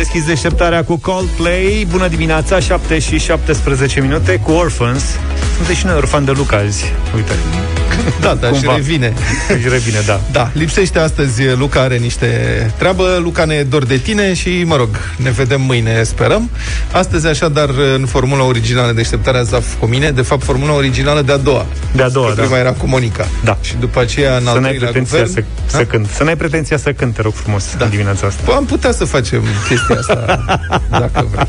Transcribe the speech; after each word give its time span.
deschis 0.00 0.24
deșteptarea 0.24 0.84
cu 0.84 0.96
Coldplay. 0.96 1.86
Bună 1.90 2.08
dimineața, 2.08 2.60
7 2.60 2.98
și 2.98 3.18
17 3.18 4.00
minute 4.00 4.40
cu 4.44 4.50
Orphans. 4.50 5.04
Sunt 5.56 5.76
și 5.76 5.86
noi 5.86 5.94
orfani 5.94 6.26
de 6.26 6.30
Luca 6.30 6.56
azi. 6.56 6.84
Uite. 7.14 7.32
Da, 8.20 8.34
da, 8.34 8.52
și 8.52 8.68
revine. 8.74 9.12
Și 9.62 9.68
revine, 9.68 9.98
da. 10.06 10.20
Da, 10.32 10.50
lipsește 10.52 10.98
astăzi, 10.98 11.42
Luca 11.56 11.80
are 11.80 11.96
niște 11.96 12.26
treabă, 12.78 13.20
Luca 13.22 13.44
ne 13.44 13.62
dor 13.62 13.84
de 13.84 13.96
tine 13.96 14.34
și, 14.34 14.62
mă 14.66 14.76
rog, 14.76 14.88
ne 15.16 15.30
vedem 15.30 15.60
mâine, 15.60 16.02
sperăm. 16.02 16.50
Astăzi, 16.92 17.26
așadar, 17.26 17.68
în 17.96 18.06
formula 18.06 18.44
originală 18.44 18.92
deșteptarea 18.92 19.42
Zaf 19.42 19.74
cu 19.78 19.86
mine, 19.86 20.10
de 20.10 20.22
fapt, 20.22 20.42
formula 20.44 20.74
originală 20.74 21.22
de-a 21.22 21.36
doua. 21.36 21.66
De-a 21.92 22.08
doua, 22.08 22.28
Că 22.28 22.34
da. 22.34 22.42
Prima 22.42 22.58
era 22.58 22.72
cu 22.72 22.86
Monica. 22.86 23.28
Da. 23.44 23.58
Și 23.60 23.76
după 23.80 24.00
aceea, 24.00 24.36
în 24.36 24.42
Să 24.42 24.48
al 24.50 24.60
n-ai 24.60 24.68
treilea 24.68 24.90
pretenția 24.90 25.22
guvern... 25.22 25.46
să, 25.66 25.76
să 25.76 25.84
cânt. 25.84 26.08
Să 26.14 26.24
n-ai 26.24 26.36
pretenția 26.36 26.76
să 26.76 26.92
cânt, 26.92 27.14
te 27.14 27.22
rog 27.22 27.32
frumos, 27.32 27.64
da. 27.78 27.84
în 27.84 27.90
dimineața 27.90 28.26
asta. 28.26 28.42
Păi 28.44 28.54
am 28.54 28.64
putea 28.64 28.92
să 28.92 29.04
facem 29.04 29.42
chestia 29.68 29.96
asta, 29.98 30.44
dacă 31.00 31.28
vrei. 31.32 31.48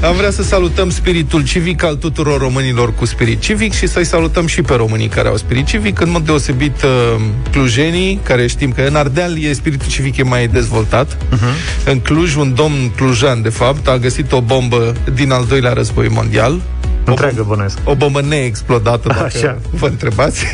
Am 0.00 0.14
vrea 0.16 0.30
să 0.30 0.42
salutăm 0.42 0.90
spiritul 0.90 1.44
civic 1.44 1.82
al 1.82 1.94
tuturor 1.94 2.40
românilor 2.40 2.94
cu 2.94 3.04
spirit 3.04 3.40
civic 3.40 3.72
și 3.72 3.86
să-i 3.86 4.04
salutăm 4.04 4.46
și 4.46 4.62
pe 4.62 4.74
românii 4.74 5.08
care 5.08 5.28
au 5.28 5.36
spirit 5.36 5.66
civic, 5.72 6.00
în 6.00 6.10
mod 6.10 6.24
deosebit 6.24 6.82
uh, 6.82 7.20
clujenii, 7.50 8.20
care 8.22 8.46
știm 8.46 8.72
că 8.72 8.80
în 8.80 8.94
Ardeal 8.94 9.42
e 9.42 9.52
spiritul 9.52 9.86
civic 9.88 10.16
e 10.16 10.22
mai 10.22 10.48
dezvoltat. 10.48 11.16
Uh-huh. 11.16 11.84
În 11.84 11.98
Cluj, 11.98 12.34
un 12.34 12.54
domn 12.54 12.90
clujan, 12.96 13.42
de 13.42 13.48
fapt, 13.48 13.88
a 13.88 13.96
găsit 13.96 14.32
o 14.32 14.40
bombă 14.40 14.94
din 15.14 15.30
al 15.30 15.44
doilea 15.48 15.72
război 15.72 16.08
mondial. 16.08 16.60
O 17.06 17.10
Întreagă 17.10 17.44
bănuiesc. 17.48 17.78
o 17.84 17.94
bombă 17.94 18.20
neexplodată, 18.20 19.08
dacă 19.08 19.22
Așa. 19.36 19.58
vă 19.70 19.86
întrebați. 19.86 20.44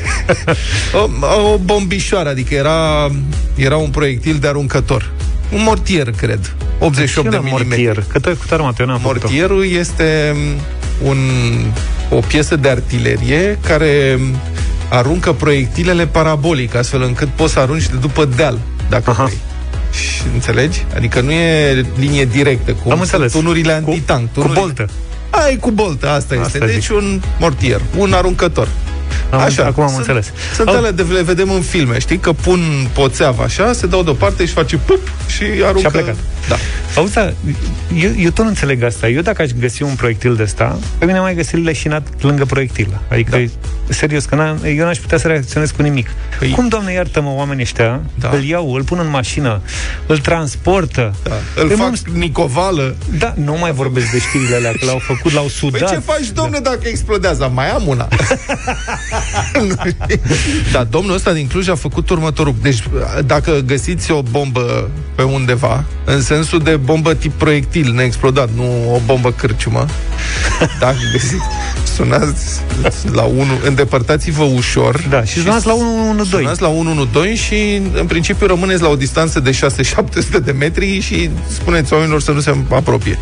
o, 1.22 1.28
o 1.52 1.58
bombișoară, 1.64 2.28
adică 2.28 2.54
era, 2.54 3.10
era 3.54 3.76
un 3.76 3.90
proiectil 3.90 4.36
de 4.40 4.48
aruncător. 4.48 5.10
Un 5.52 5.62
mortier, 5.62 6.10
cred. 6.10 6.54
88 6.78 6.94
de 6.96 7.06
Și 7.06 7.18
un 7.18 7.24
milimetri. 7.24 7.66
mortier. 7.68 8.04
Că 8.12 8.18
tu 8.18 8.28
ai 8.28 8.34
făcut 8.34 8.52
armată, 8.52 8.76
eu 8.82 8.86
n-am 8.86 8.98
făcut-o. 8.98 9.20
Mortierul 9.22 9.66
este 9.66 10.36
un, 11.02 11.18
o 12.10 12.20
piesă 12.28 12.56
de 12.56 12.68
artilerie 12.68 13.58
care 13.66 14.18
aruncă 14.90 15.32
proiectilele 15.32 16.06
parabolic, 16.06 16.74
astfel 16.74 17.02
încât 17.02 17.28
poți 17.28 17.52
să 17.52 17.58
arunci 17.58 17.88
de 17.88 17.96
după 17.96 18.24
deal, 18.24 18.58
dacă 18.88 19.10
Aha. 19.10 19.24
vrei. 19.24 19.38
Și, 19.92 20.22
înțelegi? 20.34 20.84
Adică 20.96 21.20
nu 21.20 21.30
e 21.30 21.84
linie 21.98 22.24
directă, 22.24 22.72
cum 22.72 22.90
Am 22.92 22.98
sunt 22.98 23.10
înțeles. 23.12 23.32
tunurile 23.32 23.80
Cu- 23.84 23.90
antitank. 23.90 24.20
Cu 24.26 24.28
tunurile- 24.32 24.60
boltă. 24.60 24.88
Ai 25.30 25.56
cu 25.56 25.70
boltă, 25.70 26.08
asta, 26.08 26.34
Asta 26.34 26.56
este. 26.56 26.72
Deci 26.72 26.82
zic. 26.82 26.96
un 26.96 27.20
mortier, 27.40 27.80
un 27.96 28.12
aruncător. 28.12 28.68
Am, 29.30 29.40
Așa. 29.40 29.64
Acum 29.64 29.82
am 29.82 29.88
Sunt- 29.88 29.98
înțeles. 30.00 30.32
Sunt 30.54 30.68
Au- 30.68 30.76
alea 30.76 30.90
de 30.92 31.02
le 31.02 31.22
vedem 31.22 31.50
în 31.50 31.60
filme, 31.60 31.98
știi? 31.98 32.18
Că 32.18 32.32
pun 32.32 32.60
poțeava 32.92 33.42
așa, 33.42 33.72
se 33.72 33.86
dau 33.86 34.02
deoparte 34.02 34.46
și 34.46 34.52
face 34.52 34.76
pup 34.76 35.00
și 35.26 35.42
aruncă. 35.64 35.78
Și 35.78 35.86
a 35.86 35.90
plecat. 35.90 36.16
Da. 36.48 36.56
Auzi, 36.96 37.12
da, 37.14 37.32
eu, 37.96 38.10
eu 38.18 38.30
tot 38.30 38.44
nu 38.44 38.50
înțeleg 38.50 38.82
asta. 38.82 39.08
Eu 39.08 39.20
dacă 39.20 39.42
aș 39.42 39.50
găsi 39.60 39.82
un 39.82 39.94
proiectil 39.94 40.34
de 40.34 40.42
ăsta, 40.42 40.78
pe 40.98 41.04
mine 41.04 41.18
mai 41.20 41.34
găsi 41.34 41.56
leșinat 41.56 42.06
lângă 42.20 42.44
proiectil. 42.44 43.00
Adică, 43.10 43.36
da. 43.36 43.44
serios, 43.94 44.24
că 44.24 44.34
n-am, 44.34 44.58
eu 44.64 44.84
n-aș 44.84 44.98
putea 44.98 45.18
să 45.18 45.26
reacționez 45.26 45.70
cu 45.70 45.82
nimic. 45.82 46.08
Păi- 46.08 46.38
Păi... 46.38 46.50
Cum, 46.50 46.68
doamne, 46.68 46.92
iartă-mă, 46.92 47.30
oamenii 47.36 47.62
ăștia, 47.62 48.00
Da. 48.14 48.28
da. 48.28 48.36
îl 48.36 48.44
iau, 48.44 48.74
îl 48.74 48.82
pun 48.82 48.98
în 48.98 49.10
mașină, 49.10 49.60
îl 50.06 50.18
transportă. 50.18 51.14
Da. 51.22 51.34
Îl 51.62 51.66
Păi, 51.66 51.76
fac 51.76 51.90
mă, 51.90 51.96
nicovală. 52.18 52.96
Da, 53.18 53.34
nu 53.36 53.56
mai 53.60 53.72
vorbesc 53.72 54.10
de 54.10 54.18
știrile 54.18 54.56
alea, 54.56 54.70
că 54.72 54.84
l-au 54.84 54.98
făcut, 54.98 55.32
l-au 55.32 55.42
Păi 55.42 55.52
sudat. 55.52 55.90
ce 55.92 55.98
faci, 55.98 56.30
domne, 56.34 56.58
dacă 56.58 56.80
explodează? 56.82 57.50
Mai 57.54 57.70
am 57.70 57.82
una. 57.86 58.08
da, 60.72 60.84
domnul 60.84 61.14
ăsta 61.14 61.32
din 61.32 61.46
Cluj 61.46 61.68
a 61.68 61.74
făcut 61.74 62.10
următorul. 62.10 62.54
Deci, 62.62 62.82
dacă 63.26 63.62
găsiți 63.66 64.10
o 64.10 64.22
bombă 64.22 64.90
pe 65.14 65.22
undeva, 65.22 65.84
în 66.04 66.22
sensul 66.22 66.58
de 66.58 66.76
bombă 66.76 67.14
tip 67.14 67.32
proiectil, 67.32 67.92
neexplodat, 67.92 68.48
nu 68.54 68.94
o 68.94 69.00
bombă 69.04 69.32
cârciumă, 69.32 69.86
dacă 70.80 70.96
găsiți, 71.12 71.44
sunați 71.94 72.60
la 73.12 73.22
1, 73.22 73.44
îndepărtați-vă 73.64 74.42
ușor. 74.42 75.04
Da, 75.10 75.24
și 75.24 75.40
sunați 75.40 75.66
la 75.66 75.72
112. 75.72 76.36
Sunați 76.36 76.62
la 76.62 76.68
112 76.68 77.42
și, 77.42 77.82
în 78.00 78.06
principiu, 78.06 78.46
rămâneți 78.46 78.82
la 78.82 78.88
o 78.88 78.96
distanță 78.96 79.40
de 79.40 79.50
6-700 79.50 80.44
de 80.44 80.52
metri 80.52 81.00
și 81.00 81.30
spuneți 81.48 81.92
oamenilor 81.92 82.20
să 82.20 82.32
nu 82.32 82.40
se 82.40 82.54
apropie. 82.70 83.18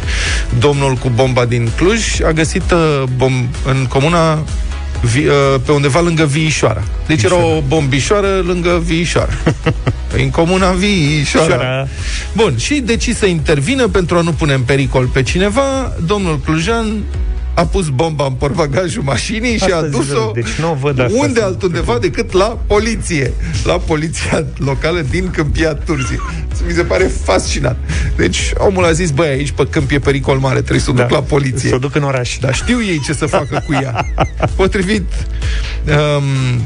Domnul 0.58 0.94
cu 0.94 1.10
bomba 1.14 1.44
din 1.44 1.68
Cluj 1.76 2.20
a 2.26 2.30
găsit 2.30 2.70
uh, 2.70 3.02
bom- 3.16 3.64
în 3.64 3.86
comuna 3.88 4.44
vi, 5.06 5.26
uh, 5.26 5.34
pe 5.64 5.72
undeva 5.72 6.00
lângă 6.00 6.24
Viișoara. 6.24 6.82
Deci 7.06 7.22
era 7.22 7.34
o 7.34 7.62
bombișoară 7.66 8.42
lângă 8.46 8.82
Viișoara. 8.84 9.32
în 10.16 10.30
comuna 10.30 10.70
Viișoara. 10.70 11.46
Șoara. 11.54 11.88
Bun, 12.32 12.56
și 12.56 12.74
decis 12.74 13.16
să 13.16 13.26
intervină 13.26 13.88
pentru 13.88 14.16
a 14.16 14.20
nu 14.20 14.32
pune 14.32 14.52
în 14.52 14.62
pericol 14.62 15.06
pe 15.06 15.22
cineva. 15.22 15.92
Domnul 16.06 16.38
Clujan 16.44 16.86
a 17.56 17.66
pus 17.66 17.88
bomba 17.88 18.26
în 18.26 18.32
portbagajul 18.32 19.02
mașinii 19.02 19.56
și 19.56 19.64
Asta 19.64 19.76
a 19.76 19.82
zic, 19.82 19.90
dus-o 19.90 20.30
deci 20.34 20.52
nu 20.60 20.70
o 20.70 20.74
văd 20.74 21.00
asta. 21.00 21.18
unde 21.18 21.40
altundeva 21.40 21.98
decât 21.98 22.32
la 22.32 22.58
poliție, 22.66 23.32
la 23.64 23.78
poliția 23.78 24.44
locală 24.56 25.00
din 25.10 25.30
Câmpia 25.30 25.74
Turzii. 25.74 26.20
Mi 26.66 26.72
se 26.72 26.82
pare 26.82 27.10
fascinant. 27.24 27.76
Deci 28.16 28.52
omul 28.56 28.84
a 28.84 28.92
zis, 28.92 29.10
băi, 29.10 29.28
aici 29.28 29.50
pe 29.50 29.66
câmp 29.70 29.90
e 29.90 29.98
pericol 29.98 30.38
mare, 30.38 30.58
trebuie 30.58 30.80
să 30.80 30.90
o 30.90 30.92
duc 30.92 31.10
la 31.10 31.22
poliție. 31.22 31.68
Să 31.68 31.74
o 31.74 31.78
duc 31.78 31.94
în 31.94 32.02
oraș. 32.02 32.38
Dar 32.40 32.54
știu 32.54 32.82
ei 32.82 33.00
ce 33.04 33.12
să 33.12 33.26
facă 33.26 33.62
cu 33.66 33.72
ea. 33.82 34.04
Potrivit 34.56 35.12
um, 35.86 36.60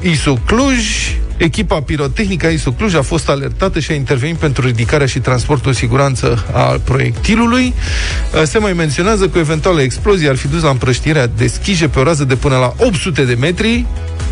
ISU 0.00 0.38
Cluj, 0.46 0.78
echipa 1.36 1.80
pirotehnică 1.80 2.46
a 2.46 2.50
ISU 2.50 2.72
Cluj 2.72 2.94
a 2.94 3.02
fost 3.02 3.28
alertată 3.28 3.80
și 3.80 3.90
a 3.90 3.94
intervenit 3.94 4.36
pentru 4.36 4.66
ridicarea 4.66 5.06
și 5.06 5.18
transportul 5.18 5.68
în 5.68 5.74
siguranță 5.76 6.44
a 6.52 6.80
proiectilului. 6.84 7.74
Uh, 8.34 8.42
Se 8.42 8.58
mai 8.58 8.72
menționează 8.72 9.28
că 9.28 9.38
o 9.38 9.40
eventuală 9.40 9.80
explozie 9.82 10.28
ar 10.28 10.36
fi 10.36 10.48
dus 10.48 10.62
la 10.62 10.70
împrăștirea 10.70 11.26
de 11.26 11.46
schije 11.46 11.88
pe 11.88 11.98
o 11.98 12.02
rază 12.02 12.24
de 12.24 12.34
până 12.36 12.56
la 12.56 12.74
800 12.76 13.24
de 13.24 13.34
metri, 13.34 13.86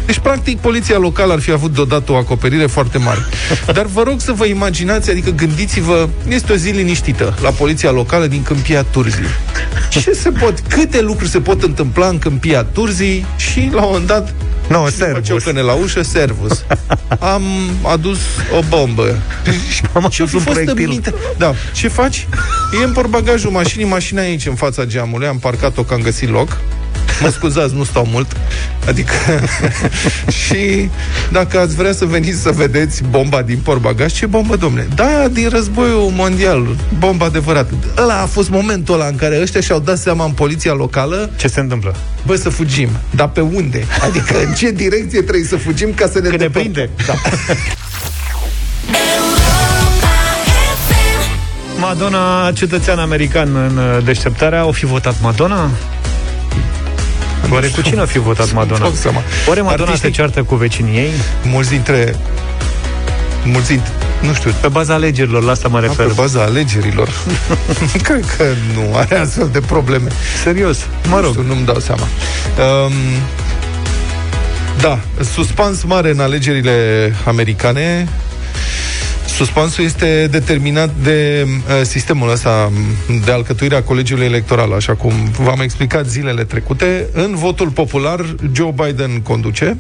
deci, 0.09 0.19
practic, 0.19 0.59
poliția 0.59 0.99
locală 0.99 1.33
ar 1.33 1.41
fi 1.41 1.51
avut 1.51 1.75
deodată 1.75 2.13
o 2.13 2.17
acoperire 2.17 2.67
foarte 2.67 2.99
mare. 2.99 3.21
Dar 3.73 3.87
vă 3.87 4.03
rog 4.03 4.21
să 4.21 4.33
vă 4.33 4.45
imaginați, 4.45 5.11
adică 5.11 5.31
gândiți-vă, 5.31 6.09
este 6.29 6.53
o 6.53 6.57
zi 6.57 6.71
liniștită 6.71 7.35
la 7.43 7.51
poliția 7.51 7.91
locală 7.91 8.27
din 8.27 8.43
Câmpia 8.43 8.83
Turzii. 8.83 9.27
Ce 9.91 10.13
se 10.13 10.31
pot, 10.31 10.61
câte 10.69 11.01
lucruri 11.01 11.31
se 11.31 11.41
pot 11.41 11.63
întâmpla 11.63 12.07
în 12.07 12.19
Câmpia 12.19 12.63
Turzii 12.63 13.27
și, 13.37 13.71
la 13.73 13.83
un 13.83 13.89
moment 13.91 14.07
dat, 14.07 14.35
Nu, 14.69 14.77
no, 14.79 14.85
Face 14.85 15.05
o 15.05 15.15
servus. 15.15 15.43
căne 15.45 15.61
la 15.61 15.73
ușă, 15.73 16.03
servus. 16.03 16.65
Am 17.35 17.43
adus 17.83 18.19
o 18.59 18.61
bombă. 18.69 19.03
Am 19.95 20.03
Ce-o 20.11 20.25
adus 20.25 20.29
fi 20.29 20.37
un 20.37 20.43
fost 20.43 20.45
proiectil. 20.45 20.83
în 20.85 20.89
minte? 20.89 21.15
Da. 21.39 21.55
Ce 21.75 21.89
faci? 21.89 22.27
E 22.81 22.85
în 22.85 22.93
portbagajul 22.93 23.51
mașinii, 23.51 23.87
mașina 23.87 24.23
e 24.23 24.25
aici, 24.25 24.47
în 24.47 24.55
fața 24.55 24.85
geamului. 24.85 25.27
Am 25.27 25.39
parcat-o 25.39 25.83
că 25.83 25.95
am 25.95 26.01
găsit 26.01 26.29
loc. 26.31 26.57
Mă 27.23 27.29
scuzați, 27.29 27.75
nu 27.75 27.85
stau 27.85 28.07
mult. 28.11 28.37
Adică... 28.87 29.13
și 30.45 30.91
dacă 31.33 31.59
ați 31.59 31.75
vrea 31.75 31.93
să 31.93 32.05
veniți 32.05 32.41
să 32.41 32.51
vedeți 32.51 33.03
bomba 33.11 33.43
din 33.43 33.59
portbagaj, 33.59 34.13
ce 34.13 34.27
bombă, 34.27 34.57
domne? 34.57 34.87
Da, 34.95 35.29
din 35.33 35.49
războiul 35.49 36.11
mondial. 36.15 36.67
Bomba 36.99 37.25
adevărată. 37.25 37.75
Ăla 37.97 38.21
a 38.21 38.27
fost 38.27 38.51
momentul 38.51 38.95
ăla 38.95 39.07
în 39.07 39.17
care 39.17 39.41
ăștia 39.41 39.61
și-au 39.61 39.79
dat 39.79 39.99
seama 39.99 40.25
în 40.25 40.31
poliția 40.31 40.73
locală 40.73 41.31
Ce 41.37 41.49
se 41.49 41.61
întâmplă? 41.61 41.97
Bă, 42.27 42.37
să 42.37 42.49
fugim. 42.49 42.89
Dar 43.11 43.29
pe 43.29 43.41
unde? 43.41 43.85
Adică 44.01 44.35
în 44.47 44.53
ce 44.53 44.71
direcție 44.71 45.21
trebuie 45.23 45.45
să 45.49 45.57
fugim 45.57 45.93
ca 45.95 46.07
să 46.13 46.19
ne 46.19 46.29
Că 46.29 46.31
ne 46.31 46.37
depărtăm? 46.37 46.73
prinde. 46.73 46.91
Da. 47.07 47.15
Madonna, 51.81 52.51
cetățean 52.53 52.99
american 52.99 53.57
în 53.57 53.77
uh, 53.77 54.05
deșteptarea, 54.05 54.65
o 54.67 54.73
fi 54.73 54.87
votat 54.87 55.15
Madonna? 55.23 55.71
Oare 57.53 57.67
cu 57.67 57.81
cine 57.81 58.01
o 58.03 58.07
fi 58.07 58.19
votat 58.19 58.53
Madonna? 58.53 58.79
dau 58.79 58.93
seama. 58.93 59.23
Oare 59.49 59.61
Madonna 59.61 59.91
Artiștii- 59.91 60.01
se 60.03 60.11
ceartă 60.11 60.43
cu 60.43 60.55
vecinii 60.55 60.97
ei? 60.99 61.11
Mulți 61.45 61.71
dintre... 61.71 62.15
Mulți 63.45 63.69
dintre... 63.69 63.91
Nu 64.23 64.33
știu, 64.33 64.55
Pe 64.61 64.69
baza 64.69 64.95
alegerilor, 64.95 65.43
la 65.43 65.51
asta 65.51 65.69
mă 65.69 65.79
pe 65.81 65.87
refer. 65.87 66.07
baza 66.15 66.43
alegerilor. 66.43 67.09
Cred 68.03 68.25
că 68.37 68.45
nu 68.75 68.97
are 68.97 69.17
astfel 69.19 69.49
de 69.53 69.61
probleme. 69.61 70.09
Serios, 70.43 70.79
mă 71.09 71.15
Nu 71.17 71.21
rog. 71.23 71.31
știu, 71.31 71.43
nu-mi 71.43 71.65
dau 71.67 71.79
seama. 71.79 72.03
Um, 72.87 72.93
da, 74.81 74.99
suspans 75.35 75.83
mare 75.83 76.11
în 76.11 76.21
alegerile 76.21 77.15
americane. 77.27 78.09
Suspansul 79.39 79.85
este 79.85 80.29
determinat 80.31 80.91
de 81.03 81.47
uh, 81.47 81.81
sistemul 81.83 82.31
ăsta 82.31 82.73
de 83.25 83.33
alcătuire 83.33 83.77
a 83.77 83.83
colegiului 83.83 84.27
electoral, 84.27 84.73
așa 84.73 84.95
cum 84.95 85.13
v-am 85.39 85.61
explicat 85.61 86.07
zilele 86.07 86.45
trecute. 86.45 87.07
În 87.13 87.35
votul 87.35 87.69
popular, 87.69 88.35
Joe 88.53 88.75
Biden 88.75 89.21
conduce 89.21 89.77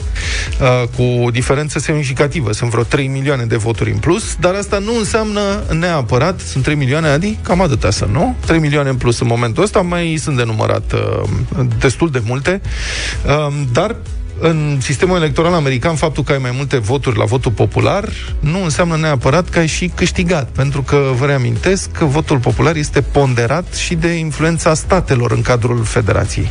uh, 0.60 0.88
cu 0.96 1.30
diferență 1.30 1.78
semnificativă. 1.78 2.52
Sunt 2.52 2.70
vreo 2.70 2.82
3 2.82 3.06
milioane 3.06 3.44
de 3.44 3.56
voturi 3.56 3.90
în 3.90 3.98
plus, 3.98 4.36
dar 4.40 4.54
asta 4.54 4.78
nu 4.78 4.96
înseamnă 4.98 5.40
neapărat, 5.78 6.40
sunt 6.40 6.64
3 6.64 6.76
milioane, 6.76 7.08
Adi? 7.08 7.38
Cam 7.42 7.60
atâtea 7.60 7.90
sunt, 7.90 8.12
nu? 8.12 8.36
3 8.46 8.58
milioane 8.58 8.88
în 8.88 8.96
plus 8.96 9.20
în 9.20 9.26
momentul 9.26 9.62
ăsta, 9.62 9.80
mai 9.80 10.16
sunt 10.20 10.36
de 10.36 10.44
numărat 10.44 10.92
uh, 10.92 11.28
destul 11.78 12.10
de 12.10 12.22
multe, 12.24 12.60
uh, 13.26 13.54
dar 13.72 13.96
în 14.40 14.78
sistemul 14.80 15.16
electoral 15.16 15.52
american, 15.52 15.94
faptul 15.94 16.22
că 16.22 16.32
ai 16.32 16.38
mai 16.38 16.52
multe 16.56 16.76
voturi 16.78 17.18
la 17.18 17.24
votul 17.24 17.52
popular 17.52 18.08
nu 18.40 18.62
înseamnă 18.62 18.96
neapărat 18.96 19.48
că 19.48 19.58
ai 19.58 19.66
și 19.66 19.90
câștigat, 19.94 20.48
pentru 20.48 20.82
că 20.82 21.10
vă 21.16 21.26
reamintesc 21.26 21.90
că 21.90 22.04
votul 22.04 22.38
popular 22.38 22.76
este 22.76 23.00
ponderat 23.00 23.74
și 23.74 23.94
de 23.94 24.08
influența 24.08 24.74
statelor 24.74 25.32
în 25.32 25.42
cadrul 25.42 25.84
federației. 25.84 26.50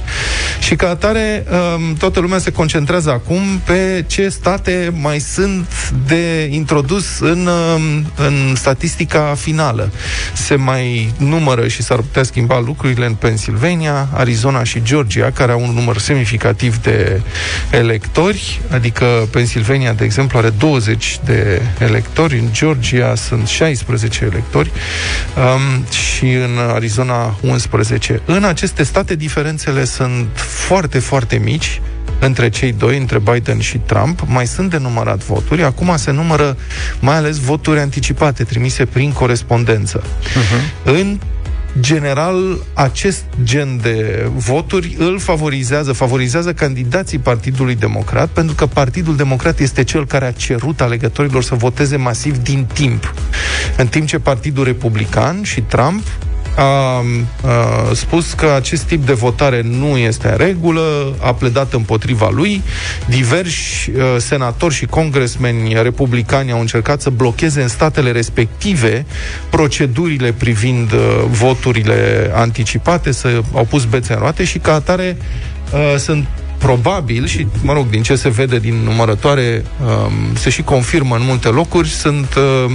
Și 0.59 0.75
ca 0.75 0.89
atare, 0.89 1.45
um, 1.75 1.93
toată 1.93 2.19
lumea 2.19 2.37
se 2.37 2.51
concentrează 2.51 3.09
acum 3.11 3.41
pe 3.65 4.03
ce 4.07 4.29
state 4.29 4.93
mai 5.01 5.19
sunt 5.19 5.91
de 6.07 6.49
introdus 6.51 7.19
în, 7.19 7.47
um, 7.47 8.11
în 8.15 8.55
statistica 8.55 9.35
finală. 9.37 9.91
Se 10.33 10.55
mai 10.55 11.13
numără 11.17 11.67
și 11.67 11.83
s-ar 11.83 11.97
putea 11.97 12.23
schimba 12.23 12.59
lucrurile 12.59 13.05
în 13.05 13.13
Pennsylvania, 13.13 14.07
Arizona 14.13 14.63
și 14.63 14.81
Georgia, 14.83 15.31
care 15.31 15.51
au 15.51 15.61
un 15.61 15.73
număr 15.73 15.97
semnificativ 15.97 16.77
de 16.77 17.21
electori, 17.77 18.61
adică 18.69 19.05
Pennsylvania, 19.31 19.93
de 19.93 20.03
exemplu, 20.03 20.37
are 20.37 20.49
20 20.49 21.19
de 21.25 21.61
electori, 21.79 22.39
în 22.39 22.47
Georgia 22.51 23.15
sunt 23.15 23.47
16 23.47 24.25
electori 24.25 24.71
um, 25.37 25.85
și 25.91 26.25
în 26.25 26.57
Arizona 26.73 27.37
11. 27.41 28.21
În 28.25 28.43
aceste 28.43 28.83
state 28.83 29.15
diferențele 29.15 29.85
sunt 29.85 30.27
foarte, 30.35 30.99
foarte 30.99 31.35
mici 31.43 31.81
între 32.19 32.49
cei 32.49 32.73
doi, 32.73 32.97
între 32.97 33.19
Biden 33.19 33.59
și 33.59 33.77
Trump, 33.77 34.19
mai 34.25 34.47
sunt 34.47 34.69
de 34.69 34.77
numărat 34.77 35.23
voturi. 35.23 35.63
Acum 35.63 35.97
se 35.97 36.11
numără 36.11 36.57
mai 36.99 37.15
ales 37.15 37.37
voturi 37.37 37.79
anticipate, 37.79 38.43
trimise 38.43 38.85
prin 38.85 39.11
corespondență. 39.11 40.01
Uh-huh. 40.01 40.83
În 40.83 41.19
general, 41.79 42.57
acest 42.73 43.23
gen 43.43 43.79
de 43.81 44.29
voturi 44.35 44.95
îl 44.99 45.19
favorizează, 45.19 45.93
favorizează 45.93 46.53
candidații 46.53 47.17
Partidului 47.17 47.75
Democrat, 47.75 48.29
pentru 48.29 48.55
că 48.55 48.65
Partidul 48.65 49.15
Democrat 49.15 49.59
este 49.59 49.83
cel 49.83 50.05
care 50.05 50.25
a 50.25 50.31
cerut 50.31 50.81
alegătorilor 50.81 51.43
să 51.43 51.55
voteze 51.55 51.95
masiv 51.95 52.37
din 52.37 52.67
timp. 52.73 53.13
În 53.77 53.87
timp 53.87 54.07
ce 54.07 54.19
Partidul 54.19 54.63
Republican 54.63 55.43
și 55.43 55.61
Trump 55.61 56.03
a, 56.57 56.63
a 56.63 57.03
spus 57.93 58.33
că 58.33 58.53
acest 58.55 58.83
tip 58.83 59.05
de 59.05 59.13
votare 59.13 59.61
nu 59.61 59.97
este 59.97 60.27
în 60.27 60.37
regulă, 60.37 61.15
a 61.21 61.33
pledat 61.33 61.73
împotriva 61.73 62.29
lui. 62.31 62.61
Diversi 63.05 63.89
uh, 63.89 64.03
senatori 64.17 64.73
și 64.73 64.85
congresmeni 64.85 65.73
republicani 65.81 66.51
au 66.51 66.59
încercat 66.59 67.01
să 67.01 67.09
blocheze 67.09 67.61
în 67.61 67.67
statele 67.67 68.11
respective 68.11 69.05
procedurile 69.49 70.31
privind 70.31 70.91
uh, 70.91 70.99
voturile 71.29 72.31
anticipate, 72.35 73.11
să 73.11 73.41
au 73.53 73.63
pus 73.63 73.85
bețe 73.85 74.13
în 74.13 74.19
roate 74.19 74.43
și 74.43 74.57
ca 74.57 74.73
atare 74.73 75.17
uh, 75.73 75.97
sunt 75.97 76.27
probabil 76.57 77.25
și, 77.25 77.47
mă 77.61 77.73
rog, 77.73 77.89
din 77.89 78.01
ce 78.01 78.15
se 78.15 78.29
vede 78.29 78.59
din 78.59 78.75
numărătoare, 78.75 79.63
um, 79.81 80.35
se 80.35 80.49
și 80.49 80.61
confirmă 80.61 81.15
în 81.15 81.21
multe 81.25 81.47
locuri, 81.47 81.89
sunt 81.89 82.35
uh, 82.35 82.71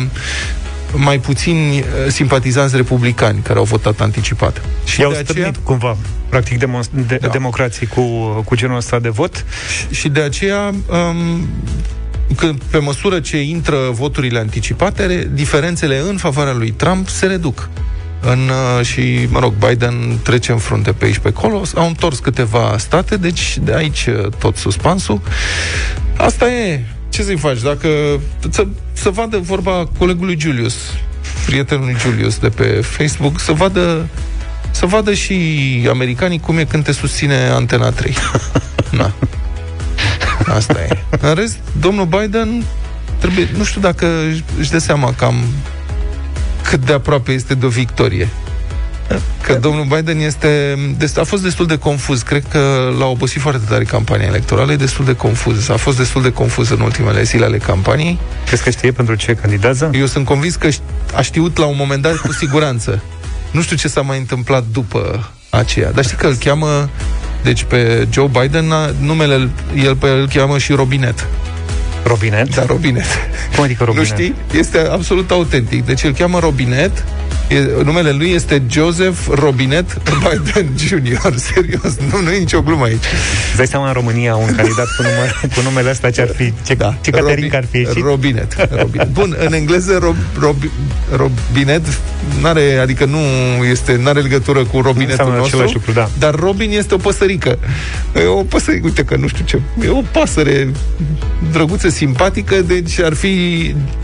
mai 0.95 1.19
puțini 1.19 1.79
uh, 1.79 1.85
simpatizanți 2.09 2.77
republicani 2.77 3.41
care 3.43 3.59
au 3.59 3.65
votat 3.65 4.01
anticipat. 4.01 4.63
Și 4.85 5.01
I-au 5.01 5.13
de 5.13 5.25
aceea... 5.29 5.51
cumva, 5.63 5.97
practic, 6.29 6.59
demo- 6.59 7.07
de- 7.07 7.19
da. 7.21 7.29
democrații 7.29 7.87
cu, 7.87 8.03
cu 8.45 8.55
genul 8.55 8.77
ăsta 8.77 8.99
de 8.99 9.09
vot. 9.09 9.45
Și, 9.77 9.95
și 9.95 10.09
de 10.09 10.21
aceea... 10.21 10.75
Um, 10.91 11.49
când, 12.37 12.63
pe 12.71 12.79
măsură 12.79 13.21
ce 13.21 13.41
intră 13.41 13.77
voturile 13.91 14.39
anticipate, 14.39 15.31
diferențele 15.33 15.99
în 16.09 16.17
favoarea 16.17 16.53
lui 16.53 16.71
Trump 16.71 17.09
se 17.09 17.27
reduc. 17.27 17.69
În, 18.21 18.51
uh, 18.79 18.87
și, 18.87 19.27
mă 19.31 19.39
rog, 19.39 19.53
Biden 19.69 20.19
trece 20.23 20.53
în 20.53 20.59
frunte 20.59 20.93
pe 20.93 21.05
aici 21.05 21.19
pe 21.19 21.29
acolo, 21.29 21.63
au 21.75 21.87
întors 21.87 22.19
câteva 22.19 22.75
state, 22.79 23.17
deci 23.17 23.59
de 23.59 23.75
aici 23.75 24.07
uh, 24.07 24.27
tot 24.39 24.57
suspansul. 24.57 25.21
Asta 26.17 26.51
e 26.53 26.85
ce 27.13 27.23
să-i 27.23 27.39
faci? 27.39 27.61
Dacă 27.61 27.89
să, 28.51 28.67
să 28.93 29.11
vadă 29.11 29.39
vorba 29.39 29.89
colegului 29.99 30.37
Julius, 30.41 30.75
prietenului 31.47 31.97
Julius 31.99 32.39
de 32.39 32.49
pe 32.49 32.65
Facebook, 32.65 33.41
să 33.41 33.53
vadă 33.53 34.09
să 34.71 34.87
vadă 34.87 35.15
și 35.15 35.37
americanii 35.89 36.41
cum 36.41 36.59
e 36.59 36.65
când 36.65 36.85
te 36.85 36.93
susține 36.93 37.35
Antena 37.35 37.91
3. 37.91 38.15
Na. 38.99 39.13
Asta 40.47 40.81
e. 40.81 40.99
În 41.21 41.35
rest, 41.35 41.59
domnul 41.81 42.07
Biden 42.07 42.65
trebuie, 43.19 43.49
nu 43.57 43.65
știu 43.65 43.81
dacă 43.81 44.07
își 44.59 44.71
dă 44.71 44.79
seama 44.79 45.15
cam 45.15 45.35
cât 46.63 46.85
de 46.85 46.93
aproape 46.93 47.33
este 47.33 47.55
de 47.55 47.67
o 47.67 47.69
victorie. 47.69 48.29
Că 49.43 49.55
domnul 49.55 49.85
Biden 49.85 50.19
este, 50.19 50.77
a 51.17 51.23
fost 51.23 51.43
destul 51.43 51.67
de 51.67 51.79
confuz. 51.79 52.23
Cred 52.23 52.45
că 52.49 52.93
l-a 52.99 53.07
obosit 53.07 53.41
foarte 53.41 53.63
tare 53.69 53.85
campania 53.85 54.27
electorală. 54.27 54.73
E 54.73 54.77
destul 54.77 55.05
de 55.05 55.15
confuz. 55.15 55.69
A 55.69 55.77
fost 55.77 55.97
destul 55.97 56.23
de 56.23 56.33
confuz 56.33 56.71
în 56.71 56.81
ultimele 56.81 57.23
zile 57.23 57.45
ale 57.45 57.59
campaniei. 57.59 58.19
Crezi 58.47 58.63
că 58.63 58.71
știe 58.71 58.93
pentru 58.93 59.15
ce 59.15 59.35
candidează? 59.35 59.91
Eu 59.95 60.07
sunt 60.07 60.25
convins 60.25 60.55
că 60.55 60.69
a 61.15 61.21
știut 61.21 61.59
la 61.59 61.67
un 61.67 61.75
moment 61.79 62.03
dat 62.03 62.17
cu 62.17 62.33
siguranță. 62.33 63.03
Nu 63.51 63.63
știu 63.63 63.77
ce 63.77 63.89
s-a 63.89 64.01
mai 64.01 64.19
întâmplat 64.19 64.65
după 64.73 65.31
aceea. 65.51 65.91
Dar 65.93 66.05
știi 66.05 66.17
că 66.17 66.27
îl 66.27 66.35
cheamă 66.35 66.89
deci 67.43 67.63
pe 67.63 68.09
Joe 68.11 68.31
Biden, 68.41 68.73
numele 69.01 69.49
el 69.85 69.97
pe 69.97 70.07
el 70.07 70.19
îl 70.19 70.29
cheamă 70.29 70.59
și 70.59 70.73
Robinet. 70.73 71.27
Robinet? 72.05 72.55
Da, 72.55 72.65
Robinet. 72.67 73.07
Cum 73.55 73.65
adică 73.65 73.85
Robinet? 73.85 74.09
Nu 74.09 74.17
știi? 74.17 74.35
Este 74.53 74.79
absolut 74.79 75.31
autentic. 75.31 75.85
Deci 75.85 76.03
îl 76.05 76.13
cheamă 76.13 76.39
Robinet 76.39 77.05
E, 77.53 77.83
numele 77.85 78.11
lui 78.11 78.31
este 78.31 78.63
Joseph 78.71 79.19
Robinet 79.29 80.03
Biden 80.03 80.69
Jr. 80.77 81.35
Serios, 81.53 81.97
nu, 82.11 82.21
nu 82.21 82.31
e 82.31 82.39
nicio 82.39 82.61
glumă 82.61 82.85
aici. 82.85 83.05
Îți 83.49 83.57
dai 83.57 83.67
seama 83.67 83.87
în 83.87 83.93
România 83.93 84.35
un 84.35 84.55
candidat 84.55 84.87
cu, 84.97 85.03
număr, 85.03 85.41
cu 85.55 85.61
numele 85.63 85.91
ăsta 85.91 86.11
ce 86.11 86.21
ar 86.21 86.29
fi? 86.37 86.53
Ce, 86.67 86.75
da. 86.75 86.95
ce 87.01 87.11
Caterin 87.11 87.55
ar 87.55 87.65
fi 87.71 87.77
ieșit? 87.77 88.03
Robinet, 88.05 88.69
Robinet. 88.71 89.09
Bun, 89.09 89.37
în 89.39 89.53
engleză 89.53 89.99
Rob, 89.99 90.17
Rob, 90.39 90.57
Robinet 91.17 91.83
n-are, 92.41 92.77
adică 92.77 93.05
nu 93.05 93.19
este, 93.65 94.01
n-are 94.03 94.21
legătură 94.21 94.65
cu 94.65 94.81
Robinetul 94.81 95.35
nostru, 95.37 95.71
lucru, 95.73 95.93
da. 95.93 96.09
dar 96.19 96.35
Robin 96.35 96.71
este 96.71 96.95
o 96.95 96.97
păsărică. 96.97 97.59
E 98.15 98.27
o 98.27 98.43
păsărică, 98.43 98.87
uite 98.87 99.05
că 99.05 99.17
nu 99.17 99.27
știu 99.27 99.45
ce, 99.45 99.61
e 99.85 99.89
o 99.89 100.03
pasăre 100.13 100.71
drăguță, 101.53 101.89
simpatică, 101.89 102.63
deci 102.63 103.01
ar 103.01 103.15
fi 103.15 103.27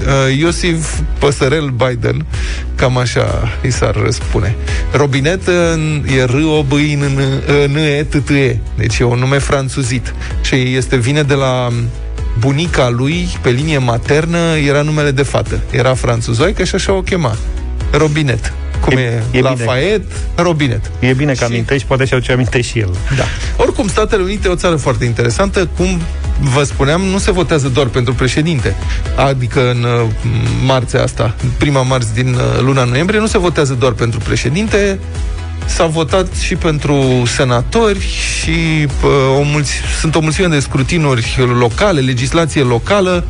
uh, 0.00 0.38
Iosif 0.38 0.98
Păsărel 1.18 1.68
Biden, 1.68 2.26
cam 2.78 2.96
așa 2.96 3.58
i 3.62 3.70
s-ar 3.70 3.94
răspune. 4.04 4.54
Robinet 4.92 5.48
e 6.16 6.24
r 6.24 6.34
o 6.58 6.62
b 6.62 6.72
i 6.72 6.94
n 6.94 7.02
n 7.66 7.76
e 7.76 8.04
t 8.04 8.24
t 8.24 8.30
e 8.30 8.56
Deci 8.76 8.98
e 8.98 9.04
un 9.04 9.18
nume 9.18 9.38
franțuzit. 9.38 10.14
Și 10.42 10.74
este 10.76 10.96
vine 10.96 11.22
de 11.22 11.34
la 11.34 11.68
bunica 12.38 12.88
lui, 12.88 13.28
pe 13.42 13.50
linie 13.50 13.78
maternă, 13.78 14.38
era 14.66 14.82
numele 14.82 15.10
de 15.10 15.22
fată. 15.22 15.60
Era 15.70 15.94
franțuzoică 15.94 16.64
și 16.64 16.74
așa 16.74 16.92
o 16.92 17.02
chema. 17.02 17.36
Robinet 17.90 18.52
cum 18.80 18.96
e, 18.96 19.22
e, 19.30 19.38
e 19.38 19.40
Lafayette, 19.40 20.06
bine. 20.06 20.42
Robinet. 20.48 20.90
E 20.98 21.12
bine 21.12 21.32
că 21.32 21.44
amintești, 21.44 21.86
poate 21.86 22.04
și-au 22.04 22.20
ce 22.20 22.32
amintești 22.32 22.70
și 22.70 22.78
el. 22.78 22.90
Da. 23.16 23.24
Oricum, 23.56 23.88
Statele 23.88 24.22
Unite 24.22 24.48
e 24.48 24.50
o 24.50 24.54
țară 24.54 24.76
foarte 24.76 25.04
interesantă, 25.04 25.68
cum 25.76 26.00
vă 26.40 26.62
spuneam, 26.62 27.00
nu 27.00 27.18
se 27.18 27.30
votează 27.30 27.68
doar 27.68 27.86
pentru 27.86 28.14
președinte. 28.14 28.76
Adică 29.16 29.70
în 29.70 29.82
uh, 29.82 30.08
marțea 30.64 31.02
asta, 31.02 31.34
prima 31.58 31.82
marți 31.82 32.14
din 32.14 32.34
uh, 32.34 32.60
luna 32.60 32.84
noiembrie, 32.84 33.20
nu 33.20 33.26
se 33.26 33.38
votează 33.38 33.74
doar 33.74 33.92
pentru 33.92 34.18
președinte, 34.18 34.98
S-a 35.68 35.86
votat 35.86 36.34
și 36.34 36.54
pentru 36.54 37.22
senatori 37.26 38.00
și 38.00 38.86
uh, 39.04 39.38
o 39.38 39.42
mulți, 39.42 39.72
sunt 40.00 40.14
o 40.14 40.20
mulțime 40.20 40.46
de 40.46 40.60
scrutinuri 40.60 41.34
locale, 41.58 42.00
legislație 42.00 42.62
locală. 42.62 43.24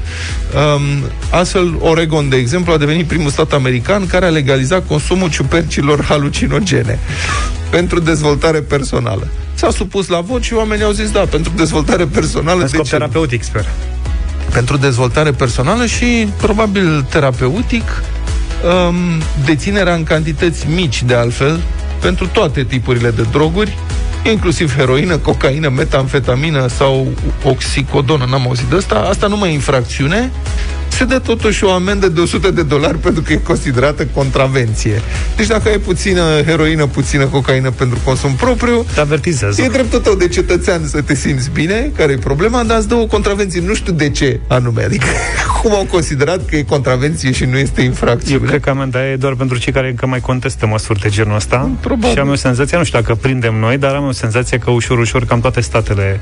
Um, 0.74 1.10
astfel, 1.30 1.74
Oregon, 1.80 2.28
de 2.28 2.36
exemplu, 2.36 2.72
a 2.72 2.76
devenit 2.76 3.06
primul 3.06 3.30
stat 3.30 3.52
american 3.52 4.06
care 4.06 4.24
a 4.24 4.28
legalizat 4.28 4.86
consumul 4.86 5.30
ciupercilor 5.30 6.04
halucinogene 6.04 6.98
pentru 7.70 7.98
dezvoltare 8.00 8.60
personală. 8.60 9.28
S-a 9.58 9.70
supus 9.70 10.08
la 10.08 10.20
vot 10.20 10.42
și 10.42 10.54
oamenii 10.54 10.84
au 10.84 10.90
zis 10.90 11.10
da, 11.10 11.20
pentru 11.20 11.52
dezvoltare 11.56 12.04
personală. 12.04 12.62
În 12.62 12.68
scop 12.68 12.88
terapeutic, 12.88 13.42
sper. 13.42 13.64
Pentru 14.52 14.76
dezvoltare 14.76 15.30
personală 15.30 15.86
și 15.86 16.28
probabil 16.36 17.06
terapeutic, 17.10 17.82
um, 17.82 18.94
deținerea 19.44 19.94
în 19.94 20.02
cantități 20.02 20.66
mici, 20.74 21.02
de 21.02 21.14
altfel, 21.14 21.60
pentru 22.00 22.26
toate 22.26 22.64
tipurile 22.64 23.10
de 23.10 23.26
droguri, 23.30 23.78
inclusiv 24.30 24.76
heroină, 24.76 25.16
cocaină, 25.16 25.68
metamfetamină 25.68 26.66
sau 26.66 27.08
oxicodonă, 27.44 28.26
n-am 28.30 28.46
auzit 28.46 28.66
de 28.66 28.76
asta. 28.76 28.94
Asta 28.94 29.26
nu 29.26 29.36
mai 29.36 29.50
e 29.50 29.52
infracțiune, 29.52 30.30
se 30.98 31.04
dă 31.04 31.18
totuși 31.18 31.64
o 31.64 31.70
amendă 31.70 32.08
de 32.08 32.20
100 32.20 32.50
de 32.50 32.62
dolari 32.62 32.98
pentru 32.98 33.22
că 33.22 33.32
e 33.32 33.36
considerată 33.36 34.06
contravenție. 34.06 35.02
Deci 35.36 35.46
dacă 35.46 35.68
ai 35.68 35.78
puțină 35.78 36.22
heroină, 36.46 36.86
puțină 36.86 37.26
cocaină 37.26 37.70
pentru 37.70 37.98
consum 38.04 38.34
propriu, 38.34 38.86
te 38.94 39.00
avertizează. 39.00 39.62
E 39.62 39.68
dreptul 39.68 39.98
tău 39.98 40.14
de 40.14 40.28
cetățean 40.28 40.86
să 40.86 41.02
te 41.02 41.14
simți 41.14 41.50
bine, 41.50 41.92
care 41.96 42.12
e 42.12 42.16
problema, 42.16 42.62
dar 42.62 42.78
îți 42.78 42.88
dă 42.88 42.94
o 42.94 43.06
contravenție. 43.06 43.60
Nu 43.60 43.74
știu 43.74 43.92
de 43.92 44.10
ce 44.10 44.40
anume. 44.46 44.82
Adică 44.84 45.06
cum 45.62 45.72
au 45.72 45.86
considerat 45.90 46.44
că 46.44 46.56
e 46.56 46.62
contravenție 46.62 47.32
și 47.32 47.44
nu 47.44 47.58
este 47.58 47.82
infracțiune. 47.82 48.40
Eu 48.42 48.48
cred 48.48 48.60
că 48.60 48.70
amenda 48.70 49.10
e 49.10 49.16
doar 49.16 49.34
pentru 49.34 49.58
cei 49.58 49.72
care 49.72 49.88
încă 49.88 50.06
mai 50.06 50.20
contestă 50.20 50.66
măsuri 50.66 51.00
de 51.00 51.08
genul 51.08 51.36
ăsta. 51.36 51.70
Probabil. 51.80 52.10
Și 52.10 52.18
am 52.18 52.28
o 52.28 52.34
senzație, 52.34 52.76
nu 52.76 52.84
știu 52.84 52.98
dacă 53.00 53.14
prindem 53.14 53.54
noi, 53.54 53.78
dar 53.78 53.94
am 53.94 54.06
o 54.06 54.12
senzație 54.12 54.58
că 54.58 54.70
ușor, 54.70 54.98
ușor 54.98 55.24
cam 55.24 55.40
toate 55.40 55.60
statele 55.60 56.20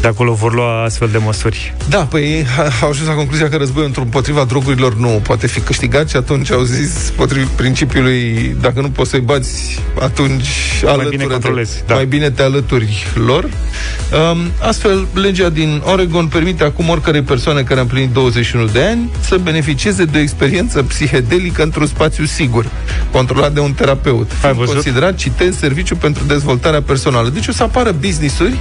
de 0.00 0.06
acolo 0.06 0.32
vor 0.32 0.54
lua 0.54 0.82
astfel 0.82 1.08
de 1.08 1.18
măsuri. 1.18 1.74
Da, 1.88 1.98
păi 1.98 2.46
au 2.82 2.88
ajuns 2.88 3.08
la 3.08 3.14
concluzia 3.14 3.48
că 3.48 3.56
războiul 3.56 3.88
împotriva 4.10 4.44
drogurilor 4.44 4.94
nu 4.94 5.08
poate 5.08 5.46
fi 5.46 5.60
câștigat 5.60 6.08
și 6.08 6.16
atunci 6.16 6.50
au 6.50 6.62
zis, 6.62 7.12
potrivit 7.16 7.48
principiului, 7.48 8.56
dacă 8.60 8.80
nu 8.80 8.90
poți 8.90 9.10
să-i 9.10 9.20
bați, 9.20 9.80
atunci 10.00 10.48
mai 10.82 11.06
bine 11.10 11.24
controlezi. 11.24 11.82
Da. 11.86 11.94
Mai 11.94 12.06
bine 12.06 12.30
te 12.30 12.42
alături 12.42 13.06
lor. 13.14 13.44
Um, 13.44 14.38
astfel, 14.60 15.06
legea 15.14 15.48
din 15.48 15.82
Oregon 15.84 16.26
permite 16.26 16.64
acum 16.64 16.88
oricărei 16.88 17.22
persoane 17.22 17.62
care 17.62 17.78
a 17.78 17.82
împlinit 17.82 18.12
21 18.12 18.64
de 18.64 18.82
ani 18.82 19.10
să 19.20 19.36
beneficieze 19.36 20.04
de 20.04 20.18
o 20.18 20.20
experiență 20.20 20.82
psihedelică 20.82 21.62
într-un 21.62 21.86
spațiu 21.86 22.24
sigur, 22.24 22.66
controlat 23.10 23.52
de 23.52 23.60
un 23.60 23.72
terapeut. 23.72 24.30
Ai 24.42 24.52
văzut? 24.52 24.72
Considerat, 24.72 25.14
citez, 25.14 25.56
serviciu 25.56 25.96
pentru 25.96 26.24
dezvoltarea 26.24 26.82
personală. 26.82 27.28
Deci 27.28 27.48
o 27.48 27.52
să 27.52 27.62
apară 27.62 27.94
business-uri 28.00 28.58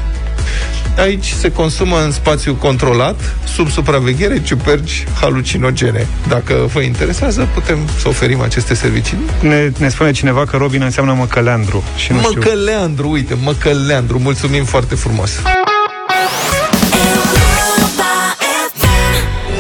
Aici 1.00 1.30
se 1.30 1.52
consumă 1.52 2.04
în 2.04 2.12
spațiu 2.12 2.54
controlat, 2.54 3.36
sub 3.46 3.70
supraveghere, 3.70 4.42
ciuperci 4.42 5.06
halucinogene. 5.20 6.08
Dacă 6.28 6.54
vă 6.74 6.80
interesează, 6.80 7.48
putem 7.54 7.78
să 8.00 8.08
oferim 8.08 8.42
aceste 8.42 8.74
servicii. 8.74 9.18
Ne, 9.42 9.72
ne 9.78 9.90
spune 9.90 10.12
cineva 10.12 10.46
că 10.46 10.58
Robin 10.58 10.82
înseamnă 10.82 11.14
măcăleandru. 11.14 11.84
Și 11.96 12.12
nu 12.12 12.20
măcăleandru, 12.20 13.04
știu. 13.04 13.12
uite, 13.12 13.38
măcăleandru. 13.44 14.20
Mulțumim 14.20 14.64
foarte 14.64 14.96
frumos. 14.96 15.32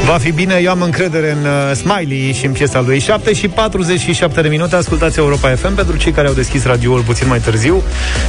Va 0.09 0.17
fi 0.17 0.31
bine, 0.31 0.59
eu 0.63 0.71
am 0.71 0.81
încredere 0.81 1.31
în 1.31 1.45
uh, 1.45 1.75
Smiley 1.75 2.33
și 2.33 2.45
în 2.45 2.51
piesa 2.51 2.81
lui 2.81 2.99
7 2.99 3.33
și 3.33 3.47
47 3.47 4.41
de 4.41 4.47
minute. 4.47 4.75
Ascultați 4.75 5.19
Europa 5.19 5.55
FM 5.55 5.75
pentru 5.75 5.97
cei 5.97 6.11
care 6.11 6.27
au 6.27 6.33
deschis 6.33 6.65
radioul 6.65 7.01
puțin 7.01 7.27
mai 7.27 7.39
târziu. 7.39 7.83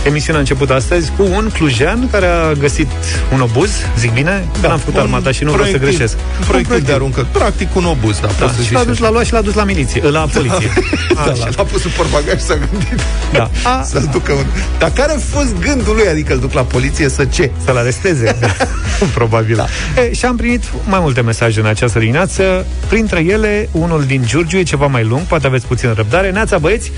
Emisiunea 0.05 0.37
a 0.37 0.41
început 0.41 0.71
astăzi 0.71 1.13
cu 1.17 1.23
un 1.23 1.51
clujean 1.53 2.09
care 2.11 2.27
a 2.27 2.53
găsit 2.53 2.89
un 3.33 3.41
obuz, 3.41 3.71
zic 3.99 4.13
bine, 4.13 4.45
da, 4.61 4.67
că 4.67 4.73
am 4.73 4.79
făcut 4.79 4.97
armata 4.97 5.31
și 5.31 5.45
nu 5.45 5.53
vreau 5.53 5.69
să 5.69 5.79
greșesc. 5.79 6.17
Un 6.41 6.47
proiectil 6.47 6.81
de 6.81 6.93
aruncă, 6.93 7.27
practic 7.33 7.77
un 7.77 7.85
obuz, 7.85 8.19
da, 8.21 8.29
da 8.39 8.51
și 8.65 8.73
l-a 8.73 8.85
dus, 8.85 8.99
l-a 8.99 9.11
luat 9.11 9.25
și 9.25 9.33
l-a 9.33 9.41
dus 9.41 9.55
la 9.55 9.65
miliție, 9.65 10.09
la 10.09 10.27
poliție. 10.33 10.73
Da, 11.15 11.33
da, 11.41 11.49
l-a 11.57 11.63
pus 11.63 11.85
în 11.85 11.91
portbagaj 11.97 12.39
și 12.39 12.45
s-a 12.45 12.55
gândit 12.55 13.01
da. 13.33 13.51
A, 13.71 13.83
să-l 13.83 14.09
ducă 14.13 14.33
un... 14.33 14.45
Dar 14.79 14.91
care 14.91 15.13
a 15.13 15.19
fost 15.19 15.59
gândul 15.61 15.95
lui? 15.95 16.09
Adică 16.09 16.33
îl 16.33 16.39
duc 16.39 16.53
la 16.53 16.63
poliție 16.63 17.09
să 17.09 17.25
ce? 17.25 17.51
Să-l 17.65 17.77
aresteze. 17.77 18.37
Probabil. 19.15 19.57
Da. 19.57 19.67
E, 20.03 20.13
și 20.13 20.25
am 20.25 20.37
primit 20.37 20.63
mai 20.85 20.99
multe 21.01 21.21
mesaje 21.21 21.61
în 21.61 21.67
această 21.71 21.99
dimineață. 21.99 22.67
Printre 22.89 23.21
ele, 23.21 23.69
unul 23.73 24.05
din 24.05 24.23
Giurgiu 24.27 24.59
e 24.59 24.63
ceva 24.63 24.87
mai 24.87 25.05
lung, 25.05 25.23
poate 25.23 25.47
aveți 25.47 25.67
puțin 25.67 25.93
răbdare. 25.95 26.31
Neața 26.31 26.59
băieți, 26.59 26.93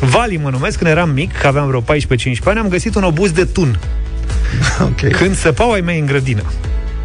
Vali 0.00 0.36
mă 0.36 0.50
numesc, 0.50 0.78
când 0.78 0.90
eram 0.90 1.10
mic, 1.10 1.38
că 1.38 1.46
aveam 1.46 1.66
vreo 1.66 1.80
14-15 1.80 1.84
ani, 2.44 2.58
am 2.58 2.68
găsit 2.68 2.94
un 2.94 3.02
obuz 3.02 3.30
de 3.30 3.44
tun. 3.44 3.78
Okay. 4.80 5.10
Când 5.10 5.36
săpau 5.36 5.72
ai 5.72 5.80
mei 5.80 5.98
în 5.98 6.06
grădină. 6.06 6.42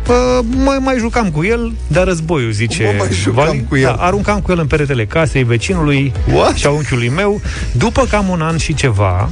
Pă, 0.03 0.41
mai, 0.55 0.77
mai 0.81 0.97
jucam 0.97 1.31
cu 1.31 1.43
el, 1.43 1.71
dar 1.87 2.05
războiul, 2.05 2.51
zice 2.51 2.83
mă 2.83 2.93
mai 2.97 3.07
jucam 3.11 3.45
Vali. 3.45 3.65
cu 3.69 3.75
el. 3.75 3.83
Da, 3.83 3.93
aruncam 3.93 4.39
cu 4.39 4.51
el 4.51 4.59
în 4.59 4.67
peretele 4.67 5.05
casei 5.05 5.43
vecinului 5.43 6.11
What? 6.33 6.55
și 6.55 6.65
a 6.65 6.69
unchiului 6.69 7.09
meu. 7.09 7.41
După 7.71 8.05
cam 8.09 8.29
un 8.29 8.41
an 8.41 8.57
și 8.57 8.73
ceva, 8.73 9.29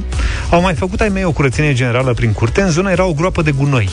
au 0.50 0.60
mai 0.60 0.74
făcut 0.74 1.00
ai 1.00 1.08
mei 1.08 1.24
o 1.24 1.32
curățenie 1.32 1.72
generală 1.72 2.12
prin 2.12 2.32
curte. 2.32 2.60
În 2.60 2.70
zonă 2.70 2.90
era 2.90 3.04
o 3.04 3.12
groapă 3.12 3.42
de 3.42 3.50
gunoi 3.50 3.88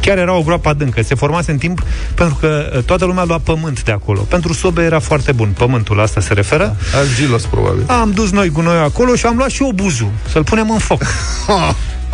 chiar 0.00 0.18
era 0.18 0.34
o 0.34 0.42
groapă 0.42 0.68
adâncă. 0.68 1.02
Se 1.02 1.14
formase 1.14 1.50
în 1.50 1.58
timp 1.58 1.82
pentru 2.14 2.36
că 2.40 2.72
uh, 2.76 2.82
toată 2.82 3.04
lumea 3.04 3.24
lua 3.24 3.38
pământ 3.38 3.82
de 3.82 3.92
acolo. 3.92 4.20
Pentru 4.20 4.52
sobe 4.52 4.82
era 4.82 4.98
foarte 4.98 5.32
bun. 5.32 5.54
Pământul 5.58 6.00
asta 6.00 6.20
se 6.20 6.32
referă. 6.32 6.76
Da, 6.92 6.98
argilos, 6.98 7.42
probabil. 7.42 7.84
Am 7.86 8.10
dus 8.10 8.30
noi 8.30 8.48
gunoi 8.48 8.78
acolo 8.78 9.14
și 9.14 9.26
am 9.26 9.36
luat 9.36 9.50
și 9.50 9.62
obuzul. 9.62 10.10
Să-l 10.28 10.44
punem 10.44 10.70
în 10.70 10.78
foc. 10.78 11.02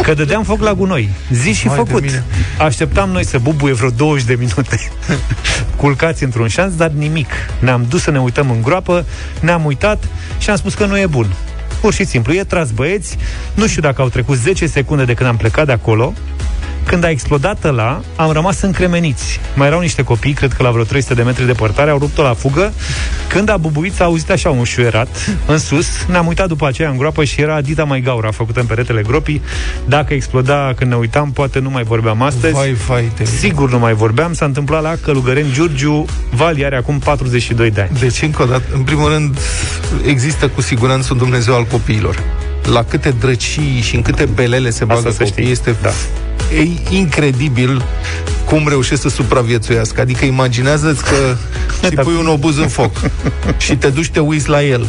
Că 0.02 0.14
dădeam 0.14 0.42
foc 0.42 0.60
la 0.60 0.74
gunoi. 0.74 1.10
Zi 1.30 1.52
și 1.52 1.66
Mai 1.66 1.76
făcut. 1.76 2.22
Așteptam 2.58 3.10
noi 3.10 3.24
să 3.24 3.38
bubuie 3.38 3.72
vreo 3.72 3.90
20 3.90 4.26
de 4.26 4.34
minute. 4.34 4.90
Culcați 5.76 6.24
într-un 6.24 6.48
șanț, 6.48 6.74
dar 6.74 6.88
nimic. 6.90 7.30
Ne-am 7.58 7.86
dus 7.88 8.02
să 8.02 8.10
ne 8.10 8.20
uităm 8.20 8.50
în 8.50 8.62
groapă, 8.62 9.04
ne-am 9.40 9.64
uitat 9.64 10.04
și 10.38 10.50
am 10.50 10.56
spus 10.56 10.74
că 10.74 10.86
nu 10.86 10.98
e 10.98 11.06
bun. 11.06 11.26
Pur 11.80 11.92
și 11.92 12.04
simplu, 12.04 12.32
e 12.32 12.44
tras 12.44 12.70
băieți. 12.70 13.16
Nu 13.54 13.66
știu 13.66 13.82
dacă 13.82 14.02
au 14.02 14.08
trecut 14.08 14.36
10 14.36 14.66
secunde 14.66 15.04
de 15.04 15.14
când 15.14 15.28
am 15.28 15.36
plecat 15.36 15.66
de 15.66 15.72
acolo. 15.72 16.12
Când 16.86 17.04
a 17.04 17.10
explodat 17.10 17.64
ăla, 17.64 18.00
am 18.16 18.30
rămas 18.32 18.60
încremeniți. 18.60 19.40
Mai 19.54 19.66
erau 19.66 19.80
niște 19.80 20.02
copii, 20.02 20.32
cred 20.32 20.52
că 20.52 20.62
la 20.62 20.70
vreo 20.70 20.84
300 20.84 21.14
de 21.14 21.22
metri 21.22 21.46
departare, 21.46 21.90
au 21.90 21.98
rupt-o 21.98 22.22
la 22.22 22.34
fugă. 22.34 22.72
Când 23.28 23.48
a 23.48 23.56
bubuit, 23.56 23.94
s-a 23.94 24.04
auzit 24.04 24.30
așa 24.30 24.50
un 24.50 24.64
șuierat 24.64 25.08
în 25.46 25.58
sus. 25.58 25.86
Ne-am 26.08 26.26
uitat 26.26 26.48
după 26.48 26.66
aceea 26.66 26.90
în 26.90 26.96
groapă 26.96 27.24
și 27.24 27.40
era 27.40 27.60
Dita 27.60 27.84
mai 27.84 28.00
gaura 28.00 28.30
făcută 28.30 28.60
în 28.60 28.66
peretele 28.66 29.02
gropii. 29.02 29.42
Dacă 29.84 30.14
exploda 30.14 30.72
când 30.76 30.90
ne 30.90 30.96
uitam, 30.96 31.30
poate 31.30 31.58
nu 31.58 31.70
mai 31.70 31.82
vorbeam 31.82 32.22
astăzi. 32.22 32.52
Vai, 32.52 32.72
vai, 32.72 33.12
de 33.16 33.24
Sigur 33.24 33.70
nu 33.70 33.78
mai 33.78 33.94
vorbeam. 33.94 34.32
S-a 34.32 34.44
întâmplat 34.44 34.82
la 34.82 34.94
Călugăreni 35.02 35.52
Giurgiu. 35.52 36.04
Vali 36.30 36.64
are 36.64 36.76
acum 36.76 36.98
42 36.98 37.70
de 37.70 37.80
ani. 37.80 37.98
Deci, 37.98 38.22
încă 38.22 38.42
o 38.42 38.46
dată, 38.46 38.64
în 38.74 38.82
primul 38.82 39.08
rând, 39.08 39.38
există 40.06 40.48
cu 40.48 40.60
siguranță 40.60 41.08
un 41.12 41.18
Dumnezeu 41.18 41.54
al 41.54 41.64
copiilor 41.64 42.22
la 42.66 42.84
câte 42.84 43.10
drăcii 43.10 43.80
și 43.80 43.94
în 43.94 44.02
câte 44.02 44.24
belele 44.24 44.70
se 44.70 44.84
bagă 44.84 45.14
copiii, 45.18 45.50
este 45.50 45.76
da. 45.82 45.90
E 46.54 46.94
incredibil 46.96 47.84
cum 48.44 48.68
reușește 48.68 49.08
să 49.08 49.14
supraviețuiască. 49.14 50.00
Adică 50.00 50.24
imaginează-ți 50.24 51.04
că 51.04 51.36
ți 51.88 51.94
pui 51.94 52.14
un 52.14 52.26
obuz 52.26 52.56
în 52.56 52.68
foc 52.68 53.00
și 53.58 53.76
te 53.76 53.88
duci, 53.88 54.10
te 54.10 54.20
uiți 54.20 54.48
la 54.48 54.62
el 54.62 54.86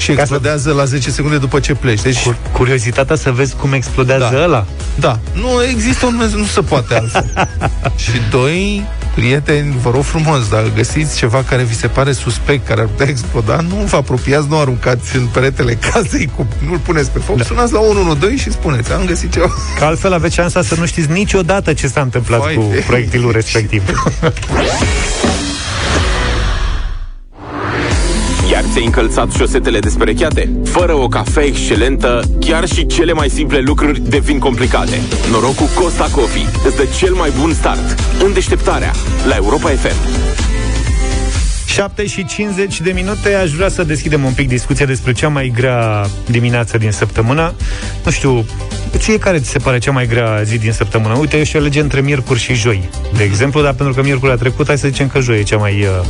și 0.00 0.10
explodează 0.10 0.68
să... 0.68 0.74
la 0.74 0.84
10 0.84 1.10
secunde 1.10 1.38
după 1.38 1.60
ce 1.60 1.74
pleci. 1.74 2.02
Deci... 2.02 2.18
Curiozitatea 2.52 3.16
să 3.16 3.30
vezi 3.30 3.54
cum 3.54 3.72
explodează 3.72 4.28
da. 4.32 4.42
ăla. 4.42 4.66
Da. 4.94 5.18
Nu 5.32 5.64
există 5.70 6.06
un 6.06 6.30
nu 6.34 6.44
se 6.44 6.60
poate 6.60 6.94
altfel. 6.94 7.48
și 8.02 8.12
doi, 8.30 8.86
prieteni, 9.20 9.74
vă 9.82 9.90
rog 9.90 10.02
frumos, 10.02 10.48
dacă 10.48 10.70
găsiți 10.74 11.16
ceva 11.16 11.44
care 11.48 11.62
vi 11.62 11.74
se 11.74 11.86
pare 11.86 12.12
suspect, 12.12 12.66
care 12.66 12.80
ar 12.80 12.86
putea 12.86 13.08
exploda, 13.08 13.60
nu 13.60 13.74
vă 13.74 13.96
apropiați, 13.96 14.48
nu 14.48 14.58
aruncați 14.58 15.16
în 15.16 15.26
peretele 15.26 15.74
casei, 15.74 16.30
cu, 16.36 16.46
nu-l 16.66 16.78
puneți 16.78 17.10
pe 17.10 17.18
foc, 17.18 17.36
da. 17.36 17.44
sunați 17.44 17.72
la 17.72 17.80
112 17.80 18.42
și 18.42 18.50
spuneți, 18.50 18.92
am 18.92 19.04
găsit 19.04 19.32
ceva. 19.32 19.50
Că 19.78 19.84
altfel 19.84 20.12
aveți 20.12 20.34
șansa 20.34 20.62
să 20.62 20.74
nu 20.74 20.86
știți 20.86 21.10
niciodată 21.10 21.72
ce 21.72 21.86
s-a 21.86 22.00
întâmplat 22.00 22.40
Vai 22.40 22.54
cu 22.54 22.68
de... 22.72 22.84
proiectilul 22.86 23.32
respectiv. 23.32 23.82
Iar 28.70 28.78
ți-ai 28.78 28.94
încălțat 28.94 29.32
șosetele 29.32 29.78
desperecheate? 29.78 30.50
Fără 30.64 30.94
o 30.94 31.08
cafea 31.08 31.44
excelentă, 31.44 32.22
chiar 32.40 32.66
și 32.66 32.86
cele 32.86 33.12
mai 33.12 33.28
simple 33.28 33.58
lucruri 33.58 34.00
devin 34.00 34.38
complicate. 34.38 35.00
Noroc 35.30 35.54
cu 35.54 35.68
Costa 35.80 36.08
Coffee 36.12 36.50
îți 36.66 36.76
dă 36.76 36.84
cel 36.98 37.14
mai 37.14 37.32
bun 37.40 37.52
start 37.52 38.00
în 38.24 38.32
deșteptarea 38.32 38.92
la 39.28 39.34
Europa 39.34 39.68
FM. 39.68 40.49
7 41.70 42.06
și 42.06 42.24
50 42.24 42.80
de 42.80 42.90
minute 42.90 43.34
Aș 43.34 43.50
vrea 43.50 43.68
să 43.68 43.84
deschidem 43.84 44.24
un 44.24 44.32
pic 44.32 44.48
discuția 44.48 44.86
despre 44.86 45.12
cea 45.12 45.28
mai 45.28 45.52
grea 45.54 46.06
dimineață 46.26 46.78
din 46.78 46.90
săptămână. 46.90 47.54
Nu 48.04 48.10
știu, 48.10 48.44
ție 48.96 49.18
care 49.18 49.38
ți 49.38 49.48
se 49.48 49.58
pare 49.58 49.78
cea 49.78 49.90
mai 49.90 50.06
grea 50.06 50.42
zi 50.42 50.58
din 50.58 50.72
săptămână? 50.72 51.16
Uite, 51.18 51.36
eu 51.36 51.42
și 51.42 51.56
alege 51.56 51.80
între 51.80 52.00
miercuri 52.00 52.38
și 52.38 52.54
joi 52.54 52.88
De 53.16 53.22
exemplu, 53.22 53.62
dar 53.62 53.72
pentru 53.72 53.94
că 53.94 54.02
miercuri 54.02 54.32
a 54.32 54.34
trecut 54.34 54.66
Hai 54.66 54.78
să 54.78 54.88
zicem 54.88 55.08
că 55.08 55.20
joi 55.20 55.38
e 55.38 55.42
cea 55.42 55.56
mai 55.56 55.80
uh, 55.80 56.06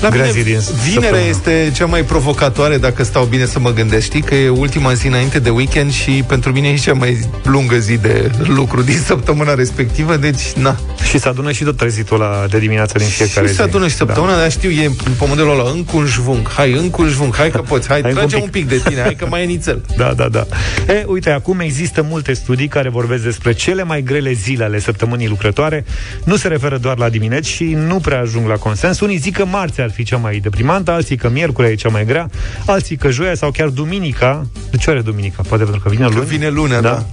la 0.00 0.08
grea 0.08 0.24
zi 0.24 0.42
din 0.42 0.60
Vinerea 0.84 1.20
este 1.20 1.72
cea 1.74 1.86
mai 1.86 2.02
provocatoare 2.02 2.78
Dacă 2.78 3.04
stau 3.04 3.24
bine 3.24 3.44
să 3.44 3.58
mă 3.58 3.72
gândesc. 3.72 4.04
Știi 4.04 4.22
că 4.22 4.34
e 4.34 4.48
ultima 4.48 4.92
zi 4.92 5.06
înainte 5.06 5.38
de 5.38 5.50
weekend 5.50 5.92
Și 5.92 6.24
pentru 6.26 6.52
mine 6.52 6.68
e 6.68 6.76
cea 6.76 6.92
mai 6.92 7.18
lungă 7.44 7.76
zi 7.76 7.96
de 7.96 8.30
lucru 8.42 8.82
Din 8.82 8.98
săptămâna 9.06 9.54
respectivă 9.54 10.16
Deci, 10.16 10.52
na. 10.52 10.76
Și 11.08 11.18
se 11.18 11.28
adună 11.28 11.52
și 11.52 11.64
tot 11.64 11.76
trezitul 11.76 12.20
ăla 12.20 12.46
de 12.50 12.58
dimineață 12.58 12.98
din 12.98 13.06
fiecare 13.06 13.46
și 13.46 13.52
zi. 13.52 13.58
se 13.58 13.62
adună 13.62 13.88
și 13.88 13.94
săptămâna, 13.94 14.32
da. 14.32 14.38
dar 14.38 14.50
știu, 14.50 14.70
e 14.82 14.90
pe 15.18 15.24
modelul 15.28 15.50
ăla, 15.50 15.70
încă 15.70 15.96
un 15.96 16.06
jvung, 16.06 16.48
hai, 16.48 16.72
încă 16.72 17.02
un 17.02 17.08
jvung, 17.08 17.34
hai 17.34 17.50
că 17.50 17.58
poți, 17.58 17.88
hai, 17.88 18.00
hai 18.02 18.12
trage 18.12 18.36
un 18.36 18.42
pic. 18.42 18.54
un 18.54 18.60
pic 18.60 18.68
de 18.68 18.88
tine, 18.88 19.00
hai 19.00 19.14
că 19.14 19.26
mai 19.26 19.42
e 19.42 19.44
nițel. 19.44 19.82
Da, 19.96 20.12
da, 20.14 20.28
da. 20.28 20.46
E, 20.88 21.04
uite, 21.06 21.30
acum 21.30 21.60
există 21.60 22.06
multe 22.08 22.32
studii 22.32 22.68
care 22.68 22.88
vorbesc 22.88 23.22
despre 23.22 23.52
cele 23.52 23.82
mai 23.82 24.02
grele 24.02 24.32
zile 24.32 24.64
ale 24.64 24.78
săptămânii 24.78 25.28
lucrătoare. 25.28 25.84
Nu 26.24 26.36
se 26.36 26.48
referă 26.48 26.78
doar 26.78 26.98
la 26.98 27.08
dimineți 27.08 27.48
și 27.48 27.64
nu 27.64 27.98
prea 27.98 28.20
ajung 28.20 28.48
la 28.48 28.54
consens. 28.54 29.00
Unii 29.00 29.16
zic 29.16 29.36
că 29.36 29.44
marți 29.44 29.80
ar 29.80 29.90
fi 29.90 30.02
cea 30.02 30.16
mai 30.16 30.36
deprimantă, 30.36 30.90
alții 30.90 31.16
că 31.16 31.28
miercurea 31.28 31.70
e 31.70 31.74
cea 31.74 31.88
mai 31.88 32.04
grea, 32.04 32.30
alții 32.66 32.96
că 32.96 33.10
joia 33.10 33.34
sau 33.34 33.50
chiar 33.50 33.68
duminica. 33.68 34.46
De 34.70 34.76
ce 34.76 34.90
are 34.90 35.00
duminica? 35.00 35.42
Poate 35.48 35.62
pentru 35.62 35.82
că 35.82 35.88
vine 35.88 36.04
luni? 36.04 36.16
Că 36.16 36.24
vine 36.24 36.48
lunea, 36.48 36.80
da. 36.80 36.88
da. 36.88 37.06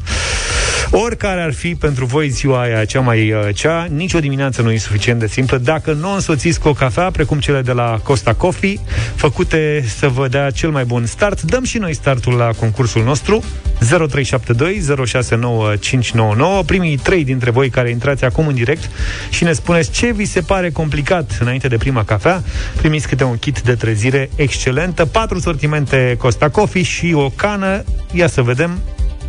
Oricare 0.91 1.41
ar 1.41 1.53
fi 1.53 1.75
pentru 1.75 2.05
voi 2.05 2.29
ziua 2.29 2.61
aia 2.61 2.85
cea 2.85 2.99
mai 2.99 3.31
uh, 3.31 3.39
cea, 3.53 3.87
nicio 3.89 4.19
dimineață 4.19 4.61
nu 4.61 4.71
e 4.71 4.77
suficient 4.77 5.19
de 5.19 5.27
simplă 5.27 5.57
dacă 5.57 5.91
nu 5.91 6.11
o 6.11 6.13
însoțiți 6.13 6.59
cu 6.59 6.67
o 6.67 6.73
cafea, 6.73 7.11
precum 7.11 7.39
cele 7.39 7.61
de 7.61 7.71
la 7.71 7.99
Costa 8.03 8.33
Coffee, 8.33 8.79
făcute 9.15 9.83
să 9.97 10.07
vă 10.07 10.27
dea 10.27 10.49
cel 10.49 10.69
mai 10.69 10.83
bun 10.83 11.05
start. 11.05 11.41
Dăm 11.41 11.63
și 11.63 11.77
noi 11.77 11.93
startul 11.93 12.33
la 12.33 12.49
concursul 12.59 13.03
nostru 13.03 13.43
0372 13.79 14.81
069599. 15.05 16.63
Primii 16.63 16.97
trei 16.97 17.23
dintre 17.23 17.51
voi 17.51 17.69
care 17.69 17.89
intrați 17.89 18.23
acum 18.23 18.47
în 18.47 18.55
direct 18.55 18.89
și 19.29 19.43
ne 19.43 19.53
spuneți 19.53 19.91
ce 19.91 20.11
vi 20.11 20.25
se 20.25 20.41
pare 20.41 20.69
complicat 20.69 21.37
înainte 21.39 21.67
de 21.67 21.77
prima 21.77 22.03
cafea, 22.03 22.43
primiți 22.75 23.07
câte 23.07 23.23
un 23.23 23.37
kit 23.37 23.61
de 23.61 23.75
trezire 23.75 24.29
excelentă, 24.35 25.05
patru 25.05 25.39
sortimente 25.39 26.15
Costa 26.17 26.49
Coffee 26.49 26.83
și 26.83 27.13
o 27.13 27.29
cană. 27.29 27.83
Ia 28.11 28.27
să 28.27 28.41
vedem 28.41 28.79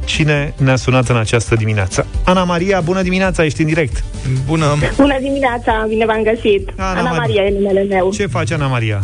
cine 0.06 0.54
ne-a 0.56 0.76
sunat 0.76 1.08
în 1.08 1.16
această 1.16 1.54
dimineață. 1.54 2.06
Ana 2.24 2.44
Maria, 2.44 2.80
bună 2.80 3.02
dimineața, 3.02 3.44
ești 3.44 3.60
în 3.60 3.66
direct. 3.66 4.04
Bună! 4.46 4.66
Bună 4.96 5.16
dimineața, 5.20 5.84
bine 5.88 6.04
v-am 6.06 6.22
găsit. 6.22 6.70
Ana, 6.76 7.00
Ana 7.00 7.10
Maria 7.10 7.42
e 7.42 7.50
numele 7.50 7.82
meu. 7.82 8.10
Ce 8.12 8.26
face 8.26 8.54
Ana 8.54 8.66
Maria? 8.66 9.02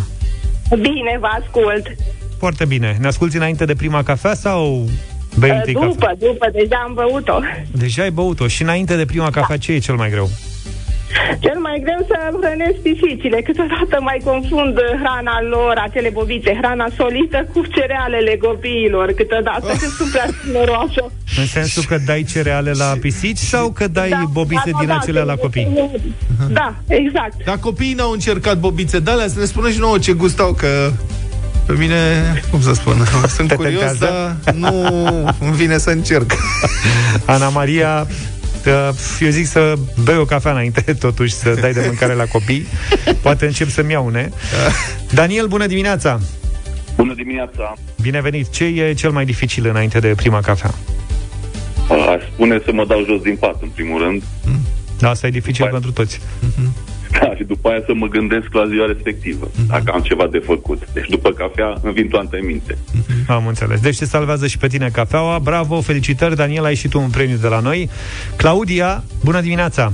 Bine, 0.70 1.16
vă 1.20 1.28
ascult. 1.40 1.86
Foarte 2.38 2.64
bine. 2.64 2.96
Ne 3.00 3.06
asculti 3.06 3.36
înainte 3.36 3.64
de 3.64 3.74
prima 3.74 4.02
cafea 4.02 4.34
sau 4.34 4.88
bei 5.38 5.50
uh, 5.50 5.72
După, 5.72 5.86
cafea? 5.86 6.14
după, 6.18 6.48
deja 6.52 6.82
am 6.86 6.94
băut-o. 6.94 7.38
Deja 7.70 8.02
ai 8.02 8.10
băut-o. 8.10 8.46
Și 8.46 8.62
înainte 8.62 8.96
de 8.96 9.04
prima 9.04 9.30
cafea, 9.30 9.56
da. 9.56 9.62
ce 9.62 9.72
e 9.72 9.78
cel 9.78 9.94
mai 9.94 10.10
greu? 10.10 10.30
Cel 11.44 11.58
mai 11.66 11.76
greu 11.86 12.00
să 12.10 12.16
hrănesc 12.42 12.78
pisicile. 12.86 13.38
Câteodată 13.48 13.96
mai 14.00 14.18
confund 14.24 14.74
hrana 15.02 15.36
lor, 15.54 15.74
acele 15.86 16.10
bobițe, 16.18 16.52
hrana 16.60 16.86
solită 16.96 17.38
cu 17.52 17.60
cerealele 17.74 18.34
copiilor. 18.46 19.06
Câteodată 19.20 19.70
oh. 19.72 19.76
sunt 19.96 20.10
prea 20.10 20.28
numeroasă. 20.46 21.02
În 21.36 21.46
sensul 21.46 21.84
că 21.88 21.96
dai 22.06 22.22
cereale 22.32 22.72
la 22.74 22.90
pisici 23.00 23.38
sau 23.54 23.70
că 23.70 23.88
dai 23.88 24.08
da, 24.08 24.24
bobițe 24.32 24.70
da, 24.70 24.78
din 24.78 24.88
da, 24.88 24.96
acelea 24.96 25.22
la 25.22 25.34
copii? 25.34 25.68
Da, 26.50 26.74
exact. 26.86 27.44
Dar 27.44 27.58
copiii 27.58 27.94
n-au 27.94 28.10
încercat 28.10 28.58
bobițe 28.58 28.98
de 28.98 29.10
alea, 29.10 29.28
să 29.28 29.38
ne 29.38 29.44
spună 29.44 29.70
și 29.70 29.78
nouă 29.78 29.98
ce 29.98 30.12
gustau, 30.12 30.52
că 30.52 30.90
pe 31.66 31.72
mine, 31.78 31.96
cum 32.50 32.60
să 32.60 32.72
spun, 32.72 32.96
sunt 33.36 33.48
Te 33.48 33.54
curios, 33.54 33.80
tentează? 33.80 34.36
dar 34.44 34.54
nu 34.54 34.90
îmi 35.40 35.54
vine 35.54 35.78
să 35.78 35.90
încerc. 35.90 36.32
Ana 37.24 37.48
Maria, 37.48 38.06
eu 39.20 39.30
zic 39.30 39.46
să 39.46 39.74
bei 40.04 40.16
o 40.16 40.24
cafea 40.24 40.50
înainte, 40.50 40.80
totuși, 41.06 41.32
să 41.32 41.54
dai 41.60 41.72
de 41.72 41.82
mâncare 41.86 42.14
la 42.14 42.24
copii. 42.24 42.66
Poate 43.22 43.46
încep 43.46 43.68
să-mi 43.68 43.92
iau 43.92 44.06
une. 44.06 44.30
Daniel, 45.10 45.46
bună 45.46 45.66
dimineața! 45.66 46.20
Bună 46.96 47.14
dimineața! 47.14 47.74
Bine 48.00 48.20
venit! 48.20 48.50
Ce 48.50 48.64
e 48.64 48.92
cel 48.92 49.10
mai 49.10 49.24
dificil 49.24 49.66
înainte 49.68 49.98
de 49.98 50.12
prima 50.16 50.40
cafea? 50.40 50.74
Aș 51.88 52.22
spune 52.32 52.60
să 52.64 52.72
mă 52.72 52.84
dau 52.86 53.04
jos 53.04 53.20
din 53.22 53.36
pat, 53.36 53.62
în 53.62 53.68
primul 53.68 54.02
rând. 54.02 54.22
Mm. 54.44 54.60
Da, 54.98 55.08
asta 55.08 55.26
e 55.26 55.30
dificil 55.30 55.64
după 55.64 55.78
pentru 55.78 55.92
toți. 55.92 56.18
Mm-hmm. 56.18 56.91
Da, 57.20 57.34
și 57.36 57.44
după 57.44 57.68
aia 57.68 57.82
să 57.86 57.94
mă 57.94 58.06
gândesc 58.06 58.52
la 58.52 58.66
ziua 58.68 58.86
respectivă, 58.86 59.50
mm-hmm. 59.50 59.66
dacă 59.66 59.92
am 59.92 60.00
ceva 60.00 60.26
de 60.30 60.38
făcut. 60.38 60.92
Deci 60.92 61.08
după 61.08 61.30
cafea 61.30 61.72
îmi 61.82 61.92
vin 61.92 62.08
toate 62.08 62.36
în 62.40 62.46
minte. 62.46 62.74
Mm-hmm. 62.74 63.26
Am 63.26 63.46
înțeles. 63.46 63.80
Deci 63.80 63.98
te 63.98 64.04
salvează 64.04 64.46
și 64.46 64.58
pe 64.58 64.66
tine 64.66 64.88
cafeaua. 64.92 65.38
Bravo, 65.38 65.80
felicitări, 65.80 66.36
Daniel, 66.36 66.64
ai 66.64 66.74
și 66.74 66.88
tu 66.88 67.00
un 67.00 67.10
premiu 67.10 67.36
de 67.36 67.48
la 67.48 67.60
noi. 67.60 67.90
Claudia, 68.36 69.04
bună 69.24 69.40
dimineața! 69.40 69.92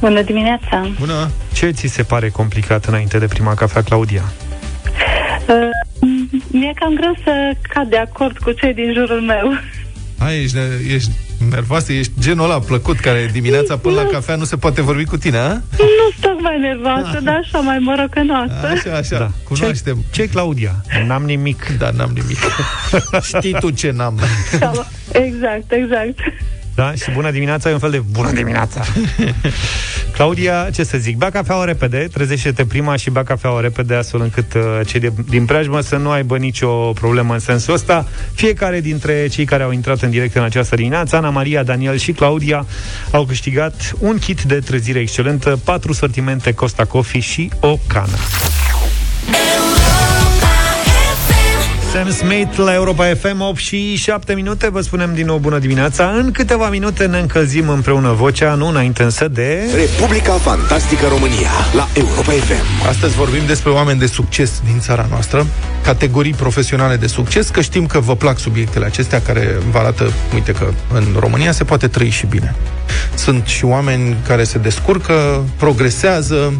Bună 0.00 0.22
dimineața! 0.22 0.88
Bună! 0.98 1.30
Ce 1.52 1.70
ți 1.70 1.86
se 1.86 2.02
pare 2.02 2.28
complicat 2.28 2.84
înainte 2.84 3.18
de 3.18 3.26
prima 3.26 3.54
cafea, 3.54 3.82
Claudia? 3.82 4.22
Uh, 5.48 5.68
mi-e 6.50 6.72
cam 6.74 6.94
greu 6.94 7.14
să 7.24 7.56
cad 7.62 7.88
de 7.90 7.96
acord 7.96 8.38
cu 8.38 8.52
cei 8.52 8.74
din 8.74 8.92
jurul 8.92 9.20
meu. 9.20 9.52
Ai, 10.18 10.42
ești, 10.42 10.58
ești 10.94 11.10
nervoasă, 11.48 11.92
ești 11.92 12.12
genul 12.20 12.44
ăla 12.44 12.58
plăcut 12.58 12.98
care 12.98 13.28
dimineața 13.32 13.76
până 13.76 13.94
la 13.94 14.06
cafea 14.06 14.36
nu 14.36 14.44
se 14.44 14.56
poate 14.56 14.82
vorbi 14.82 15.04
cu 15.04 15.16
tine, 15.16 15.36
a? 15.38 15.48
Nu 15.78 16.10
sunt 16.20 16.40
mai 16.40 16.58
nervoasă, 16.58 17.10
da. 17.12 17.20
dar 17.20 17.40
așa 17.44 17.58
mai 17.58 17.78
morocănoasă. 17.78 18.66
Așa, 18.66 18.96
așa, 18.96 19.18
da. 19.18 19.30
cunoaștem. 19.44 20.04
Ce, 20.10 20.22
ce 20.22 20.28
Claudia? 20.28 20.84
N-am 21.06 21.22
nimic. 21.22 21.76
Da, 21.78 21.90
n-am 21.90 22.10
nimic. 22.14 22.38
Știi 23.36 23.56
tu 23.60 23.70
ce 23.70 23.90
n-am. 23.90 24.20
Exact, 25.12 25.72
exact. 25.72 26.18
Da? 26.80 26.92
Și 26.94 27.10
bună 27.10 27.30
dimineața 27.30 27.70
e 27.70 27.72
un 27.72 27.78
fel 27.78 27.90
de 27.90 28.02
bună 28.10 28.32
dimineața. 28.32 28.84
Claudia, 30.16 30.68
ce 30.72 30.84
să 30.84 30.98
zic, 30.98 31.16
bea 31.16 31.30
cafeaua 31.30 31.64
repede, 31.64 32.08
trezește-te 32.12 32.64
prima 32.64 32.96
și 32.96 33.10
bea 33.10 33.22
cafeaua 33.22 33.60
repede, 33.60 33.94
astfel 33.94 34.20
încât 34.20 34.54
uh, 34.54 34.62
cei 34.86 35.00
de, 35.00 35.12
din 35.28 35.44
preajmă 35.44 35.80
să 35.80 35.96
nu 35.96 36.10
aibă 36.10 36.36
nicio 36.36 36.68
problemă 36.92 37.32
în 37.32 37.38
sensul 37.38 37.74
ăsta. 37.74 38.08
Fiecare 38.34 38.80
dintre 38.80 39.26
cei 39.26 39.44
care 39.44 39.62
au 39.62 39.70
intrat 39.70 40.00
în 40.02 40.10
direct 40.10 40.36
în 40.36 40.42
această 40.42 40.76
dimineață, 40.76 41.16
Ana 41.16 41.30
Maria, 41.30 41.62
Daniel 41.62 41.96
și 41.96 42.12
Claudia, 42.12 42.66
au 43.10 43.24
câștigat 43.24 43.92
un 43.98 44.18
kit 44.18 44.42
de 44.42 44.58
trezire 44.58 44.98
excelentă, 44.98 45.60
patru 45.64 45.92
sortimente 45.92 46.52
Costa 46.54 46.84
Coffee 46.84 47.20
și 47.20 47.50
o 47.60 47.78
cană. 47.86 48.16
Sam 51.92 52.10
Smith 52.10 52.56
la 52.56 52.74
Europa 52.74 53.04
FM 53.04 53.40
8 53.40 53.56
și 53.56 53.96
7 53.96 54.34
minute. 54.34 54.70
Vă 54.70 54.80
spunem 54.80 55.14
din 55.14 55.26
nou 55.26 55.38
bună 55.38 55.58
dimineața. 55.58 56.10
În 56.10 56.30
câteva 56.30 56.68
minute 56.68 57.06
ne 57.06 57.18
încălzim 57.18 57.68
împreună 57.68 58.12
vocea 58.12 58.54
Nu 58.54 58.66
înainte 58.66 59.02
însă 59.02 59.28
de... 59.28 59.60
Republica 59.74 60.32
Fantastică 60.32 61.06
România 61.06 61.50
La 61.74 61.88
Europa 61.94 62.32
FM 62.32 62.86
Astăzi 62.88 63.14
vorbim 63.14 63.46
despre 63.46 63.70
oameni 63.70 63.98
de 63.98 64.06
succes 64.06 64.60
din 64.64 64.80
țara 64.80 65.06
noastră 65.10 65.46
Categorii 65.84 66.32
profesionale 66.32 66.96
de 66.96 67.06
succes 67.06 67.48
Că 67.48 67.60
știm 67.60 67.86
că 67.86 68.00
vă 68.00 68.16
plac 68.16 68.38
subiectele 68.38 68.84
acestea 68.84 69.20
Care 69.20 69.58
vă 69.70 69.78
arată, 69.78 70.12
uite 70.34 70.52
că 70.52 70.72
în 70.92 71.04
România 71.18 71.52
se 71.52 71.64
poate 71.64 71.88
trăi 71.88 72.10
și 72.10 72.26
bine. 72.26 72.54
Sunt 73.14 73.46
și 73.46 73.64
oameni 73.64 74.16
care 74.26 74.44
se 74.44 74.58
descurcă 74.58 75.44
Progresează 75.56 76.52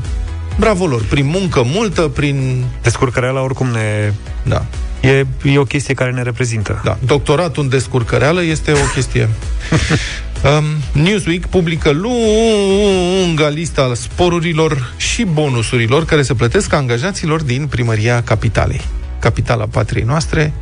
Bravo 0.58 0.86
lor, 0.86 1.04
prin 1.04 1.26
muncă 1.26 1.62
multă, 1.64 2.02
prin... 2.02 2.64
Descurcăreala 2.82 3.42
oricum 3.42 3.66
ne... 3.66 4.12
Da 4.42 4.64
E, 5.00 5.26
e 5.42 5.58
o 5.58 5.64
chestie 5.64 5.94
care 5.94 6.10
ne 6.10 6.22
reprezintă. 6.22 6.80
Da. 6.84 6.98
Doctoratul 7.06 7.62
în 7.62 7.68
descurcăreală 7.68 8.42
este 8.42 8.72
o 8.72 8.92
chestie. 8.94 9.28
um, 10.92 11.02
Newsweek 11.02 11.46
publică 11.46 11.90
lunga 11.90 13.48
lista 13.48 13.82
al 13.82 13.94
sporurilor 13.94 14.92
și 14.96 15.24
bonusurilor 15.24 16.04
care 16.04 16.22
se 16.22 16.34
plătesc 16.34 16.72
angajaților 16.72 17.42
din 17.42 17.66
primăria 17.66 18.22
capitalei. 18.22 18.80
Capitala 19.18 19.66
patriei 19.70 20.04
noastre, 20.04 20.52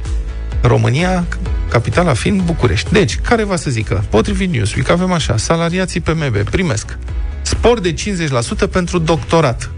România, 0.63 1.27
capitala 1.69 2.15
fiind 2.15 2.41
București. 2.41 2.93
Deci, 2.93 3.17
care 3.17 3.45
va 3.45 3.57
să 3.57 3.71
zică? 3.71 4.05
Potrivit 4.11 4.53
Newsweek, 4.53 4.89
avem 4.89 5.13
așa, 5.13 5.37
salariații 5.37 6.01
PMB 6.01 6.37
primesc 6.51 6.99
spor 7.49 7.81
de 7.81 7.95
50% 7.95 7.97
pentru 8.71 8.99
doctorat. 8.99 9.71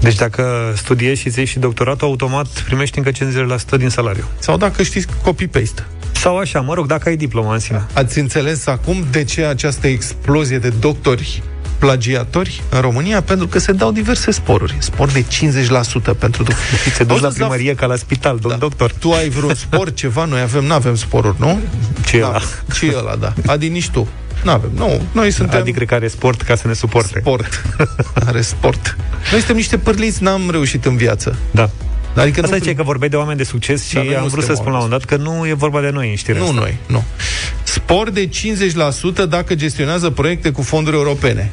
Deci 0.00 0.14
dacă 0.14 0.72
studiezi 0.76 1.20
și 1.20 1.26
îți 1.26 1.40
și 1.40 1.58
doctoratul, 1.58 2.06
automat 2.06 2.46
primești 2.46 2.98
încă 2.98 3.10
50% 3.10 3.78
din 3.78 3.88
salariu. 3.88 4.24
Sau 4.38 4.56
dacă 4.56 4.82
știi 4.82 5.04
copy-paste. 5.22 5.86
Sau 6.12 6.38
așa, 6.38 6.60
mă 6.60 6.74
rog, 6.74 6.86
dacă 6.86 7.08
ai 7.08 7.16
diploma 7.16 7.52
în 7.52 7.58
sine. 7.58 7.86
Ați 7.92 8.18
înțeles 8.18 8.66
acum 8.66 9.04
de 9.10 9.24
ce 9.24 9.44
această 9.44 9.86
explozie 9.86 10.58
de 10.58 10.72
doctori 10.80 11.42
plagiatori 11.78 12.62
în 12.70 12.80
România 12.80 13.22
pentru 13.22 13.46
că 13.46 13.58
se 13.58 13.72
dau 13.72 13.92
diverse 13.92 14.30
sporuri. 14.30 14.76
Spor 14.78 15.10
de 15.10 15.24
50% 15.24 16.18
pentru 16.18 16.42
doctor. 16.42 16.56
Se 16.96 17.04
duci 17.04 17.20
la 17.20 17.28
primărie 17.28 17.74
ca 17.74 17.86
la 17.86 17.96
spital, 17.96 18.38
domn 18.38 18.54
da. 18.54 18.60
doctor. 18.60 18.92
Tu 18.92 19.12
ai 19.12 19.28
vreun 19.28 19.54
spor, 19.66 19.92
ceva? 19.92 20.24
Noi 20.24 20.40
avem, 20.40 20.64
nu 20.64 20.72
avem 20.72 20.94
sporuri, 20.94 21.36
nu? 21.38 21.58
Ce 22.04 22.16
e 22.16 22.24
ăla? 22.24 22.40
Ce 22.74 22.86
e 22.86 22.94
ăla, 22.96 23.16
da. 23.16 23.32
Adi, 23.46 23.68
nici 23.68 23.88
tu. 23.88 24.08
Nu 24.44 24.50
avem. 24.50 24.70
Nu, 24.74 25.00
noi 25.12 25.30
suntem... 25.30 25.60
Adică 25.60 25.76
cred 25.76 25.88
că 25.88 25.94
are 25.94 26.08
sport 26.08 26.42
ca 26.42 26.54
să 26.54 26.66
ne 26.66 26.72
suporte. 26.72 27.18
Sport. 27.20 27.62
Are 28.26 28.40
sport. 28.40 28.96
Noi 29.30 29.38
suntem 29.38 29.56
niște 29.56 29.78
pârliți, 29.78 30.22
n-am 30.22 30.50
reușit 30.50 30.84
în 30.84 30.96
viață. 30.96 31.36
Da. 31.50 31.70
Adică 32.20 32.40
Asta 32.42 32.56
nu... 32.56 32.64
ce 32.64 32.74
că 32.74 32.82
vorbeai 32.82 33.10
de 33.10 33.16
oameni 33.16 33.38
de 33.38 33.44
succes 33.44 33.88
și 33.88 33.94
da, 33.94 34.20
am 34.20 34.28
vrut 34.28 34.44
să 34.44 34.54
spun 34.54 34.72
la 34.72 34.78
un 34.82 34.88
dat 34.88 35.04
că 35.04 35.16
nu 35.16 35.46
e 35.46 35.52
vorba 35.52 35.80
de 35.80 35.90
noi 35.90 36.10
în 36.10 36.16
știrea 36.16 36.40
Nu 36.40 36.48
asta. 36.48 36.60
noi, 36.60 36.76
nu. 36.86 37.04
Spor 37.62 38.10
de 38.10 38.28
50% 39.24 39.28
dacă 39.28 39.54
gestionează 39.54 40.10
proiecte 40.10 40.50
cu 40.50 40.62
fonduri 40.62 40.96
europene. 40.96 41.50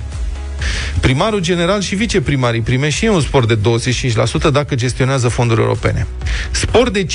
Primarul 1.00 1.40
general 1.40 1.82
și 1.82 1.96
viceprimarii 1.96 2.62
primește 2.62 2.96
și 2.96 3.06
ei 3.06 3.12
un 3.12 3.22
spor 3.22 3.46
de 3.46 3.58
25% 3.58 4.52
dacă 4.52 4.76
gestionează 4.76 5.28
fonduri 5.28 5.62
europene. 5.62 6.08
Spor 6.52 6.90
de 6.90 7.06
15% 7.06 7.08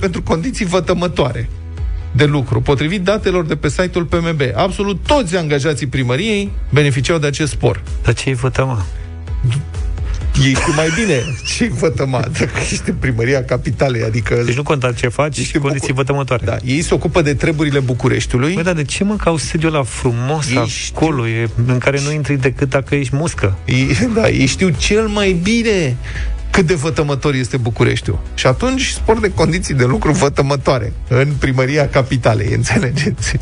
pentru 0.00 0.22
condiții 0.22 0.64
vătămătoare 0.64 1.48
de 2.12 2.24
lucru. 2.24 2.60
Potrivit 2.60 3.02
datelor 3.02 3.44
de 3.44 3.56
pe 3.56 3.68
site-ul 3.68 4.04
PMB, 4.04 4.40
absolut 4.54 4.98
toți 5.06 5.36
angajații 5.36 5.86
primăriei 5.86 6.50
beneficiau 6.70 7.18
de 7.18 7.26
acest 7.26 7.50
spor. 7.50 7.82
Dar 8.02 8.14
ce-i 8.14 8.34
vătăma? 8.34 8.86
Ei 10.44 10.54
știu 10.54 10.72
mai 10.76 10.88
bine 10.94 11.24
ce 11.56 11.70
vătămat, 11.78 12.38
că 12.38 12.48
ești 12.70 12.88
în 12.90 12.94
primăria 12.94 13.44
capitalei, 13.44 14.02
adică... 14.02 14.42
Deci 14.44 14.54
nu 14.54 14.62
conta 14.62 14.92
ce 14.92 15.08
faci 15.08 15.36
și 15.36 15.58
condiții 15.58 15.88
bucur... 15.88 16.04
vătămătoare. 16.04 16.42
Da, 16.44 16.56
ei 16.64 16.82
se 16.82 16.94
ocupă 16.94 17.22
de 17.22 17.34
treburile 17.34 17.78
Bucureștiului. 17.78 18.54
Băi, 18.54 18.62
dar 18.62 18.74
de 18.74 18.84
ce 18.84 19.04
mă 19.04 19.16
cau 19.16 19.36
sediul 19.36 19.72
la 19.72 19.82
frumos 19.82 20.50
ei 20.50 20.56
acolo, 20.92 21.26
știu... 21.26 21.36
e, 21.36 21.48
în 21.66 21.78
care 21.78 22.00
nu 22.04 22.12
intri 22.12 22.40
decât 22.40 22.68
dacă 22.68 22.94
ești 22.94 23.16
muscă? 23.16 23.56
Ei, 23.64 24.08
da, 24.14 24.28
ei 24.28 24.46
știu 24.46 24.68
cel 24.68 25.06
mai 25.06 25.32
bine 25.42 25.96
cât 26.50 26.66
de 26.66 26.74
vătămător 26.74 27.34
este 27.34 27.56
Bucureștiul. 27.56 28.18
Și 28.34 28.46
atunci 28.46 28.86
spor 28.86 29.20
de 29.20 29.32
condiții 29.34 29.74
de 29.74 29.84
lucru 29.84 30.12
vătămătoare 30.12 30.92
în 31.08 31.28
primăria 31.38 31.88
capitalei, 31.88 32.52
înțelegeți? 32.52 33.36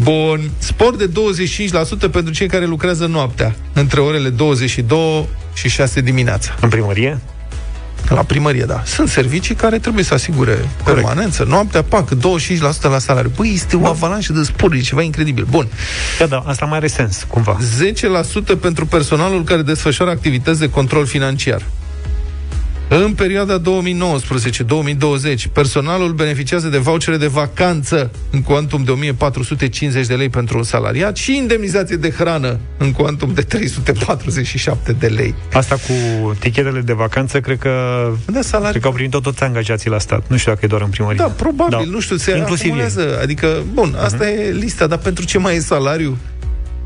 Bun, 0.00 0.50
spor 0.58 0.96
de 0.96 1.08
25% 1.08 2.10
pentru 2.10 2.32
cei 2.32 2.46
care 2.46 2.64
lucrează 2.64 3.06
noaptea, 3.06 3.54
între 3.72 4.00
orele 4.00 4.28
22 4.28 5.28
și 5.54 5.68
6 5.68 6.00
dimineața. 6.00 6.54
În 6.60 6.68
primărie? 6.68 7.20
La 8.08 8.22
primărie, 8.22 8.64
da. 8.64 8.82
Sunt 8.84 9.08
servicii 9.08 9.54
care 9.54 9.78
trebuie 9.78 10.04
să 10.04 10.14
asigure 10.14 10.52
Corect. 10.52 10.84
permanență. 10.84 11.44
Noaptea, 11.48 11.82
pac, 11.82 12.08
25% 12.08 12.18
la 12.82 12.98
salariu. 12.98 13.32
Păi, 13.36 13.50
este 13.54 13.76
o 13.76 13.86
avalanșă 13.86 14.32
de 14.32 14.42
sporuri, 14.42 14.80
ceva 14.80 15.02
incredibil. 15.02 15.46
Bun. 15.50 15.66
Da, 16.18 16.26
da, 16.26 16.42
asta 16.46 16.66
mai 16.66 16.76
are 16.76 16.86
sens, 16.86 17.24
cumva. 17.28 17.58
10% 18.56 18.60
pentru 18.60 18.86
personalul 18.86 19.44
care 19.44 19.62
desfășoară 19.62 20.10
activități 20.10 20.58
de 20.60 20.70
control 20.70 21.06
financiar. 21.06 21.62
În 22.88 23.12
perioada 23.14 23.60
2019-2020, 23.60 23.62
personalul 25.52 26.12
beneficiază 26.12 26.68
de 26.68 26.78
vouchere 26.78 27.16
de 27.16 27.26
vacanță 27.26 28.10
în 28.30 28.42
cuantum 28.42 28.84
de 28.84 28.90
1450 28.90 30.06
de 30.06 30.14
lei 30.14 30.28
pentru 30.28 30.56
un 30.56 30.62
salariat 30.62 31.16
și 31.16 31.36
indemnizație 31.36 31.96
de 31.96 32.10
hrană 32.10 32.58
în 32.78 32.92
cuantum 32.92 33.32
de 33.34 33.42
347 33.42 34.92
de 34.92 35.06
lei. 35.06 35.34
Asta 35.52 35.74
cu 35.74 35.92
tichetele 36.38 36.80
de 36.80 36.92
vacanță, 36.92 37.40
cred 37.40 37.58
că, 37.58 37.70
da, 38.26 38.42
salari... 38.42 38.70
cred 38.70 38.82
că 38.82 38.88
au 38.88 38.94
primit 38.94 39.10
tot 39.10 39.22
toți 39.22 39.42
angajații 39.42 39.90
la 39.90 39.98
stat. 39.98 40.24
Nu 40.28 40.36
știu 40.36 40.52
dacă 40.52 40.64
e 40.64 40.68
doar 40.68 40.82
în 40.82 40.88
primărie. 40.88 41.18
Da, 41.18 41.24
probabil, 41.24 41.78
da. 41.84 41.90
nu 41.90 42.00
știu, 42.00 42.16
se 42.16 42.36
Inclusiv 42.36 42.64
acumulează. 42.64 43.18
Adică, 43.22 43.62
bun, 43.72 43.96
asta 43.98 44.24
uh-huh. 44.24 44.48
e 44.48 44.52
lista, 44.52 44.86
dar 44.86 44.98
pentru 44.98 45.24
ce 45.24 45.38
mai 45.38 45.56
e 45.56 45.60
salariu? 45.60 46.16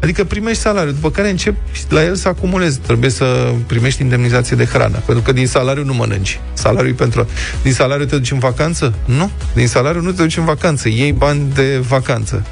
Adică 0.03 0.25
primești 0.25 0.63
salariu, 0.63 0.93
după 0.93 1.11
care 1.11 1.31
începi 1.31 1.59
la 1.89 2.05
el 2.05 2.15
să 2.15 2.29
acumulezi. 2.29 2.79
Trebuie 2.79 3.11
să 3.11 3.53
primești 3.67 4.03
indemnizație 4.03 4.57
de 4.57 4.65
hrană, 4.65 5.03
pentru 5.07 5.25
că 5.25 5.33
din 5.33 5.47
salariu 5.47 5.85
nu 5.85 5.95
mănânci. 5.95 6.41
Salariul 6.53 6.95
pentru... 6.95 7.29
Din 7.63 7.73
salariu 7.73 8.05
te 8.05 8.17
duci 8.17 8.31
în 8.31 8.39
vacanță? 8.39 8.95
Nu. 9.05 9.31
Din 9.55 9.69
salariu 9.69 10.01
nu 10.01 10.11
te 10.11 10.23
duci 10.23 10.37
în 10.37 10.45
vacanță. 10.45 10.89
Iei 10.89 11.13
bani 11.13 11.43
de 11.55 11.79
vacanță. 11.89 12.47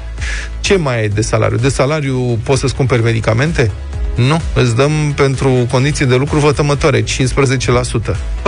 Ce 0.59 0.75
mai 0.75 0.99
ai 0.99 1.09
de 1.09 1.21
salariu? 1.21 1.57
De 1.57 1.69
salariu 1.69 2.39
poți 2.43 2.59
să-ți 2.59 2.75
cumperi 2.75 3.03
medicamente? 3.03 3.71
Nu, 4.15 4.41
îți 4.53 4.75
dăm 4.75 4.91
pentru 5.15 5.67
condiții 5.71 6.05
de 6.05 6.15
lucru 6.15 6.39
vătămătoare, 6.39 7.03
15%. 7.03 7.05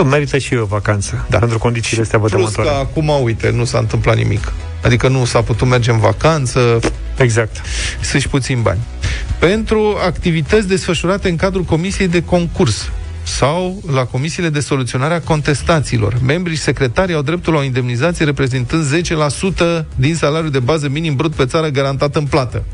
Merită 0.04 0.38
și 0.38 0.54
eu 0.54 0.62
o 0.62 0.64
vacanță, 0.64 1.26
da. 1.30 1.38
pentru 1.38 1.58
condițiile 1.58 2.02
astea 2.02 2.18
vătămătoare. 2.18 2.68
Plus 2.68 2.78
că 2.78 2.80
acum, 2.80 3.22
uite, 3.22 3.50
nu 3.50 3.64
s-a 3.64 3.78
întâmplat 3.78 4.16
nimic. 4.16 4.52
Adică 4.82 5.08
nu 5.08 5.24
s-a 5.24 5.42
putut 5.42 5.68
merge 5.68 5.90
în 5.90 5.98
vacanță. 5.98 6.80
Exact. 7.18 7.60
Să-și 8.00 8.28
puțin 8.28 8.62
bani. 8.62 8.80
Pentru 9.38 9.96
activități 10.06 10.68
desfășurate 10.68 11.28
în 11.28 11.36
cadrul 11.36 11.62
Comisiei 11.62 12.08
de 12.08 12.24
Concurs 12.24 12.90
sau 13.22 13.82
la 13.92 14.04
comisiile 14.04 14.48
de 14.48 14.60
soluționare 14.60 15.14
a 15.14 15.20
contestațiilor. 15.20 16.18
Membrii 16.24 16.56
și 16.56 16.62
secretarii 16.62 17.14
au 17.14 17.22
dreptul 17.22 17.52
la 17.52 17.58
o 17.58 17.62
indemnizație 17.62 18.24
reprezentând 18.24 18.84
10% 19.82 19.84
din 19.94 20.14
salariul 20.14 20.50
de 20.50 20.58
bază 20.58 20.88
minim 20.88 21.16
brut 21.16 21.34
pe 21.34 21.44
țară 21.44 21.68
garantat 21.68 22.16
în 22.16 22.24
plată. 22.24 22.64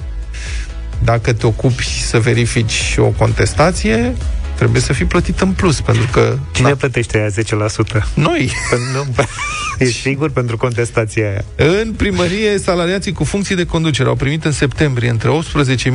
Dacă 1.04 1.32
te 1.32 1.46
ocupi 1.46 1.84
să 1.84 2.18
verifici 2.18 2.94
o 2.98 3.06
contestație, 3.06 4.14
trebuie 4.54 4.80
să 4.80 4.92
fii 4.92 5.04
plătit 5.04 5.40
în 5.40 5.50
plus, 5.50 5.80
pentru 5.80 6.08
că... 6.12 6.38
Cine 6.52 6.68
na. 6.68 6.74
plătește 6.74 7.18
aia 7.18 7.28
10%? 8.00 8.14
Noi! 8.14 8.52
Nu, 8.92 9.06
e 9.78 9.84
sigur 9.84 10.30
pentru 10.30 10.56
contestația 10.56 11.28
aia. 11.28 11.44
În 11.80 11.92
primărie, 11.92 12.58
salariații 12.58 13.12
cu 13.12 13.24
funcții 13.24 13.54
de 13.54 13.64
conducere 13.64 14.08
au 14.08 14.14
primit 14.14 14.44
în 14.44 14.52
septembrie 14.52 15.10
între 15.10 15.30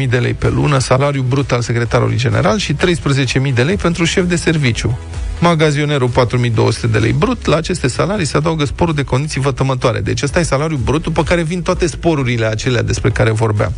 18.000 0.04 0.10
de 0.10 0.18
lei 0.18 0.34
pe 0.34 0.50
lună 0.50 0.80
salariu 0.80 1.22
brut 1.22 1.52
al 1.52 1.62
secretarului 1.62 2.18
general 2.18 2.58
și 2.58 2.74
13.000 2.74 3.54
de 3.54 3.64
lei 3.64 3.76
pentru 3.76 4.04
șef 4.04 4.28
de 4.28 4.36
serviciu. 4.36 5.00
Magazionerul 5.40 6.08
4200 6.08 6.88
de 6.88 6.98
lei 6.98 7.12
brut, 7.12 7.46
la 7.46 7.56
aceste 7.56 7.88
salarii 7.88 8.26
se 8.26 8.38
adaugă 8.38 8.66
sporul 8.66 8.94
de 8.94 9.04
condiții 9.04 9.42
vătămătoare. 9.42 10.00
Deci 10.00 10.22
ăsta 10.22 10.40
e 10.40 10.44
salariul 10.44 10.80
brut, 10.84 11.02
după 11.04 11.24
care 11.24 11.44
vin 11.44 11.62
toate 11.62 11.88
sporurile 11.88 12.46
acelea 12.46 12.82
despre 12.82 13.10
care 13.10 13.32
vorbeam. 13.32 13.74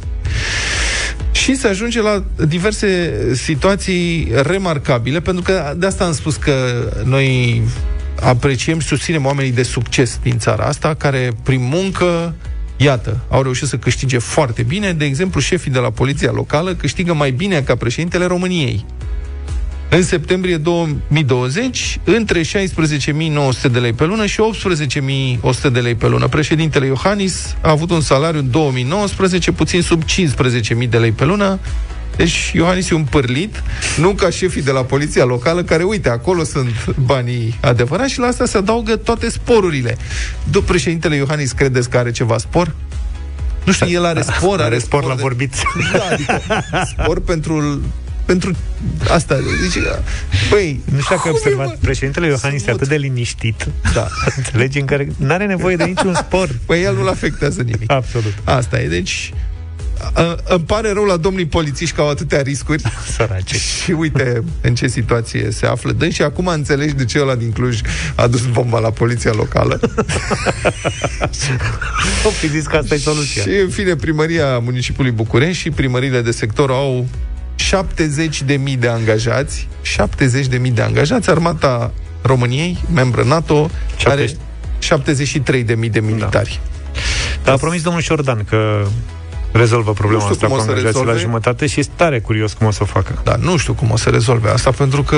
Și 1.31 1.55
se 1.55 1.67
ajunge 1.67 2.01
la 2.01 2.23
diverse 2.47 3.13
situații 3.33 4.31
remarcabile, 4.41 5.19
pentru 5.19 5.43
că 5.43 5.73
de 5.77 5.85
asta 5.85 6.05
am 6.05 6.13
spus 6.13 6.35
că 6.35 6.53
noi 7.03 7.61
apreciem 8.21 8.79
și 8.79 8.87
susținem 8.87 9.25
oamenii 9.25 9.51
de 9.51 9.63
succes 9.63 10.19
din 10.23 10.37
țara 10.37 10.63
asta, 10.63 10.93
care 10.93 11.31
prin 11.43 11.63
muncă 11.63 12.35
Iată, 12.77 13.19
au 13.29 13.41
reușit 13.41 13.67
să 13.67 13.77
câștige 13.77 14.17
foarte 14.17 14.63
bine. 14.63 14.93
De 14.93 15.05
exemplu, 15.05 15.39
șefii 15.39 15.71
de 15.71 15.79
la 15.79 15.89
poliția 15.89 16.31
locală 16.31 16.73
câștigă 16.73 17.13
mai 17.13 17.31
bine 17.31 17.61
ca 17.61 17.75
președintele 17.75 18.25
României. 18.25 18.85
În 19.89 20.03
septembrie 20.03 20.57
2020, 20.57 21.99
între 22.03 22.41
16.900 22.41 22.45
de 23.71 23.79
lei 23.79 23.93
pe 23.93 24.05
lună 24.05 24.25
și 24.25 24.39
18.100 25.67 25.71
de 25.71 25.79
lei 25.79 25.95
pe 25.95 26.07
lună. 26.07 26.27
Președintele 26.27 26.85
Iohannis 26.85 27.55
a 27.61 27.69
avut 27.69 27.91
un 27.91 28.01
salariu 28.01 28.39
în 28.39 28.49
2019 28.51 29.51
puțin 29.51 29.81
sub 29.81 30.03
15.000 30.03 30.89
de 30.89 30.97
lei 30.97 31.11
pe 31.11 31.25
lună, 31.25 31.59
deci 32.15 32.51
Iohannis 32.53 32.89
e 32.89 32.95
un 32.95 33.03
pârlit, 33.03 33.63
nu 33.97 34.11
ca 34.11 34.29
șefii 34.29 34.61
de 34.61 34.71
la 34.71 34.83
poliția 34.83 35.23
locală, 35.23 35.63
care, 35.63 35.83
uite, 35.83 36.09
acolo 36.09 36.43
sunt 36.43 36.95
banii 37.05 37.57
adevărați 37.61 38.11
și 38.11 38.19
la 38.19 38.27
asta 38.27 38.45
se 38.45 38.57
adaugă 38.57 38.95
toate 38.95 39.29
sporurile. 39.29 39.97
După 40.51 40.65
președintele 40.65 41.15
Iohannis, 41.15 41.51
credeți 41.51 41.89
că 41.89 41.97
are 41.97 42.11
ceva 42.11 42.37
spor? 42.37 42.75
Nu 43.63 43.71
știu, 43.71 43.89
el 43.89 44.05
are 44.05 44.21
spor, 44.21 44.55
are, 44.59 44.63
are 44.63 44.77
spor, 44.77 44.99
spor 44.99 45.09
la 45.09 45.15
de... 45.15 45.21
vorbit. 45.21 45.53
Da, 45.93 46.07
adică 46.11 46.41
spor 46.85 47.19
pentru 47.19 47.81
pentru 48.25 48.51
asta. 49.09 49.35
Deci, 49.35 49.83
băi, 50.49 50.81
nu 50.91 50.99
știu 50.99 51.15
dacă 51.15 51.27
ai 51.27 51.33
observat, 51.33 51.67
mă? 51.67 51.75
președintele 51.81 52.27
Iohannis 52.27 52.59
este 52.59 52.71
atât 52.71 52.87
de 52.87 52.95
liniștit. 52.95 53.67
Da. 53.93 54.07
Înțelegi? 54.37 54.79
În 54.79 54.85
care 54.85 55.07
nu 55.17 55.33
are 55.33 55.45
nevoie 55.45 55.75
de 55.75 55.83
niciun 55.83 56.13
spor. 56.13 56.49
Păi 56.65 56.83
el 56.83 56.95
nu-l 56.95 57.07
afectează 57.07 57.61
nimic. 57.61 57.91
Absolut. 57.91 58.33
Asta 58.43 58.81
e. 58.81 58.87
Deci, 58.87 59.33
a, 59.33 59.54
îmi 60.43 60.63
pare 60.63 60.91
rău 60.91 61.03
la 61.03 61.17
domnii 61.17 61.45
polițiști 61.45 61.95
că 61.95 62.01
au 62.01 62.09
atâtea 62.09 62.41
riscuri. 62.41 62.81
Sărace. 63.15 63.57
Și 63.57 63.91
uite 63.91 64.43
în 64.61 64.75
ce 64.75 64.87
situație 64.87 65.51
se 65.51 65.65
află. 65.65 65.91
Dă 65.91 66.09
și 66.09 66.21
acum 66.21 66.47
înțelegi 66.47 66.93
de 66.93 67.05
ce 67.05 67.19
ăla 67.19 67.35
din 67.35 67.51
Cluj 67.51 67.79
a 68.15 68.27
dus 68.27 68.45
bomba 68.45 68.79
la 68.79 68.89
poliția 68.89 69.31
locală. 69.35 69.79
o 72.27 72.29
fi 72.29 72.47
zis 72.47 72.65
că 72.65 72.75
asta 72.75 72.93
e 72.93 72.97
soluția. 72.97 73.41
Și 73.41 73.49
în 73.49 73.69
fine, 73.69 73.95
primăria 73.95 74.59
municipiului 74.59 75.11
București 75.11 75.61
și 75.61 75.69
primările 75.69 76.21
de 76.21 76.31
sector 76.31 76.71
au 76.71 77.07
70 77.55 78.41
de 78.41 78.55
mii 78.55 78.77
de 78.77 78.87
angajați, 78.87 79.67
70 79.81 80.47
de 80.47 80.57
mii 80.57 80.71
de 80.71 80.81
angajați, 80.81 81.29
armata 81.29 81.91
României, 82.21 82.83
membră 82.93 83.23
NATO, 83.23 83.69
70. 83.97 84.29
are 84.29 84.37
73 84.79 85.63
de 85.63 85.75
mii 85.75 85.89
de 85.89 85.99
militari. 85.99 86.59
Da. 86.63 86.69
Dar 87.43 87.53
a 87.53 87.57
promis 87.57 87.81
domnul 87.81 88.01
Șordan 88.01 88.45
că 88.49 88.85
rezolvă 89.57 89.93
problema 89.93 90.27
asta 90.27 90.47
cu 90.47 90.53
angajații 90.53 91.05
la 91.05 91.15
jumătate 91.15 91.67
și 91.67 91.79
este 91.79 91.91
tare 91.95 92.19
curios 92.19 92.53
cum 92.53 92.67
o 92.67 92.71
să 92.71 92.79
o 92.81 92.85
facă. 92.85 93.21
Da, 93.23 93.35
nu 93.39 93.57
știu 93.57 93.73
cum 93.73 93.91
o 93.91 93.97
să 93.97 94.09
rezolve 94.09 94.49
asta, 94.49 94.71
pentru 94.71 95.03
că 95.03 95.17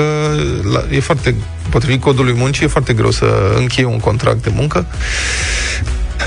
la, 0.72 0.84
e 0.90 1.00
foarte, 1.00 1.34
potrivit 1.70 2.00
codului 2.00 2.32
muncii, 2.32 2.64
e 2.64 2.68
foarte 2.68 2.92
greu 2.92 3.10
să 3.10 3.54
încheie 3.56 3.86
un 3.86 3.98
contract 3.98 4.42
de 4.42 4.50
muncă. 4.54 4.86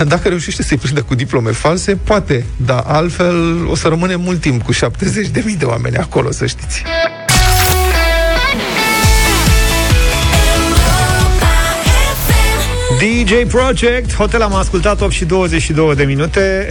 Dacă 0.08 0.28
reușește 0.28 0.64
să-i 0.64 0.78
prindă 0.78 1.02
cu 1.02 1.16
diplome 1.16 1.52
false, 1.52 1.96
poate, 1.96 2.46
dar 2.56 2.84
altfel 2.88 3.68
o 3.68 3.76
să 3.76 3.88
rămâne 3.88 4.16
mult 4.16 4.40
timp 4.40 4.64
cu 4.64 4.74
70.000 4.74 4.80
de 5.58 5.66
oameni 5.66 5.98
acolo, 5.98 6.32
să 6.32 6.46
știți. 6.46 6.84
DJ 13.00 13.48
Project, 13.48 14.14
hotel 14.14 14.42
am 14.42 14.54
ascultat 14.54 15.02
8 15.02 15.12
și 15.12 15.26
22 15.26 15.96
de 15.96 16.04
minute 16.04 16.70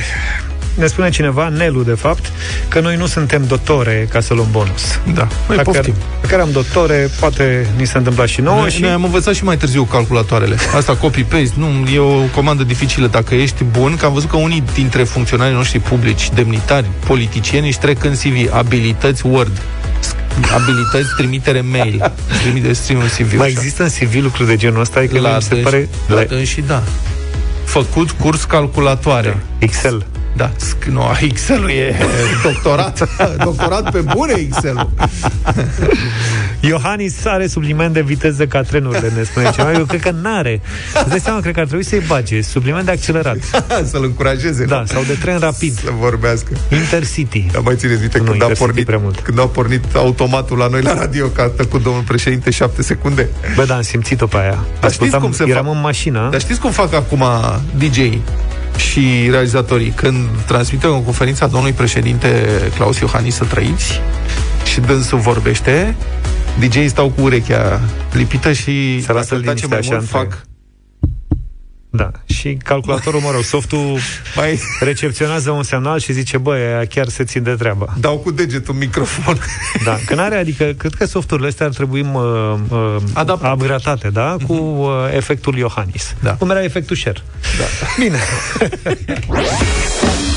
ne 0.75 0.87
spune 0.87 1.11
cineva, 1.11 1.49
Nelu 1.49 1.83
de 1.83 1.95
fapt, 1.95 2.33
că 2.69 2.81
noi 2.81 2.97
nu 2.97 3.07
suntem 3.07 3.45
dotore 3.47 4.07
ca 4.11 4.21
să 4.21 4.35
luăm 4.35 4.49
bonus. 4.51 4.99
Da, 5.15 5.29
noi 5.49 5.57
dacă, 5.57 5.71
poftim. 5.71 5.95
Dacă 6.21 6.43
am 6.43 6.51
dotore, 6.53 7.11
poate 7.21 7.67
ni 7.77 7.87
se 7.87 7.97
întâmpla 7.97 8.27
și 8.27 8.41
nouă. 8.41 8.61
Noi, 8.61 8.71
și... 8.71 8.81
noi 8.81 8.91
am 8.91 9.05
învățat 9.05 9.35
și 9.35 9.45
mai 9.45 9.57
târziu 9.57 9.85
calculatoarele. 9.85 10.57
Asta 10.75 10.97
copy-paste, 10.97 11.55
nu, 11.55 11.89
e 11.93 11.99
o 11.99 12.21
comandă 12.35 12.63
dificilă 12.63 13.07
dacă 13.07 13.35
ești 13.35 13.65
bun, 13.65 13.97
că 13.97 14.07
am 14.07 14.13
văzut 14.13 14.31
că 14.31 14.37
unii 14.37 14.63
dintre 14.75 15.03
funcționarii 15.03 15.55
noștri 15.55 15.79
publici, 15.79 16.31
demnitari, 16.35 16.87
politicieni, 17.07 17.67
își 17.67 17.79
trec 17.79 18.05
în 18.05 18.13
CV 18.13 18.53
abilități 18.53 19.27
Word 19.27 19.63
abilități, 20.55 21.15
trimitere 21.17 21.61
mail. 21.61 22.13
Trimite 22.43 22.73
un 22.95 23.09
CV. 23.17 23.37
Mai 23.37 23.49
există 23.49 23.83
în 23.83 23.89
CV 23.89 24.23
lucruri 24.23 24.49
de 24.49 24.57
genul 24.57 24.81
ăsta? 24.81 24.99
Adică 24.99 25.21
la 25.21 25.41
se 25.41 25.55
pare... 25.55 25.89
La, 26.07 26.25
la 26.29 26.43
și 26.45 26.61
da. 26.61 26.83
Făcut 27.65 28.11
curs 28.11 28.45
calculatoare. 28.45 29.43
Excel. 29.59 30.07
Da, 30.37 30.51
nu, 30.91 31.03
Excel-ul 31.21 31.71
e 31.71 31.95
doctorat. 32.43 33.09
doctorat 33.45 33.91
pe 33.91 34.01
bune 34.01 34.33
Excel-ul. 34.37 34.91
Iohannis 36.61 37.25
are 37.25 37.47
supliment 37.47 37.93
de 37.93 38.01
viteză 38.03 38.47
ca 38.47 38.63
trenurile, 38.63 39.13
ne 39.17 39.23
spune 39.23 39.51
ceva. 39.55 39.73
Eu 39.73 39.85
cred 39.85 40.01
că 40.01 40.11
n-are. 40.23 40.61
Îți 41.01 41.09
dai 41.09 41.21
seama, 41.21 41.41
cred 41.41 41.55
că 41.55 41.61
ar 41.61 41.67
trebui 41.67 41.85
să-i 41.85 42.03
bage 42.07 42.41
supliment 42.41 42.85
de 42.85 42.91
accelerat. 42.91 43.37
Să-l 43.91 44.03
încurajeze. 44.05 44.65
Da, 44.65 44.83
sau 44.87 45.03
de 45.03 45.13
tren 45.13 45.39
rapid. 45.39 45.79
Să 45.79 45.91
vorbească. 45.99 46.49
Intercity. 46.73 47.47
Da, 47.53 47.59
mai 47.59 47.75
țineți 47.77 48.01
minte 48.01 48.19
Nu, 48.19 48.25
când, 48.25 48.43
a 48.43 48.45
Intercity 48.45 48.65
pornit, 48.67 48.87
prea 48.87 48.99
mult. 49.03 49.21
când 49.21 49.39
a 49.39 49.47
pornit 49.47 49.85
automatul 49.95 50.59
la 50.59 50.67
noi 50.67 50.83
la 50.83 50.95
radio, 50.95 51.27
că 51.27 51.41
a 51.41 51.47
tăcut 51.47 51.83
domnul 51.83 52.03
președinte 52.03 52.51
șapte 52.51 52.83
secunde. 52.83 53.29
Bă, 53.55 53.65
da, 53.65 53.75
am 53.75 53.83
simțit-o 53.83 54.27
pe 54.27 54.37
aia. 54.37 54.59
Dar 54.81 54.91
știți 54.93 55.17
cum 55.17 55.33
se 55.33 55.45
eram 55.49 55.65
fac? 55.65 55.75
în 55.75 55.81
mașină. 55.81 56.29
Dar 56.31 56.41
știți 56.41 56.61
cum 56.61 56.71
fac 56.71 56.95
acum 56.95 57.25
DJ 57.79 57.99
și 58.81 59.29
realizatorii. 59.31 59.91
Când 59.91 60.29
transmite 60.47 60.87
o 60.87 61.01
conferință 61.01 61.45
a 61.45 61.47
domnului 61.47 61.75
președinte 61.77 62.49
Claus 62.77 62.99
Iohannis 62.99 63.35
să 63.35 63.45
trăiți 63.45 64.01
și 64.65 64.81
dânsul 64.81 65.19
vorbește, 65.19 65.95
DJ 66.59 66.87
stau 66.87 67.09
cu 67.09 67.23
urechea 67.23 67.81
lipită 68.13 68.53
și 68.53 69.03
Se 69.03 69.13
lasă 69.13 69.35
dacă 69.35 69.45
tace 69.45 69.67
liniște 69.67 69.67
mai 69.67 69.79
așa 69.79 69.91
mult, 69.91 70.01
între- 70.03 70.19
fac 70.19 70.49
Da. 71.93 72.11
Și 72.25 72.57
calculatorul, 72.65 73.21
mă 73.21 73.31
rog, 73.31 73.43
softul 73.43 73.99
mai 74.37 74.61
recepționează 74.81 75.51
un 75.51 75.63
semnal 75.63 75.99
și 75.99 76.13
zice, 76.13 76.39
bă, 76.39 76.53
aia 76.55 76.85
chiar 76.85 77.09
se 77.09 77.25
țin 77.25 77.43
de 77.43 77.55
treabă. 77.55 77.95
dau 78.01 78.19
cu 78.19 78.31
degetul 78.31 78.75
microfon. 78.75 79.39
Da, 79.85 79.99
că 80.07 80.15
n-are, 80.15 80.37
adică, 80.37 80.65
cred 80.79 80.95
că 80.95 81.07
softurile 81.07 81.49
astea 81.49 81.67
ar 81.67 81.73
trebui 81.73 82.01
uh, 82.13 82.23
uh, 82.69 82.97
Adaptate. 83.13 83.53
upgradate, 83.53 84.09
da, 84.09 84.37
cu 84.47 84.53
uh, 84.53 84.89
efectul 85.15 85.57
Iohannis. 85.57 86.15
Da. 86.23 86.35
Cum 86.35 86.51
era 86.51 86.63
efectul 86.63 86.97
Cher. 86.97 87.23
Da. 87.59 87.65
Bine. 87.99 88.19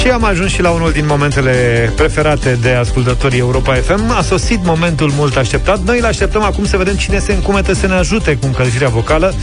Și 0.00 0.08
am 0.08 0.24
ajuns 0.24 0.50
și 0.50 0.62
la 0.62 0.70
unul 0.70 0.92
din 0.92 1.06
momentele 1.06 1.92
preferate 1.96 2.58
de 2.60 2.70
ascultătorii 2.70 3.38
Europa 3.38 3.74
FM. 3.74 4.10
A 4.10 4.22
sosit 4.22 4.64
momentul 4.64 5.10
mult 5.10 5.36
așteptat. 5.36 5.78
Noi 5.84 5.98
îl 5.98 6.04
așteptăm 6.04 6.42
acum 6.42 6.64
să 6.64 6.76
vedem 6.76 6.94
cine 6.94 7.18
se 7.18 7.32
încumetă 7.32 7.72
să 7.72 7.86
ne 7.86 7.94
ajute 7.94 8.36
cu 8.36 8.46
încălzirea 8.46 8.88
vocală. 8.88 9.34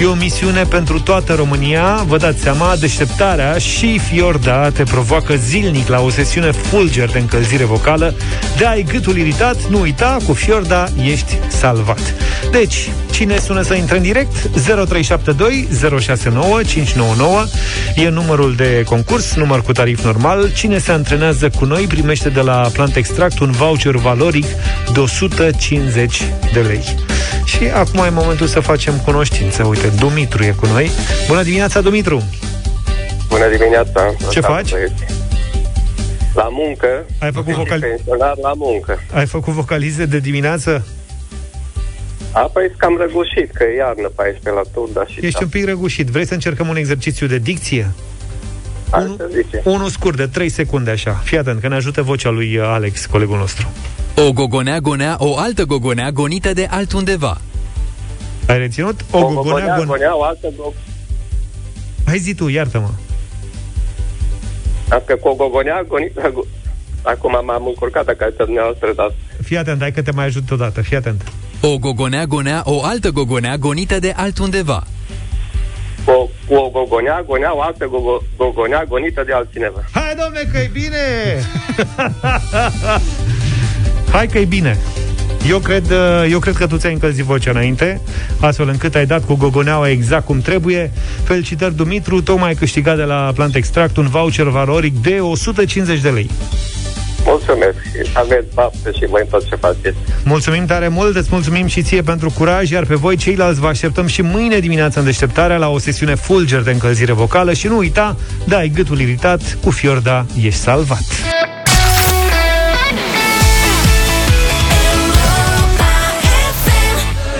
E 0.00 0.04
o 0.04 0.14
misiune 0.14 0.62
pentru 0.62 1.00
toată 1.00 1.34
România. 1.34 2.04
Vă 2.06 2.16
dați 2.16 2.40
seama, 2.40 2.76
deșteptarea 2.76 3.58
și 3.58 3.98
Fiorda 3.98 4.70
te 4.70 4.82
provoacă 4.82 5.34
zilnic 5.34 5.88
la 5.88 6.00
o 6.00 6.10
sesiune 6.10 6.50
fulger 6.50 7.10
de 7.10 7.18
încălzire 7.18 7.64
vocală. 7.64 8.14
De 8.56 8.66
ai 8.66 8.82
gâtul 8.82 9.16
iritat, 9.16 9.56
nu 9.68 9.80
uita, 9.80 10.16
cu 10.26 10.32
Fiorda 10.32 10.88
ești 11.04 11.38
salvat. 11.48 12.14
Deci, 12.50 12.90
cine 13.10 13.38
sună 13.38 13.62
să 13.62 13.74
intre 13.74 13.96
în 13.96 14.02
direct? 14.02 14.32
0372 14.86 15.68
069 16.00 16.62
599 16.62 17.44
e 17.94 18.08
numărul 18.08 18.54
de 18.54 18.82
concurs, 18.86 19.34
număr 19.34 19.62
cu 19.62 19.72
tarif 19.90 20.04
normal. 20.04 20.52
Cine 20.52 20.78
se 20.78 20.92
antrenează 20.92 21.50
cu 21.58 21.64
noi 21.64 21.86
primește 21.86 22.28
de 22.28 22.40
la 22.40 22.68
Plant 22.72 22.96
Extract 22.96 23.38
un 23.38 23.50
voucher 23.50 23.96
valoric 23.96 24.44
de 24.92 25.00
150 25.00 26.22
de 26.52 26.60
lei. 26.60 26.84
Și 27.44 27.64
acum 27.64 28.04
e 28.04 28.08
momentul 28.08 28.46
să 28.46 28.60
facem 28.60 28.94
cunoștință. 29.04 29.66
Uite, 29.66 29.92
Dumitru 29.98 30.42
e 30.42 30.54
cu 30.60 30.66
noi. 30.66 30.90
Bună 31.28 31.42
dimineața, 31.42 31.80
Dumitru! 31.80 32.22
Bună 33.28 33.48
dimineața! 33.56 34.14
Ce 34.30 34.40
Salut, 34.40 34.56
faci? 34.56 34.70
băieți. 34.70 35.04
La 36.34 36.48
muncă. 36.50 37.06
Ai 37.18 37.32
făcut, 37.32 37.52
și 37.52 37.58
vocal... 37.58 37.80
pensionar 37.80 38.36
la 38.42 38.52
muncă. 38.56 38.98
Ai 39.12 39.26
făcut 39.26 39.52
vocalize 39.52 40.04
de 40.04 40.18
dimineață? 40.18 40.86
A, 42.32 42.40
păi 42.40 42.72
cam 42.76 42.96
răgușit, 42.96 43.50
că 43.52 43.64
e 43.64 43.76
iarnă 43.76 44.08
pe 44.16 44.22
aici, 44.24 44.38
pe 44.42 44.50
la 44.50 44.62
Turda 44.72 45.06
și 45.06 45.26
Ești 45.26 45.42
un 45.42 45.48
pic 45.48 45.64
răgușit. 45.64 46.06
Vrei 46.06 46.26
să 46.26 46.34
încercăm 46.34 46.68
un 46.68 46.76
exercițiu 46.76 47.26
de 47.26 47.38
dicție? 47.38 47.90
Hai 48.90 49.04
Unu- 49.04 49.16
să 49.16 49.30
zice. 49.34 49.62
Unul 49.64 49.88
scurt, 49.88 50.16
de 50.16 50.26
3 50.26 50.48
secunde 50.48 50.90
așa. 50.90 51.12
Fii 51.24 51.38
atent, 51.38 51.60
că 51.60 51.68
ne 51.68 51.74
ajută 51.74 52.02
vocea 52.02 52.30
lui 52.30 52.56
uh, 52.56 52.64
Alex, 52.66 53.06
colegul 53.06 53.36
nostru. 53.38 53.68
O 54.16 54.32
gogonea 54.32 54.78
gonea 54.80 55.16
o 55.18 55.38
altă 55.38 55.64
gogonea 55.64 56.10
gonită 56.10 56.52
de 56.52 56.66
altundeva. 56.70 57.40
Ai 58.46 58.58
reținut? 58.58 59.00
O 59.10 59.18
O 59.18 59.20
gogonea, 59.20 59.42
gogonea, 59.44 59.76
gon... 59.76 59.86
gonea, 59.86 60.16
o 60.16 60.22
altă 60.22 60.46
go... 60.56 60.72
Hai 62.06 62.18
zi 62.18 62.34
tu, 62.34 62.48
iartă-mă. 62.48 62.88
Dacă 64.88 65.14
cu 65.16 65.28
o 65.28 65.34
gogonea, 65.34 65.84
gonită... 65.88 66.20
go- 66.32 66.58
Acum 67.02 67.30
m-am 67.44 67.66
încurcat 67.66 68.04
dacă 68.04 68.24
ați 68.24 68.36
dumneavoastră, 68.36 68.92
dar 68.96 69.12
Fii 69.42 69.56
atent, 69.58 69.80
hai 69.80 69.92
că 69.92 70.02
te 70.02 70.10
mai 70.10 70.24
ajut 70.24 70.50
odată. 70.50 70.80
Fii 70.82 70.96
atent. 70.96 71.22
O 71.60 71.78
gogonea 71.78 72.24
gonea 72.26 72.62
o 72.64 72.84
altă 72.84 73.10
gogonea 73.10 73.56
gonită 73.56 73.98
de 73.98 74.12
altundeva. 74.16 74.86
Cu 76.04 76.10
o, 76.10 76.28
cu 76.46 76.54
o 76.54 76.68
gogonea, 76.68 77.24
gonea, 77.26 77.56
o 77.56 77.60
altă 77.60 77.86
gogo, 77.90 78.22
gogonea 78.36 78.84
gonită 78.88 79.22
de 79.26 79.32
altcineva. 79.32 79.84
Hai, 79.92 80.14
domne, 80.22 80.40
că 80.52 80.58
e 80.58 80.70
bine! 80.72 81.04
Hai 84.12 84.26
că 84.26 84.38
e 84.38 84.44
bine! 84.44 84.78
Eu 85.48 85.58
cred, 85.58 85.90
uh, 85.90 86.26
eu 86.30 86.38
cred 86.38 86.54
că 86.54 86.66
tu 86.66 86.76
ți-ai 86.76 86.92
încălzit 86.92 87.24
vocea 87.24 87.50
înainte, 87.50 88.00
astfel 88.40 88.68
încât 88.68 88.94
ai 88.94 89.06
dat 89.06 89.24
cu 89.24 89.34
gogoneaua 89.34 89.88
exact 89.90 90.26
cum 90.26 90.40
trebuie. 90.40 90.92
Felicitări, 91.24 91.74
Dumitru, 91.74 92.22
tocmai 92.22 92.48
ai 92.48 92.54
câștigat 92.54 92.96
de 92.96 93.02
la 93.02 93.32
Plant 93.34 93.54
Extract 93.54 93.96
un 93.96 94.06
voucher 94.06 94.46
valoric 94.46 95.02
de 95.02 95.20
150 95.20 96.00
de 96.00 96.08
lei. 96.08 96.30
Mulțumesc 97.46 97.82
și 97.82 98.10
aveți 98.12 98.46
fapte 98.54 98.92
și 98.92 99.06
voi 99.06 99.26
tot 99.30 99.48
ce 99.48 99.56
faceți. 99.56 99.96
Mulțumim 100.24 100.66
tare 100.66 100.88
mult, 100.88 101.16
îți 101.16 101.28
mulțumim 101.30 101.66
și 101.66 101.82
ție 101.82 102.02
pentru 102.02 102.30
curaj, 102.38 102.70
iar 102.70 102.84
pe 102.84 102.94
voi 102.94 103.16
ceilalți 103.16 103.60
vă 103.60 103.66
așteptăm 103.66 104.06
și 104.06 104.22
mâine 104.22 104.58
dimineața 104.58 105.00
în 105.00 105.06
deșteptarea 105.06 105.56
la 105.56 105.68
o 105.68 105.78
sesiune 105.78 106.14
fulger 106.14 106.60
de 106.60 106.70
încălzire 106.70 107.12
vocală 107.12 107.52
și 107.52 107.66
nu 107.66 107.76
uita, 107.76 108.16
dai 108.44 108.72
gâtul 108.74 109.00
iritat, 109.00 109.58
cu 109.62 109.70
Fiorda 109.70 110.26
ești 110.42 110.60
salvat. 110.60 111.04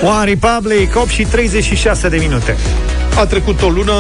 One 0.02 0.24
Republic, 0.24 0.96
8 0.96 1.08
și 1.08 1.24
36 1.24 2.08
de 2.08 2.16
minute. 2.16 2.56
A 3.16 3.27
trecut 3.27 3.62
o 3.62 3.68
lună 3.68 3.92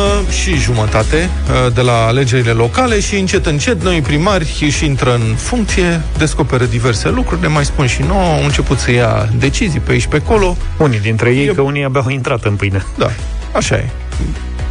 și 0.42 0.54
jumătate 0.54 1.30
uh, 1.66 1.72
de 1.74 1.80
la 1.80 2.06
alegerile 2.06 2.50
locale 2.50 3.00
și 3.00 3.14
încet, 3.18 3.46
încet 3.46 3.82
noi 3.82 4.00
primari 4.00 4.56
își 4.60 4.84
intră 4.84 5.14
în 5.14 5.34
funcție, 5.36 6.00
descoperă 6.18 6.64
diverse 6.64 7.08
lucruri, 7.08 7.40
ne 7.40 7.46
mai 7.46 7.64
spun 7.64 7.86
și 7.86 8.02
nouă, 8.02 8.22
au 8.34 8.44
început 8.44 8.78
să 8.78 8.90
ia 8.92 9.28
decizii 9.38 9.80
pe 9.80 9.92
aici 9.92 10.06
pe 10.06 10.22
acolo. 10.24 10.56
Unii 10.78 11.00
dintre 11.00 11.30
ei, 11.30 11.46
E- 11.46 11.52
că 11.52 11.60
unii 11.60 11.84
abia 11.84 12.00
au 12.00 12.08
intrat 12.08 12.44
în 12.44 12.54
pâine. 12.56 12.84
Da, 12.98 13.10
așa 13.54 13.76
e. 13.76 13.88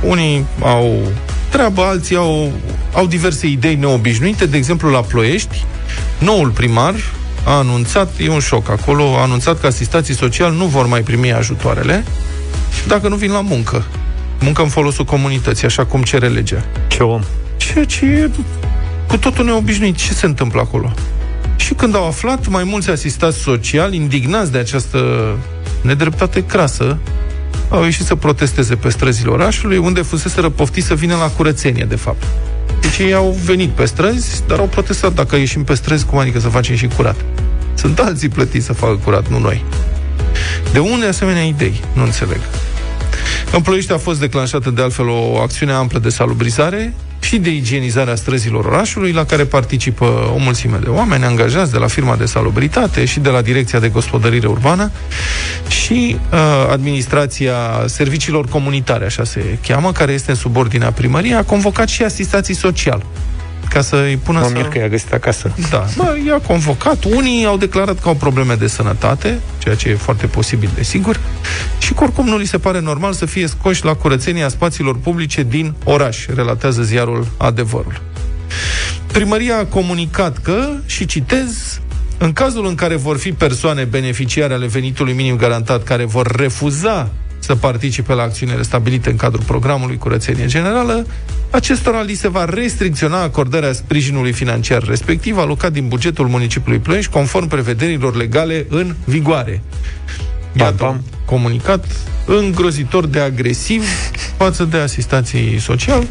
Unii 0.02 0.45
au 0.62 0.97
treabă, 1.49 1.82
alții 1.82 2.15
au, 2.15 2.52
au 2.93 3.06
diverse 3.06 3.47
idei 3.47 3.75
neobișnuite. 3.75 4.45
De 4.45 4.58
exemplu, 4.58 4.89
la 4.89 4.99
Ploiești, 4.99 5.65
noul 6.17 6.49
primar 6.49 6.93
a 7.43 7.52
anunțat, 7.52 8.10
e 8.19 8.30
un 8.30 8.39
șoc 8.39 8.69
acolo, 8.69 9.15
a 9.17 9.21
anunțat 9.21 9.60
că 9.60 9.67
asistații 9.67 10.15
sociali 10.15 10.58
nu 10.58 10.65
vor 10.65 10.86
mai 10.86 11.02
primi 11.02 11.34
ajutoarele 11.34 12.04
dacă 12.88 13.08
nu 13.08 13.15
vin 13.15 13.32
la 13.32 13.41
muncă. 13.41 13.86
Muncă 14.39 14.62
în 14.62 14.67
folosul 14.67 15.06
comunității, 15.06 15.65
așa 15.65 15.86
cum 15.86 16.02
cere 16.02 16.28
legea. 16.28 16.65
Ce 16.88 17.04
om. 17.04 17.21
Ceea 17.58 17.86
ce 17.86 18.06
e 18.06 18.30
cu 19.08 19.17
totul 19.17 19.45
neobișnuit. 19.45 19.95
Ce 19.95 20.13
se 20.13 20.25
întâmplă 20.25 20.60
acolo? 20.60 20.93
Și 21.56 21.73
când 21.73 21.95
au 21.95 22.08
aflat, 22.08 22.47
mai 22.47 22.63
mulți 22.63 22.89
asistați 22.89 23.38
sociali, 23.38 23.95
indignați 23.95 24.52
de 24.52 24.58
această 24.58 24.99
nedreptate 25.82 26.45
crasă, 26.45 26.97
au 27.69 27.84
ieșit 27.84 28.06
să 28.06 28.15
protesteze 28.15 28.75
pe 28.75 28.89
străzile 28.89 29.30
orașului, 29.30 29.78
unde 29.78 30.02
fusese 30.02 30.41
răpoftiți 30.41 30.88
să 30.88 30.93
vină 30.93 31.15
la 31.15 31.28
curățenie, 31.28 31.86
de 31.89 31.95
fapt. 31.95 32.23
Deci 32.82 32.97
ei 32.97 33.13
au 33.13 33.38
venit 33.43 33.69
pe 33.69 33.86
străzi, 33.86 34.41
dar 34.47 34.60
au 34.60 34.65
protestat. 34.65 35.13
Dacă 35.13 35.36
ieșim 35.36 35.63
pe 35.63 35.73
străzi, 35.73 36.06
cum 36.06 36.17
adică 36.17 36.39
să 36.39 36.47
facem 36.47 36.75
și 36.75 36.88
curat? 36.88 37.15
Sunt 37.73 37.99
alții 37.99 38.30
plătiți 38.30 38.65
să 38.65 38.73
facă 38.73 38.99
curat, 39.04 39.28
nu 39.28 39.39
noi. 39.39 39.65
De 40.71 40.80
unde 40.80 41.06
asemenea 41.06 41.43
idei? 41.43 41.82
Nu 41.93 42.04
înțeleg. 42.04 42.39
În 43.51 43.62
Ploiești 43.62 43.91
a 43.91 43.97
fost 43.97 44.19
declanșată 44.19 44.69
de 44.69 44.81
altfel 44.81 45.07
o 45.07 45.38
acțiune 45.41 45.71
amplă 45.71 45.99
de 45.99 46.09
salubrizare 46.09 46.93
și 47.19 47.38
de 47.38 47.49
igienizare 47.49 48.12
a 48.12 48.15
străzilor 48.15 48.65
orașului, 48.65 49.12
la 49.12 49.25
care 49.25 49.45
participă 49.45 50.31
o 50.33 50.38
mulțime 50.38 50.79
de 50.83 50.89
oameni 50.89 51.23
angajați 51.23 51.71
de 51.71 51.77
la 51.77 51.88
firma 51.88 52.15
de 52.15 52.25
salubritate 52.25 53.05
și 53.05 53.19
de 53.19 53.29
la 53.29 53.41
Direcția 53.41 53.79
de 53.79 53.89
Gospodărire 53.89 54.47
Urbană 54.47 54.91
și 55.67 56.17
uh, 56.31 56.39
administrația 56.71 57.55
serviciilor 57.85 58.45
comunitare, 58.47 59.05
așa 59.05 59.23
se 59.23 59.57
cheamă, 59.67 59.91
care 59.91 60.12
este 60.12 60.31
în 60.31 60.38
subordinea 60.38 60.91
primăriei, 60.91 61.33
a 61.33 61.43
convocat 61.43 61.88
și 61.88 62.03
asistații 62.03 62.55
social 62.55 63.03
ca 63.69 63.82
să-i 63.82 64.17
pună 64.23 64.39
Mă 64.39 64.45
să... 64.45 64.51
mir 64.53 64.67
că 64.67 64.77
i-a 64.77 64.88
găsit 64.88 65.13
acasă. 65.13 65.51
Da, 65.69 65.86
bă, 65.95 66.17
i-a 66.27 66.39
convocat. 66.47 67.03
Unii 67.03 67.45
au 67.45 67.58
declarat 67.58 67.99
că 67.99 68.08
au 68.08 68.15
probleme 68.15 68.53
de 68.53 68.67
sănătate, 68.67 69.39
ceea 69.58 69.75
ce 69.75 69.89
e 69.89 69.95
foarte 69.95 70.25
posibil, 70.25 70.69
desigur, 70.75 71.19
și 71.77 71.93
că 71.93 72.03
oricum 72.03 72.25
nu 72.25 72.38
li 72.38 72.45
se 72.45 72.58
pare 72.58 72.79
normal 72.79 73.13
să 73.13 73.25
fie 73.25 73.47
scoși 73.47 73.86
la 73.86 73.93
curățenia 73.93 74.49
spațiilor 74.49 74.97
publice 74.97 75.43
din 75.43 75.73
oraș, 75.84 76.25
relatează 76.25 76.82
ziarul 76.82 77.27
Adevărul. 77.38 78.01
Primăria 79.12 79.58
a 79.58 79.65
comunicat 79.65 80.38
că, 80.38 80.69
și 80.86 81.05
citez, 81.05 81.79
în 82.17 82.34
cazul 82.34 82.65
în 82.65 82.75
care 82.75 82.95
vor 82.95 83.17
fi 83.17 83.32
persoane 83.32 83.84
beneficiare 83.84 84.53
ale 84.53 84.67
venitului 84.67 85.13
minim 85.13 85.36
garantat 85.36 85.84
care 85.84 86.05
vor 86.05 86.36
refuza 86.36 87.10
să 87.39 87.56
participe 87.56 88.13
la 88.13 88.23
acțiunile 88.23 88.62
stabilite 88.62 89.10
în 89.10 89.15
cadrul 89.15 89.43
programului 89.43 89.97
Curățenie 89.97 90.45
Generală, 90.45 91.06
acestora 91.52 92.02
li 92.02 92.13
se 92.13 92.30
va 92.30 92.45
restricționa 92.45 93.21
acordarea 93.21 93.73
sprijinului 93.73 94.32
financiar 94.32 94.84
respectiv 94.84 95.38
alocat 95.38 95.71
din 95.71 95.88
bugetul 95.88 96.28
municipiului 96.28 96.80
Ploiești 96.80 97.12
conform 97.12 97.47
prevederilor 97.47 98.15
legale 98.15 98.65
în 98.69 98.95
vigoare. 99.06 99.62
Iată 100.54 100.71
pam, 100.71 100.88
pam. 100.88 101.04
comunicat 101.25 101.86
îngrozitor 102.25 103.06
de 103.06 103.19
agresiv 103.19 103.84
față 104.38 104.63
de 104.63 104.78
asistații 104.78 105.60
social, 105.60 106.08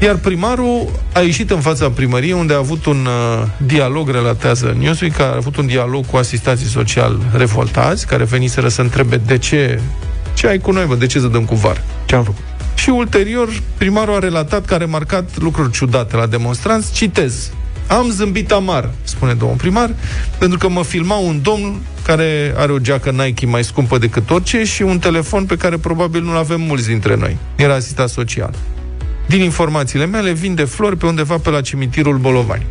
iar 0.00 0.16
primarul 0.16 0.88
a 1.12 1.20
ieșit 1.20 1.50
în 1.50 1.60
fața 1.60 1.90
primăriei 1.90 2.32
unde 2.32 2.54
a 2.54 2.56
avut 2.56 2.84
un 2.86 3.06
uh, 3.06 3.46
dialog, 3.66 4.10
relatează 4.10 4.76
Newsweek, 4.78 5.16
că 5.16 5.22
a 5.22 5.36
avut 5.36 5.56
un 5.56 5.66
dialog 5.66 6.06
cu 6.06 6.16
asistații 6.16 6.66
social 6.66 7.18
revoltați, 7.32 8.06
care 8.06 8.24
veniseră 8.24 8.68
să 8.68 8.80
întrebe 8.80 9.16
de 9.16 9.38
ce, 9.38 9.80
ce 10.38 10.46
ai 10.46 10.58
cu 10.58 10.70
noi, 10.70 10.86
bă, 10.86 10.94
de 10.94 11.06
ce 11.06 11.20
să 11.20 11.26
dăm 11.26 11.44
cu 11.44 11.54
var? 11.54 11.82
Ce 12.04 12.14
am 12.14 12.24
făcut? 12.24 12.44
Și 12.74 12.90
ulterior, 12.90 13.48
primarul 13.76 14.14
a 14.14 14.18
relatat 14.18 14.64
că 14.64 14.74
a 14.74 14.76
remarcat 14.76 15.38
lucruri 15.38 15.72
ciudate 15.72 16.16
la 16.16 16.26
demonstranți. 16.26 16.92
Citez. 16.92 17.50
Am 17.86 18.10
zâmbit 18.10 18.52
amar, 18.52 18.90
spune 19.02 19.34
domnul 19.34 19.56
primar, 19.56 19.94
pentru 20.38 20.58
că 20.58 20.68
mă 20.68 20.82
filma 20.82 21.16
un 21.16 21.42
domn 21.42 21.80
care 22.04 22.54
are 22.56 22.72
o 22.72 22.78
geacă 22.78 23.10
Nike 23.10 23.46
mai 23.46 23.64
scumpă 23.64 23.98
decât 23.98 24.30
orice 24.30 24.64
și 24.64 24.82
un 24.82 24.98
telefon 24.98 25.44
pe 25.44 25.56
care 25.56 25.76
probabil 25.76 26.22
nu-l 26.22 26.36
avem 26.36 26.60
mulți 26.60 26.86
dintre 26.86 27.16
noi. 27.16 27.36
Era 27.56 27.74
asistat 27.74 28.08
social. 28.08 28.54
Din 29.26 29.42
informațiile 29.42 30.06
mele, 30.06 30.32
vinde 30.32 30.64
flori 30.64 30.96
pe 30.96 31.06
undeva 31.06 31.38
pe 31.38 31.50
la 31.50 31.60
cimitirul 31.60 32.16
Bolovani. 32.16 32.66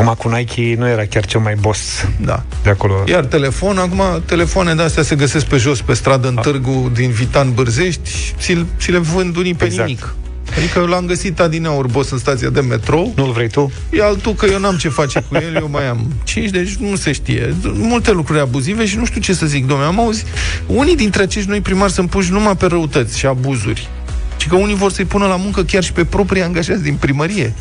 Acum 0.00 0.14
cu 0.18 0.36
Nike 0.36 0.74
nu 0.78 0.88
era 0.88 1.04
chiar 1.04 1.26
cel 1.26 1.40
mai 1.40 1.54
boss 1.54 2.06
da. 2.20 2.42
de 2.62 2.70
acolo. 2.70 3.02
Iar 3.06 3.24
telefon, 3.24 3.78
acum 3.78 4.02
telefoane 4.24 4.74
de 4.74 4.82
astea 4.82 5.02
se 5.02 5.14
găsesc 5.14 5.46
pe 5.46 5.56
jos, 5.56 5.80
pe 5.80 5.94
stradă, 5.94 6.28
în 6.28 6.36
A. 6.36 6.40
târgu 6.40 6.90
din 6.94 7.10
Vitan 7.10 7.52
Bârzești, 7.54 8.10
și, 8.38 8.64
și 8.76 8.90
le 8.90 8.98
vând 8.98 9.36
unii 9.36 9.54
pe 9.54 9.64
exact. 9.64 9.88
nimic. 9.88 10.14
Adică 10.56 10.78
eu 10.78 10.84
l-am 10.84 11.06
găsit 11.06 11.40
adineauri 11.40 11.90
boss 11.90 12.10
în 12.10 12.18
stația 12.18 12.48
de 12.48 12.60
metrou. 12.60 13.12
Nu-l 13.16 13.32
vrei 13.32 13.48
tu? 13.48 13.72
E 13.90 14.02
altul 14.02 14.34
că 14.34 14.46
eu 14.46 14.58
n-am 14.58 14.76
ce 14.76 14.88
face 14.88 15.24
cu 15.28 15.34
el, 15.34 15.54
eu 15.54 15.68
mai 15.70 15.86
am 15.86 16.12
5, 16.24 16.50
deci 16.50 16.74
nu 16.74 16.96
se 16.96 17.12
știe. 17.12 17.54
Multe 17.62 18.12
lucruri 18.12 18.40
abuzive 18.40 18.86
și 18.86 18.96
nu 18.96 19.04
știu 19.04 19.20
ce 19.20 19.34
să 19.34 19.46
zic, 19.46 19.66
domnule. 19.66 19.88
Am 19.88 20.00
auzit, 20.00 20.26
unii 20.66 20.96
dintre 20.96 21.22
acești 21.22 21.48
noi 21.48 21.60
primari 21.60 21.92
sunt 21.92 22.10
puși 22.10 22.32
numai 22.32 22.56
pe 22.56 22.66
răutăți 22.66 23.18
și 23.18 23.26
abuzuri. 23.26 23.88
Și 24.36 24.48
că 24.48 24.56
unii 24.56 24.74
vor 24.74 24.92
să-i 24.92 25.04
pună 25.04 25.26
la 25.26 25.36
muncă 25.36 25.62
chiar 25.62 25.82
și 25.82 25.92
pe 25.92 26.04
proprii 26.04 26.42
angajați 26.42 26.82
din 26.82 26.94
primărie. 26.94 27.54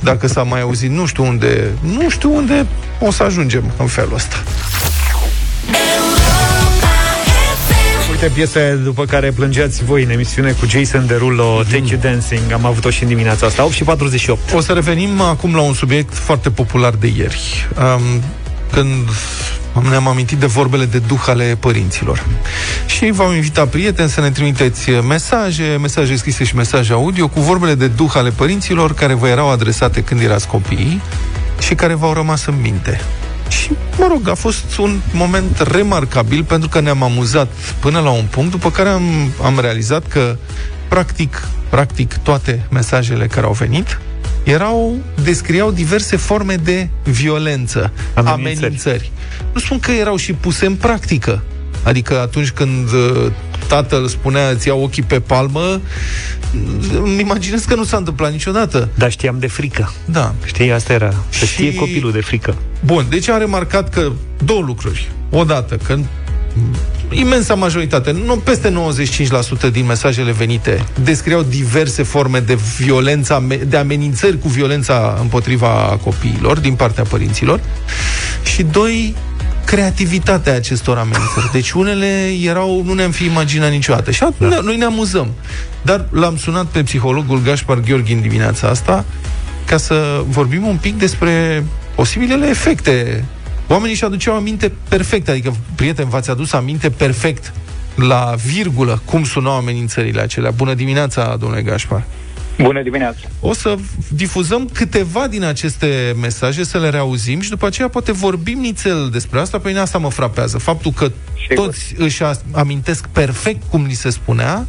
Dacă 0.00 0.26
s-a 0.26 0.42
mai 0.42 0.60
auzit, 0.60 0.90
nu 0.90 1.06
știu 1.06 1.24
unde, 1.24 1.70
nu 1.80 2.10
știu 2.10 2.34
unde 2.34 2.66
o 3.00 3.10
să 3.10 3.22
ajungem 3.22 3.72
în 3.78 3.86
felul 3.86 4.14
ăsta. 4.14 4.42
Uite 8.10 8.26
piese 8.34 8.80
după 8.84 9.04
care 9.04 9.30
plângeați 9.30 9.84
voi 9.84 10.02
în 10.02 10.10
emisiune 10.10 10.50
cu 10.50 10.66
Jason 10.66 11.06
Derulo, 11.06 11.60
mm-hmm. 11.60 11.70
Take 11.70 11.84
You 11.86 12.00
Dancing. 12.00 12.52
Am 12.52 12.64
avut-o 12.64 12.90
și 12.90 13.02
în 13.02 13.08
dimineața 13.08 13.46
asta, 13.46 13.64
8 13.64 13.72
și 13.72 13.84
48. 13.84 14.52
O 14.52 14.60
să 14.60 14.72
revenim 14.72 15.20
acum 15.20 15.54
la 15.54 15.60
un 15.60 15.74
subiect 15.74 16.14
foarte 16.14 16.50
popular 16.50 16.94
de 16.94 17.12
ieri. 17.16 17.68
Um, 17.78 18.22
când 18.72 19.08
ne-am 19.82 20.08
amintit 20.08 20.38
de 20.38 20.46
vorbele 20.46 20.84
de 20.84 20.98
duh 20.98 21.24
ale 21.26 21.56
părinților. 21.60 22.24
Și 22.86 23.10
v-am 23.10 23.34
invitat 23.34 23.68
prieteni 23.68 24.08
să 24.08 24.20
ne 24.20 24.30
trimiteți 24.30 24.90
mesaje, 24.90 25.76
mesaje 25.80 26.16
scrise 26.16 26.44
și 26.44 26.56
mesaje 26.56 26.92
audio 26.92 27.28
cu 27.28 27.40
vorbele 27.40 27.74
de 27.74 27.86
duh 27.86 28.12
ale 28.14 28.30
părinților 28.30 28.94
care 28.94 29.14
vă 29.14 29.28
erau 29.28 29.50
adresate 29.50 30.02
când 30.02 30.20
erați 30.20 30.46
copii 30.46 31.00
și 31.58 31.74
care 31.74 31.94
v-au 31.94 32.12
rămas 32.12 32.46
în 32.46 32.54
minte. 32.60 33.00
Și, 33.48 33.70
mă 33.98 34.06
rog, 34.08 34.28
a 34.28 34.34
fost 34.34 34.78
un 34.78 35.00
moment 35.12 35.58
remarcabil 35.58 36.44
pentru 36.44 36.68
că 36.68 36.80
ne-am 36.80 37.02
amuzat 37.02 37.48
până 37.78 38.00
la 38.00 38.10
un 38.10 38.24
punct, 38.30 38.50
după 38.50 38.70
care 38.70 38.88
am, 38.88 39.32
am 39.42 39.60
realizat 39.60 40.06
că, 40.06 40.36
practic, 40.88 41.48
practic, 41.68 42.14
toate 42.22 42.66
mesajele 42.70 43.26
care 43.26 43.46
au 43.46 43.52
venit 43.52 43.98
erau, 44.44 44.96
descriau 45.22 45.70
diverse 45.70 46.16
forme 46.16 46.54
de 46.54 46.88
violență, 47.02 47.92
amenințări. 48.14 48.56
amenințări. 48.56 49.12
Nu 49.52 49.60
spun 49.60 49.78
că 49.78 49.90
erau 49.90 50.16
și 50.16 50.32
puse 50.32 50.66
în 50.66 50.74
practică. 50.74 51.42
Adică 51.82 52.20
atunci 52.20 52.50
când 52.50 52.92
uh, 52.92 53.30
tatăl 53.68 54.08
spunea 54.08 54.48
îți 54.48 54.68
iau 54.68 54.82
ochii 54.82 55.02
pe 55.02 55.20
palmă, 55.20 55.80
îmi 57.02 57.20
imaginez 57.20 57.64
că 57.64 57.74
nu 57.74 57.84
s-a 57.84 57.96
întâmplat 57.96 58.32
niciodată. 58.32 58.88
Dar 58.94 59.10
știam 59.10 59.38
de 59.38 59.46
frică. 59.46 59.92
Da. 60.04 60.34
Știi, 60.44 60.72
asta 60.72 60.92
era. 60.92 61.14
Să 61.28 61.44
și... 61.44 61.52
știe 61.52 61.74
copilul 61.74 62.12
de 62.12 62.20
frică. 62.20 62.56
Bun, 62.84 63.06
deci 63.08 63.28
am 63.28 63.38
remarcat 63.38 63.90
că 63.90 64.12
două 64.44 64.60
lucruri. 64.60 65.10
Odată, 65.30 65.76
că 65.76 65.98
imensa 67.10 67.54
majoritate, 67.54 68.10
nu, 68.24 68.36
peste 68.36 68.72
95% 69.68 69.70
din 69.72 69.86
mesajele 69.86 70.32
venite 70.32 70.84
descriau 71.02 71.42
diverse 71.42 72.02
forme 72.02 72.38
de 72.38 72.58
violență, 72.78 73.46
de 73.66 73.76
amenințări 73.76 74.38
cu 74.38 74.48
violența 74.48 75.18
împotriva 75.20 75.98
copiilor 76.02 76.58
din 76.58 76.74
partea 76.74 77.04
părinților. 77.04 77.60
Și 78.54 78.62
doi, 78.62 79.14
creativitatea 79.64 80.54
acestor 80.54 80.98
amenințări. 80.98 81.50
Deci 81.52 81.70
unele 81.70 82.30
erau, 82.42 82.82
nu 82.84 82.92
ne-am 82.92 83.10
fi 83.10 83.24
imaginat 83.24 83.70
niciodată. 83.70 84.10
Și 84.10 84.22
atunci 84.22 84.50
da. 84.50 84.60
noi 84.60 84.76
ne 84.76 84.84
amuzăm. 84.84 85.28
Dar 85.82 86.04
l-am 86.10 86.36
sunat 86.36 86.66
pe 86.66 86.82
psihologul 86.82 87.40
Gaspar 87.44 87.80
Gheorghi 87.80 88.12
în 88.12 88.20
dimineața 88.20 88.68
asta 88.68 89.04
ca 89.66 89.76
să 89.76 90.22
vorbim 90.28 90.66
un 90.66 90.76
pic 90.76 90.98
despre 90.98 91.64
posibilele 91.94 92.48
efecte 92.48 93.24
Oamenii 93.68 93.96
și 93.96 94.04
aduceau 94.04 94.34
aminte 94.36 94.72
perfect, 94.88 95.28
adică, 95.28 95.56
prieten, 95.74 96.08
v-ați 96.08 96.30
adus 96.30 96.52
aminte 96.52 96.90
perfect 96.90 97.52
la 97.94 98.34
virgulă 98.46 99.02
cum 99.04 99.24
sunau 99.24 99.56
amenințările 99.56 100.20
acelea. 100.20 100.50
Bună 100.50 100.74
dimineața, 100.74 101.36
domnule 101.40 101.62
Gașpar! 101.62 102.04
Bună 102.58 102.82
dimineața! 102.82 103.18
O 103.40 103.52
să 103.52 103.76
difuzăm 104.08 104.68
câteva 104.72 105.26
din 105.28 105.42
aceste 105.42 106.14
mesaje, 106.20 106.64
să 106.64 106.78
le 106.78 106.88
reauzim 106.88 107.40
și 107.40 107.50
după 107.50 107.66
aceea 107.66 107.88
poate 107.88 108.12
vorbim 108.12 108.58
nițel 108.58 109.08
despre 109.12 109.40
asta. 109.40 109.58
Pe 109.58 109.68
mine 109.68 109.80
asta 109.80 109.98
mă 109.98 110.10
frapează. 110.10 110.58
Faptul 110.58 110.92
că 110.92 111.12
Sigur. 111.48 111.64
toți 111.64 111.94
își 111.96 112.22
amintesc 112.52 113.06
perfect 113.06 113.62
cum 113.70 113.84
li 113.84 113.94
se 113.94 114.10
spunea, 114.10 114.66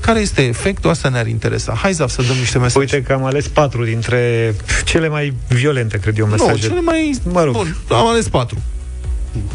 care 0.00 0.20
este 0.20 0.42
efectul? 0.42 0.90
Asta 0.90 1.08
ne-ar 1.08 1.26
interesa. 1.26 1.72
Hai, 1.72 1.92
Zaf, 1.92 2.10
să 2.10 2.22
dăm 2.22 2.36
niște 2.36 2.58
mesaje. 2.58 2.78
Uite 2.78 3.02
că 3.02 3.12
am 3.12 3.24
ales 3.24 3.48
patru 3.48 3.84
dintre 3.84 4.54
cele 4.84 5.08
mai 5.08 5.32
violente, 5.48 5.98
cred 5.98 6.18
eu, 6.18 6.26
mesaje. 6.26 6.52
Nu, 6.52 6.68
cele 6.68 6.80
mai... 6.80 7.18
Mă 7.32 7.42
rog. 7.42 7.52
Bun, 7.52 7.76
am 7.88 8.06
ales 8.06 8.28
patru. 8.28 8.58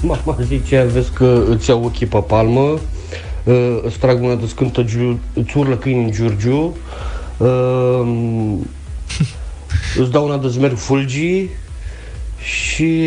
Mama 0.01 0.37
zice, 0.41 0.87
vezi 0.93 1.11
că 1.11 1.43
îți 1.49 1.69
iau 1.69 1.83
ochii 1.83 2.05
pe 2.05 2.17
palmă, 2.17 2.79
uh, 3.43 3.79
îți 3.81 3.97
trag 3.97 4.19
mâna 4.19 4.35
de 4.35 4.45
scântă, 4.45 4.85
îți 5.33 5.57
urlă 5.57 5.75
câini 5.75 6.03
în 6.03 6.11
giurgiu, 6.11 6.77
uh, 7.37 8.57
îți 10.01 10.11
dau 10.11 10.25
una 10.25 10.37
de 10.37 10.47
zmerg 10.47 10.77
fulgii, 10.77 11.49
și 12.43 13.01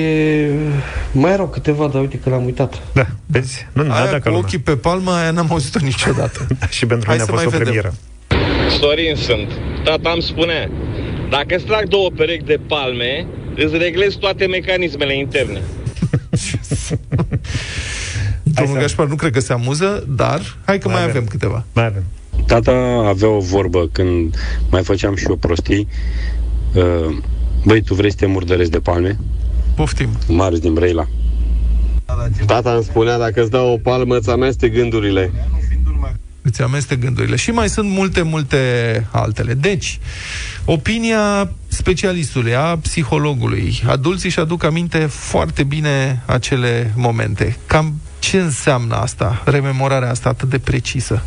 mai 1.13 1.33
erau 1.33 1.49
câteva, 1.49 1.87
dar 1.87 2.01
uite 2.01 2.19
că 2.19 2.31
l-am 2.31 2.45
uitat. 2.45 2.83
Da, 2.93 3.07
vezi? 3.27 3.67
Nu, 3.73 3.93
aia 3.93 4.11
dacă 4.11 4.31
cu 4.31 4.37
ochii 4.37 4.59
pe 4.59 4.77
palmă, 4.77 5.13
aia 5.13 5.31
n-am 5.31 5.47
auzit-o 5.51 5.79
niciodată. 5.83 6.47
da, 6.61 6.67
și 6.67 6.87
pentru 6.87 7.11
mine 7.11 7.23
a 7.23 7.27
fost 7.27 7.47
o 7.47 7.49
vedem. 7.49 7.65
premieră. 7.65 7.95
Sorin 8.81 9.17
sunt. 9.17 9.49
Tata 9.85 10.11
îmi 10.11 10.23
spune, 10.23 10.71
dacă 11.31 11.55
îți 11.55 11.65
trag 11.65 11.89
două 11.89 12.11
perechi 12.17 12.45
de 12.45 12.61
palme, 12.69 13.27
îți 13.57 13.77
reglezi 13.77 14.19
toate 14.19 14.47
mecanismele 14.47 15.17
interne. 15.17 15.61
Domnul 18.43 18.79
Gașpar 18.79 19.07
nu 19.07 19.15
cred 19.15 19.33
că 19.33 19.41
se 19.41 19.53
amuză, 19.53 20.05
dar 20.09 20.57
hai 20.65 20.79
că 20.79 20.89
mai, 20.89 20.97
mai 20.97 21.05
avem. 21.05 21.17
avem 21.17 21.29
câteva. 21.29 21.65
Mai 21.73 21.85
avem. 21.85 22.05
Tata 22.47 22.73
avea 23.07 23.29
o 23.29 23.39
vorbă 23.39 23.89
când 23.93 24.37
mai 24.71 24.83
făceam 24.83 25.17
și 25.17 25.27
eu 25.29 25.37
prostii. 25.37 25.89
Uh, 26.75 27.17
Băi, 27.67 27.83
tu 27.83 27.95
vrei 27.95 28.11
să 28.11 28.17
te 28.17 28.27
murdărezi 28.27 28.71
de 28.71 28.79
palme? 28.79 29.19
Poftim. 29.75 30.09
Marius 30.29 30.61
din 30.61 30.75
Brăila. 30.75 31.07
Tata 32.47 32.73
îmi 32.73 32.85
spunea, 32.85 33.19
dacă 33.19 33.41
îți 33.41 33.51
dau 33.51 33.73
o 33.73 33.77
palmă, 33.77 34.17
îți 34.17 34.31
ameste 34.31 34.69
gândurile. 34.69 35.33
Îți 36.43 36.63
ameste 36.63 36.97
gândurile. 36.97 37.37
Și 37.37 37.51
mai 37.51 37.69
sunt 37.69 37.91
multe, 37.91 38.23
multe 38.23 39.07
altele. 39.11 39.55
Deci, 39.55 39.99
opinia 40.65 41.51
specialistului, 41.67 42.55
a 42.55 42.79
psihologului. 42.79 43.83
Adulții 43.87 44.29
își 44.29 44.41
aduc 44.41 44.65
aminte 44.65 44.99
foarte 44.99 45.63
bine 45.63 46.23
acele 46.27 46.93
momente. 46.97 47.57
Cam 47.67 48.01
ce 48.19 48.39
înseamnă 48.39 48.95
asta, 48.95 49.43
rememorarea 49.45 50.11
asta 50.11 50.29
atât 50.29 50.49
de 50.49 50.59
precisă? 50.59 51.23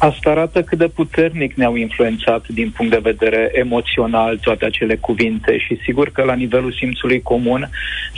Asta 0.00 0.30
arată 0.30 0.62
cât 0.62 0.78
de 0.78 0.88
puternic 0.88 1.54
ne-au 1.54 1.74
influențat 1.74 2.48
din 2.48 2.70
punct 2.76 2.92
de 2.92 3.00
vedere 3.02 3.50
emoțional 3.52 4.38
toate 4.38 4.64
acele 4.64 4.96
cuvinte 4.96 5.58
și 5.58 5.78
sigur 5.84 6.10
că 6.10 6.22
la 6.22 6.34
nivelul 6.34 6.72
simțului 6.72 7.22
comun 7.22 7.70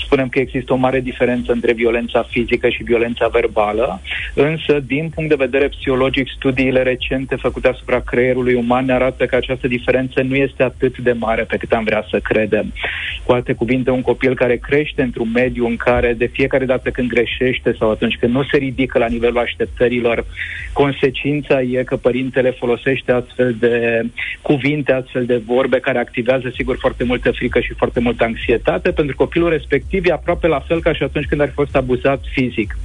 spunem 0.05 0.29
că 0.29 0.38
există 0.38 0.73
o 0.73 0.77
mare 0.77 1.01
diferență 1.01 1.53
între 1.53 1.73
violența 1.73 2.23
fizică 2.23 2.69
și 2.69 2.83
violența 2.83 3.29
verbală, 3.29 4.01
însă 4.35 4.81
din 4.87 5.11
punct 5.14 5.29
de 5.29 5.45
vedere 5.45 5.69
psihologic 5.69 6.29
studiile 6.37 6.83
recente 6.83 7.37
făcute 7.37 7.69
asupra 7.69 8.01
creierului 8.01 8.55
uman 8.55 8.85
ne 8.85 8.93
arată 8.93 9.27
că 9.27 9.37
această 9.37 9.69
diferență 9.69 10.23
nu 10.23 10.35
este 10.35 10.62
atât 10.62 10.99
de 10.99 11.12
mare 11.12 11.43
pe 11.43 11.57
cât 11.57 11.73
am 11.73 11.85
vrea 11.85 12.05
să 12.11 12.19
credem. 12.19 12.73
Cu 13.25 13.33
alte 13.33 13.53
cuvinte, 13.53 13.90
un 13.90 14.03
copil 14.03 14.35
care 14.35 14.57
crește 14.57 15.03
într-un 15.03 15.31
mediu 15.35 15.66
în 15.66 15.77
care 15.77 16.12
de 16.12 16.27
fiecare 16.27 16.64
dată 16.64 16.90
când 16.90 17.09
greșește 17.09 17.75
sau 17.79 17.90
atunci 17.90 18.16
când 18.21 18.33
nu 18.33 18.43
se 18.45 18.57
ridică 18.57 18.99
la 18.99 19.07
nivelul 19.07 19.38
așteptărilor, 19.38 20.25
consecința 20.73 21.61
e 21.78 21.83
că 21.83 21.96
părintele 21.96 22.50
folosește 22.50 23.12
astfel 23.12 23.56
de 23.59 24.02
cuvinte, 24.42 24.92
astfel 24.92 25.24
de 25.24 25.42
vorbe 25.46 25.78
care 25.80 25.98
activează 25.98 26.52
sigur 26.54 26.76
foarte 26.78 27.04
multă 27.04 27.30
frică 27.30 27.61
și 27.61 27.74
foarte 27.74 28.00
multă 28.00 28.24
anxietate, 28.24 28.90
pentru 28.90 29.16
copilul 29.16 29.48
respectiv 29.48 30.06
e 30.06 30.12
aproape 30.12 30.46
la 30.46 30.61
fel 30.61 30.80
ca 30.80 30.92
și 30.92 31.02
atunci 31.02 31.26
când 31.26 31.40
ar 31.40 31.48
fi 31.48 31.54
fost 31.54 31.76
abuzat 31.76 32.20
fizic. 32.33 32.76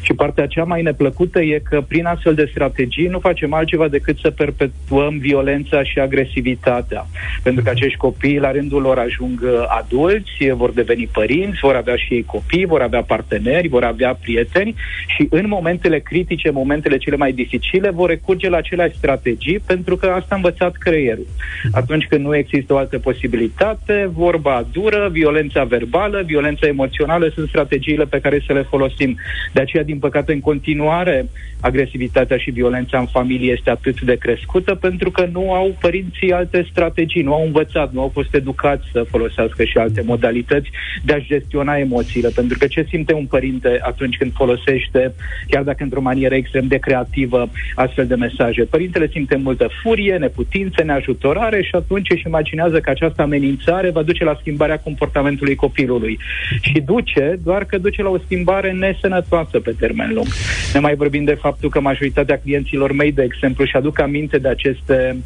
Și 0.00 0.12
partea 0.12 0.46
cea 0.46 0.64
mai 0.64 0.82
neplăcută 0.82 1.40
e 1.40 1.60
că 1.68 1.80
prin 1.88 2.06
astfel 2.06 2.34
de 2.34 2.48
strategii 2.50 3.06
nu 3.06 3.18
facem 3.18 3.52
altceva 3.52 3.88
decât 3.88 4.18
să 4.18 4.30
perpetuăm 4.30 5.18
violența 5.18 5.82
și 5.82 5.98
agresivitatea. 5.98 7.06
Pentru 7.42 7.62
că 7.62 7.70
acești 7.70 7.98
copii, 7.98 8.38
la 8.38 8.52
rândul 8.52 8.82
lor, 8.82 8.98
ajung 8.98 9.40
uh, 9.42 9.64
adulți, 9.78 10.50
vor 10.54 10.70
deveni 10.70 11.08
părinți, 11.12 11.58
vor 11.60 11.74
avea 11.74 11.96
și 11.96 12.14
ei 12.14 12.24
copii, 12.24 12.64
vor 12.64 12.80
avea 12.80 13.02
parteneri, 13.02 13.68
vor 13.68 13.84
avea 13.84 14.14
prieteni 14.14 14.74
și 15.06 15.26
în 15.30 15.48
momentele 15.48 15.98
critice, 15.98 16.50
momentele 16.50 16.96
cele 16.96 17.16
mai 17.16 17.32
dificile, 17.32 17.90
vor 17.90 18.10
recurge 18.22 18.48
la 18.48 18.56
aceleași 18.56 18.96
strategii 18.96 19.58
pentru 19.58 19.96
că 19.96 20.06
asta 20.06 20.26
a 20.30 20.34
învățat 20.34 20.76
creierul. 20.76 21.26
Atunci 21.72 22.06
când 22.08 22.24
nu 22.24 22.36
există 22.36 22.72
o 22.72 22.76
altă 22.76 22.98
posibilitate, 22.98 24.10
vorba 24.12 24.66
dură, 24.72 25.08
violența 25.12 25.64
verbală, 25.64 26.22
violența 26.26 26.66
emoțională 26.66 27.30
sunt 27.34 27.48
strategiile 27.48 28.04
pe 28.04 28.20
care 28.20 28.42
să 28.46 28.52
le 28.52 28.62
folosim. 28.62 29.16
De 29.52 29.60
aceea, 29.60 29.82
din 29.82 29.98
păcate, 29.98 30.32
în 30.32 30.40
continuare, 30.40 31.28
agresivitatea 31.60 32.36
și 32.36 32.50
violența 32.50 32.98
în 32.98 33.06
familie 33.06 33.52
este 33.52 33.70
atât 33.70 34.00
de 34.00 34.16
crescută 34.16 34.74
pentru 34.74 35.10
că 35.10 35.28
nu 35.32 35.52
au 35.52 35.76
părinții 35.80 36.32
alte 36.32 36.66
strategii, 36.70 37.22
nu 37.22 37.34
au 37.34 37.44
învățat, 37.44 37.92
nu 37.92 38.00
au 38.00 38.08
fost 38.08 38.34
educați 38.34 38.84
să 38.92 39.04
folosească 39.10 39.64
și 39.64 39.78
alte 39.78 40.02
modalități 40.06 40.70
de 41.04 41.12
a 41.12 41.20
gestiona 41.20 41.76
emoțiile. 41.76 42.28
Pentru 42.34 42.58
că 42.58 42.66
ce 42.66 42.86
simte 42.88 43.12
un 43.12 43.26
părinte 43.26 43.78
atunci 43.82 44.16
când 44.16 44.32
folosește, 44.32 45.14
chiar 45.48 45.62
dacă 45.62 45.82
într-o 45.82 46.00
manieră 46.00 46.34
extrem 46.34 46.66
de 46.66 46.76
creativă, 46.78 47.50
astfel 47.74 48.06
de 48.06 48.11
mesaje? 48.14 48.64
Părintele 48.64 49.08
simte 49.08 49.36
multă 49.36 49.68
furie, 49.82 50.16
neputință, 50.16 50.82
neajutorare 50.82 51.62
și 51.62 51.74
atunci 51.74 52.10
își 52.10 52.26
imaginează 52.26 52.80
că 52.80 52.90
această 52.90 53.22
amenințare 53.22 53.90
va 53.90 54.02
duce 54.02 54.24
la 54.24 54.36
schimbarea 54.40 54.78
comportamentului 54.78 55.54
copilului. 55.54 56.18
Și 56.60 56.80
duce, 56.80 57.38
doar 57.44 57.64
că 57.64 57.78
duce 57.78 58.02
la 58.02 58.08
o 58.08 58.18
schimbare 58.24 58.72
nesănătoasă 58.72 59.60
pe 59.60 59.74
termen 59.78 60.10
lung. 60.14 60.26
Ne 60.72 60.80
mai 60.80 60.94
vorbim 60.94 61.24
de 61.24 61.34
faptul 61.34 61.70
că 61.70 61.80
majoritatea 61.80 62.38
clienților 62.38 62.92
mei, 62.92 63.12
de 63.12 63.22
exemplu, 63.22 63.64
și 63.64 63.76
aduc 63.76 64.00
aminte 64.00 64.38
de 64.38 64.48
aceste 64.48 65.16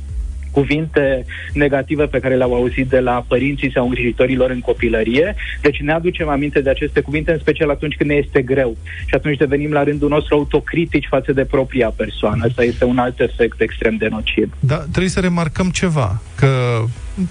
cuvinte 0.57 1.25
negative 1.53 2.05
pe 2.05 2.19
care 2.19 2.35
le-au 2.35 2.55
auzit 2.55 2.89
de 2.89 3.01
la 3.01 3.25
părinții 3.29 3.73
sau 3.73 3.85
îngrijitorilor 3.85 4.51
în 4.51 4.61
copilărie. 4.61 5.35
Deci 5.61 5.81
ne 5.81 5.93
aducem 5.93 6.29
aminte 6.29 6.61
de 6.61 6.71
aceste 6.71 7.01
cuvinte, 7.01 7.33
în 7.33 7.39
special 7.39 7.71
atunci 7.71 7.97
când 7.97 8.11
ne 8.11 8.17
este 8.17 8.43
greu. 8.43 8.77
Și 9.07 9.15
atunci 9.15 9.37
devenim 9.37 9.73
la 9.73 9.83
rândul 9.83 10.09
nostru 10.09 10.35
autocritici 10.35 11.07
față 11.09 11.33
de 11.33 11.45
propria 11.45 11.89
persoană. 11.97 12.45
Asta 12.49 12.63
este 12.65 12.85
un 12.85 12.99
alt 12.99 13.21
efect 13.21 13.61
extrem 13.61 13.97
de 13.97 14.09
nociv. 14.09 14.53
Da, 14.61 14.77
trebuie 14.77 15.09
să 15.09 15.21
remarcăm 15.21 15.69
ceva, 15.71 16.23
că 16.35 16.49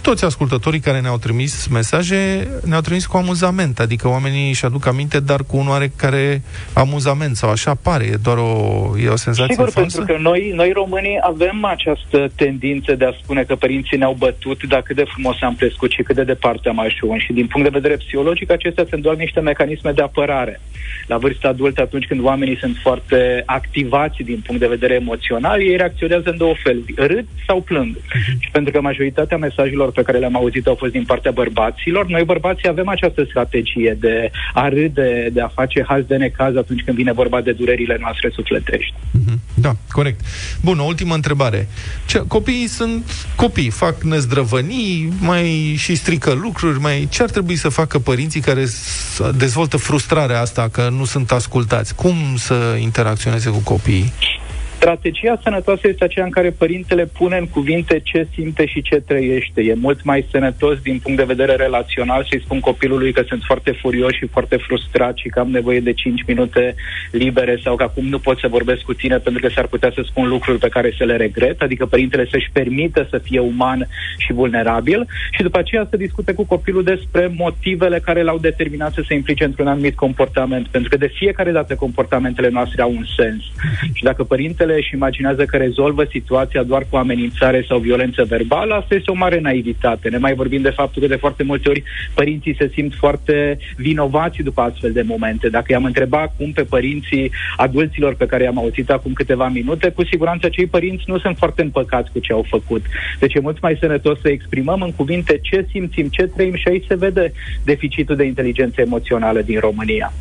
toți 0.01 0.25
ascultătorii 0.25 0.79
care 0.79 0.99
ne-au 0.99 1.17
trimis 1.17 1.67
mesaje 1.67 2.47
ne-au 2.63 2.81
trimis 2.81 3.05
cu 3.05 3.17
amuzament, 3.17 3.79
adică 3.79 4.07
oamenii 4.07 4.49
își 4.49 4.65
aduc 4.65 4.85
aminte, 4.85 5.19
dar 5.19 5.39
cu 5.47 5.57
un 5.57 5.67
oarecare 5.67 6.41
amuzament 6.73 7.35
sau 7.35 7.49
așa 7.49 7.75
pare, 7.81 8.03
e 8.03 8.17
doar 8.23 8.37
o, 8.37 8.91
e 9.03 9.07
o 9.07 9.15
senzație 9.15 9.55
Sigur, 9.55 9.69
falsă? 9.69 9.97
pentru 9.97 10.13
că 10.13 10.21
noi, 10.21 10.51
noi 10.55 10.71
românii 10.71 11.17
avem 11.21 11.65
această 11.65 12.31
tendință 12.35 12.95
de 12.95 13.05
a 13.05 13.11
spune 13.21 13.43
că 13.43 13.55
părinții 13.55 13.97
ne-au 13.97 14.15
bătut, 14.19 14.63
dar 14.63 14.81
cât 14.81 14.95
de 14.95 15.03
frumos 15.13 15.41
am 15.41 15.55
crescut 15.55 15.91
și 15.91 16.03
cât 16.03 16.15
de 16.15 16.23
departe 16.23 16.69
am 16.69 16.79
ajuns. 16.79 17.21
Și 17.21 17.33
din 17.33 17.47
punct 17.47 17.71
de 17.71 17.79
vedere 17.79 17.95
psihologic, 17.95 18.51
acestea 18.51 18.85
sunt 18.89 19.01
doar 19.01 19.15
niște 19.15 19.39
mecanisme 19.39 19.91
de 19.91 20.01
apărare. 20.01 20.61
La 21.07 21.17
vârsta 21.17 21.47
adultă, 21.47 21.81
atunci 21.81 22.05
când 22.05 22.23
oamenii 22.23 22.57
sunt 22.57 22.77
foarte 22.81 23.43
activați 23.45 24.23
din 24.23 24.43
punct 24.45 24.61
de 24.61 24.67
vedere 24.67 24.93
emoțional, 24.93 25.61
ei 25.61 25.75
reacționează 25.75 26.29
în 26.29 26.37
două 26.37 26.53
feluri, 26.63 26.93
râd 26.95 27.25
sau 27.47 27.61
plâng. 27.61 27.95
Și 28.39 28.49
pentru 28.51 28.71
că 28.71 28.81
majoritatea 28.81 29.37
mesajilor 29.75 29.91
pe 29.91 30.01
care 30.01 30.17
le-am 30.17 30.35
auzit 30.35 30.67
au 30.67 30.75
fost 30.75 30.91
din 30.91 31.03
partea 31.05 31.31
bărbaților, 31.31 32.05
noi 32.07 32.23
bărbații 32.23 32.67
avem 32.69 32.87
această 32.87 33.23
strategie 33.29 33.97
de 33.99 34.31
a 34.53 34.67
râde, 34.69 35.29
de 35.33 35.41
a 35.41 35.47
face 35.47 35.83
haz 35.87 36.03
de 36.07 36.15
necaz 36.15 36.55
atunci 36.55 36.81
când 36.85 36.97
vine 36.97 37.13
vorba 37.13 37.41
de 37.41 37.51
durerile 37.51 37.97
noastre 37.99 38.29
sufletești. 38.33 38.93
Da, 39.53 39.71
corect. 39.91 40.19
Bun, 40.61 40.79
o 40.79 40.83
ultimă 40.83 41.13
întrebare. 41.13 41.67
Ce, 42.05 42.23
copiii 42.27 42.67
sunt 42.67 43.25
copii, 43.35 43.69
fac 43.69 44.01
nezdrăvănii, 44.03 45.13
mai 45.19 45.75
și 45.77 45.95
strică 45.95 46.31
lucruri, 46.31 46.79
mai 46.79 47.07
ce 47.11 47.23
ar 47.23 47.29
trebui 47.29 47.55
să 47.55 47.69
facă 47.69 47.99
părinții 47.99 48.41
care 48.41 48.65
s- 48.65 49.21
dezvoltă 49.37 49.77
frustrarea 49.77 50.41
asta 50.41 50.69
că 50.71 50.89
nu 50.97 51.05
sunt 51.05 51.31
ascultați? 51.31 51.95
Cum 51.95 52.15
să 52.35 52.77
interacționeze 52.81 53.49
cu 53.49 53.59
copiii? 53.63 54.13
Strategia 54.85 55.39
sănătoasă 55.43 55.87
este 55.87 56.03
aceea 56.03 56.25
în 56.25 56.31
care 56.31 56.49
părintele 56.49 57.05
pune 57.05 57.37
în 57.37 57.47
cuvinte 57.47 57.99
ce 58.03 58.27
simte 58.33 58.65
și 58.65 58.81
ce 58.81 58.95
trăiește. 58.95 59.61
E 59.61 59.73
mult 59.73 60.03
mai 60.03 60.25
sănătos 60.31 60.79
din 60.79 60.99
punct 60.99 61.17
de 61.17 61.33
vedere 61.33 61.55
relațional 61.55 62.25
să-i 62.29 62.41
spun 62.41 62.59
copilului 62.59 63.13
că 63.13 63.23
sunt 63.27 63.41
foarte 63.43 63.71
furios 63.71 64.13
și 64.13 64.27
foarte 64.27 64.57
frustrat 64.57 65.17
și 65.17 65.27
că 65.27 65.39
am 65.39 65.49
nevoie 65.49 65.79
de 65.79 65.93
5 65.93 66.23
minute 66.27 66.75
libere 67.11 67.59
sau 67.63 67.75
că 67.75 67.83
acum 67.83 68.05
nu 68.07 68.19
pot 68.19 68.39
să 68.39 68.47
vorbesc 68.47 68.81
cu 68.81 68.93
tine 68.93 69.17
pentru 69.17 69.41
că 69.41 69.53
s-ar 69.53 69.67
putea 69.67 69.91
să 69.95 70.01
spun 70.05 70.27
lucruri 70.27 70.59
pe 70.59 70.69
care 70.69 70.93
să 70.97 71.03
le 71.03 71.15
regret, 71.15 71.61
adică 71.61 71.85
părintele 71.85 72.27
să-și 72.31 72.49
permită 72.53 73.07
să 73.09 73.17
fie 73.17 73.39
uman 73.39 73.87
și 74.17 74.33
vulnerabil 74.33 75.05
și 75.31 75.41
după 75.41 75.57
aceea 75.57 75.87
să 75.89 75.97
discute 75.97 76.33
cu 76.33 76.45
copilul 76.45 76.83
despre 76.83 77.33
motivele 77.37 77.99
care 77.99 78.21
l-au 78.21 78.37
determinat 78.37 78.93
să 78.93 79.03
se 79.07 79.13
implice 79.13 79.43
într-un 79.43 79.67
anumit 79.67 79.95
comportament, 79.95 80.67
pentru 80.67 80.89
că 80.89 80.97
de 80.97 81.11
fiecare 81.15 81.51
dată 81.51 81.75
comportamentele 81.75 82.49
noastre 82.49 82.81
au 82.81 82.91
un 82.91 83.05
sens. 83.17 83.43
Și 83.93 84.03
dacă 84.03 84.23
părintele 84.23 84.74
își 84.75 84.93
imaginează 84.93 85.45
că 85.45 85.57
rezolvă 85.57 86.03
situația 86.09 86.63
doar 86.63 86.85
cu 86.89 86.95
amenințare 86.95 87.65
sau 87.67 87.77
violență 87.79 88.23
verbală, 88.23 88.73
asta 88.73 88.95
este 88.95 89.11
o 89.11 89.15
mare 89.15 89.39
naivitate. 89.39 90.09
Ne 90.09 90.17
mai 90.17 90.33
vorbim 90.33 90.61
de 90.61 90.69
faptul 90.69 91.01
că 91.01 91.07
de 91.07 91.15
foarte 91.15 91.43
multe 91.43 91.69
ori 91.69 91.83
părinții 92.13 92.55
se 92.59 92.71
simt 92.73 92.93
foarte 92.93 93.57
vinovați 93.75 94.41
după 94.41 94.61
astfel 94.61 94.91
de 94.91 95.01
momente. 95.01 95.49
Dacă 95.49 95.71
i-am 95.71 95.83
întrebat 95.83 96.23
acum 96.35 96.51
pe 96.51 96.63
părinții 96.63 97.31
adulților 97.57 98.15
pe 98.15 98.25
care 98.25 98.43
i-am 98.43 98.57
auzit 98.57 98.89
acum 98.89 99.13
câteva 99.13 99.47
minute, 99.47 99.89
cu 99.89 100.05
siguranță 100.05 100.49
cei 100.49 100.65
părinți 100.65 101.03
nu 101.07 101.19
sunt 101.19 101.37
foarte 101.37 101.61
împăcați 101.61 102.11
cu 102.11 102.19
ce 102.19 102.33
au 102.33 102.45
făcut. 102.49 102.85
Deci 103.19 103.33
e 103.33 103.39
mult 103.39 103.61
mai 103.61 103.77
sănătos 103.79 104.19
să 104.21 104.29
exprimăm 104.29 104.81
în 104.81 104.91
cuvinte 104.91 105.39
ce 105.41 105.65
simțim, 105.71 106.07
ce 106.07 106.23
trăim 106.23 106.55
și 106.55 106.67
aici 106.67 106.85
se 106.87 106.95
vede 106.95 107.33
deficitul 107.63 108.15
de 108.15 108.23
inteligență 108.23 108.81
emoțională 108.81 109.41
din 109.41 109.59
România. 109.59 110.13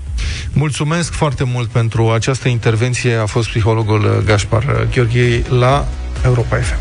Mulțumesc 0.53 1.13
foarte 1.13 1.45
mult 1.45 1.69
pentru 1.69 2.11
această 2.11 2.49
intervenție. 2.49 3.15
A 3.15 3.27
fost 3.27 3.49
psihologul 3.49 4.01
uh, 4.01 4.25
Gaspar 4.35 4.63
uh, 4.63 4.89
Gheorghe 4.95 5.43
la 5.61 5.85
Europa 6.25 6.57
FM. 6.57 6.81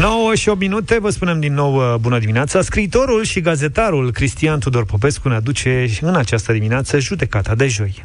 Nouă 0.00 0.34
și 0.34 0.48
8 0.48 0.60
minute, 0.60 1.00
vă 1.00 1.10
spunem 1.10 1.40
din 1.40 1.54
nou 1.54 1.74
uh, 1.74 1.94
bună 2.00 2.18
dimineața. 2.18 2.60
Scriitorul 2.60 3.22
și 3.22 3.40
gazetarul 3.40 4.10
Cristian 4.10 4.58
Tudor 4.58 4.84
Popescu 4.84 5.28
ne 5.28 5.34
aduce 5.34 5.86
în 6.00 6.14
această 6.14 6.52
dimineață 6.52 6.98
judecata 6.98 7.54
de 7.54 7.66
joi. 7.66 8.04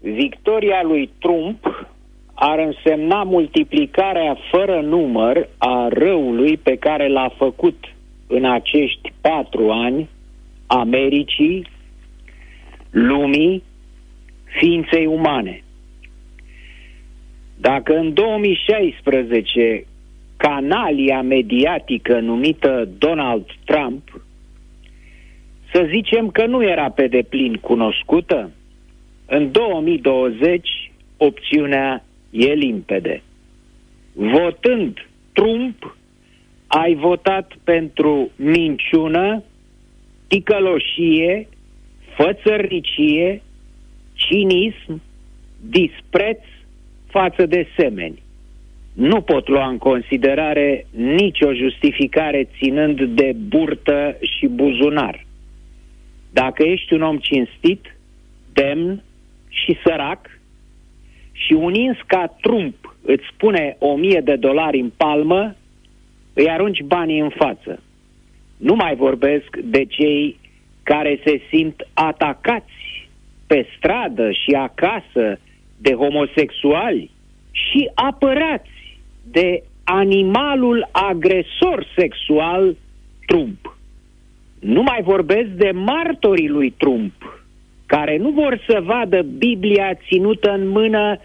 Victoria 0.00 0.80
lui 0.82 1.10
Trump 1.18 1.86
ar 2.34 2.58
însemna 2.58 3.22
multiplicarea 3.22 4.36
fără 4.50 4.80
număr 4.80 5.48
a 5.58 5.88
răului 5.90 6.56
pe 6.56 6.76
care 6.76 7.08
l-a 7.08 7.34
făcut 7.38 7.76
în 8.26 8.44
acești 8.44 9.12
patru 9.20 9.70
ani 9.70 10.08
Americii, 10.66 11.66
lumii, 12.92 13.62
ființei 14.44 15.06
umane. 15.06 15.62
Dacă 17.56 17.96
în 17.96 18.14
2016 18.14 19.84
canalia 20.36 21.22
mediatică 21.22 22.20
numită 22.20 22.88
Donald 22.98 23.46
Trump, 23.64 24.22
să 25.72 25.86
zicem 25.90 26.30
că 26.30 26.46
nu 26.46 26.62
era 26.62 26.90
pe 26.90 27.06
deplin 27.06 27.54
cunoscută, 27.54 28.50
în 29.26 29.52
2020 29.52 30.90
opțiunea 31.16 32.04
e 32.30 32.52
limpede. 32.52 33.22
Votând 34.12 35.08
Trump, 35.32 35.96
ai 36.66 36.94
votat 36.94 37.52
pentru 37.64 38.30
minciună, 38.36 39.42
ticăloșie, 40.28 41.48
fățărnicie, 42.16 43.42
cinism, 44.14 45.02
dispreț 45.60 46.40
față 47.06 47.46
de 47.46 47.66
semeni. 47.76 48.22
Nu 48.92 49.20
pot 49.20 49.48
lua 49.48 49.68
în 49.68 49.78
considerare 49.78 50.86
nicio 50.90 51.52
justificare 51.52 52.48
ținând 52.58 53.02
de 53.02 53.32
burtă 53.48 54.16
și 54.20 54.46
buzunar. 54.46 55.26
Dacă 56.32 56.62
ești 56.62 56.92
un 56.92 57.02
om 57.02 57.18
cinstit, 57.18 57.96
demn 58.52 59.02
și 59.48 59.76
sărac, 59.84 60.40
și 61.32 61.52
un 61.52 61.74
ins 61.74 61.96
ca 62.06 62.36
Trump 62.40 62.96
îți 63.02 63.24
spune 63.32 63.76
o 63.78 63.96
mie 63.96 64.20
de 64.24 64.36
dolari 64.36 64.80
în 64.80 64.90
palmă, 64.96 65.54
îi 66.32 66.50
arunci 66.50 66.82
banii 66.82 67.18
în 67.18 67.28
față. 67.28 67.82
Nu 68.56 68.74
mai 68.74 68.94
vorbesc 68.94 69.56
de 69.56 69.84
cei 69.84 70.36
care 70.82 71.20
se 71.24 71.40
simt 71.50 71.88
atacați 71.94 73.08
pe 73.46 73.66
stradă 73.76 74.30
și 74.30 74.50
acasă 74.50 75.38
de 75.76 75.94
homosexuali 75.94 77.10
și 77.50 77.90
apărați 77.94 78.98
de 79.24 79.62
animalul 79.84 80.88
agresor 80.92 81.86
sexual 81.96 82.76
Trump. 83.26 83.76
Nu 84.60 84.82
mai 84.82 85.02
vorbesc 85.02 85.48
de 85.48 85.70
martorii 85.70 86.48
lui 86.48 86.70
Trump, 86.70 87.42
care 87.86 88.16
nu 88.16 88.30
vor 88.30 88.62
să 88.68 88.80
vadă 88.80 89.22
Biblia 89.22 89.94
ținută 89.94 90.50
în 90.50 90.68
mână 90.68 91.18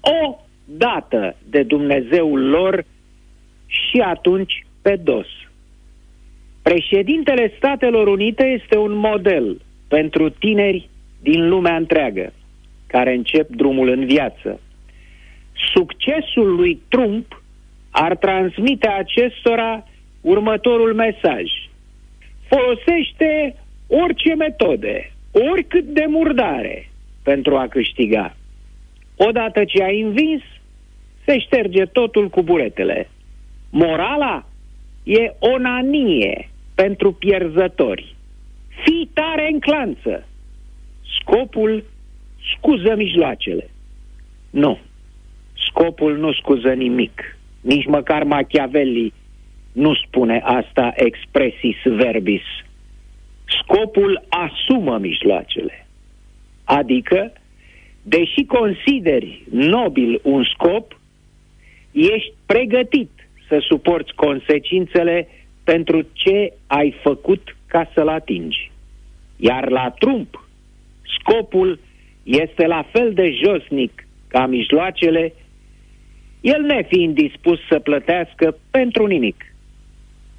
o 0.00 0.36
dată 0.64 1.36
de 1.48 1.62
Dumnezeul 1.62 2.48
lor 2.48 2.84
și 3.66 3.98
atunci 4.00 4.66
pe 4.82 4.96
dos. 5.04 5.26
Președintele 6.72 7.52
Statelor 7.56 8.06
Unite 8.06 8.44
este 8.44 8.76
un 8.78 8.92
model 8.92 9.60
pentru 9.88 10.28
tineri 10.28 10.88
din 11.20 11.48
lumea 11.48 11.76
întreagă 11.76 12.32
care 12.86 13.14
încep 13.14 13.48
drumul 13.48 13.88
în 13.88 14.06
viață. 14.06 14.60
Succesul 15.74 16.54
lui 16.54 16.80
Trump 16.88 17.42
ar 17.90 18.16
transmite 18.16 18.88
acestora 18.88 19.84
următorul 20.20 20.94
mesaj. 20.94 21.42
Folosește 22.48 23.56
orice 23.86 24.34
metode, 24.34 25.12
oricât 25.50 25.84
de 25.84 26.04
murdare, 26.08 26.90
pentru 27.22 27.56
a 27.56 27.68
câștiga. 27.68 28.36
Odată 29.16 29.64
ce 29.64 29.82
ai 29.82 30.00
învins, 30.00 30.42
se 31.24 31.38
șterge 31.38 31.84
totul 31.84 32.28
cu 32.28 32.42
buretele. 32.42 33.10
Morala 33.70 34.46
e 35.04 35.34
onanie 35.38 36.48
pentru 36.76 37.12
pierzători. 37.12 38.14
Fii 38.84 39.10
tare 39.14 39.48
în 39.52 39.60
clanță. 39.60 40.26
Scopul 41.20 41.84
scuză 42.54 42.94
mijloacele. 42.96 43.70
Nu. 44.50 44.78
Scopul 45.68 46.16
nu 46.16 46.32
scuză 46.32 46.72
nimic. 46.72 47.38
Nici 47.60 47.86
măcar 47.86 48.22
Machiavelli 48.22 49.12
nu 49.72 49.94
spune 49.94 50.40
asta 50.44 50.92
expressis 50.96 51.76
verbis. 51.84 52.42
Scopul 53.62 54.24
asumă 54.28 54.98
mijloacele. 54.98 55.86
Adică, 56.64 57.32
deși 58.02 58.44
consideri 58.46 59.42
nobil 59.50 60.20
un 60.22 60.44
scop, 60.44 61.00
ești 61.92 62.32
pregătit 62.46 63.10
să 63.48 63.58
suporți 63.68 64.14
consecințele 64.14 65.28
pentru 65.70 66.06
ce 66.12 66.52
ai 66.66 66.94
făcut 67.02 67.56
ca 67.66 67.90
să-l 67.94 68.08
atingi. 68.08 68.70
Iar 69.36 69.68
la 69.68 69.94
Trump, 69.98 70.48
scopul 71.18 71.78
este 72.22 72.66
la 72.66 72.86
fel 72.92 73.12
de 73.12 73.30
josnic 73.44 74.06
ca 74.28 74.46
mijloacele, 74.46 75.32
el 76.40 76.62
nefiind 76.62 77.14
dispus 77.14 77.58
să 77.68 77.78
plătească 77.78 78.56
pentru 78.70 79.06
nimic, 79.06 79.54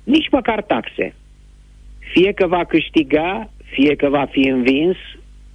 nici 0.04 0.30
măcar 0.30 0.62
taxe. 0.62 1.16
Fie 2.14 2.32
că 2.32 2.48
va 2.48 2.64
câștiga, 2.64 3.50
fie 3.64 3.96
că 3.96 4.10
va 4.10 4.26
fi 4.26 4.48
învins, 4.48 4.98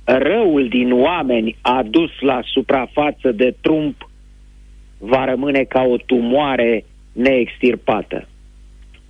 răul 0.05 0.69
din 0.69 0.93
oameni 0.93 1.57
adus 1.61 2.11
la 2.21 2.41
suprafață 2.45 3.33
de 3.33 3.55
Trump 3.61 4.09
va 4.99 5.25
rămâne 5.25 5.63
ca 5.63 5.83
o 5.83 5.97
tumoare 5.97 6.85
neextirpată, 7.13 8.29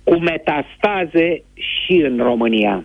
cu 0.03 0.15
metastaze 0.15 1.43
și 1.53 1.93
în 1.93 2.17
România. 2.17 2.83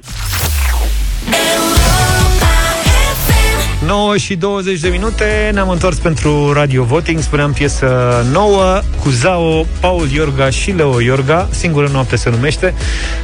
9 3.89 4.17
și 4.17 4.37
20 4.37 4.81
de 4.81 4.89
minute 4.89 5.51
Ne-am 5.53 5.69
întors 5.69 5.97
pentru 5.97 6.53
Radio 6.53 6.85
Voting 6.85 7.21
Spuneam 7.21 7.53
piesă 7.53 7.87
nouă 8.33 8.81
Cu 9.03 9.09
Zao, 9.09 9.67
Paul 9.81 10.09
Iorga 10.11 10.51
și 10.51 10.71
Leo 10.71 11.01
Iorga. 11.01 11.49
Singură 11.51 11.89
noapte 11.93 12.17
se 12.17 12.31
numește. 12.31 12.75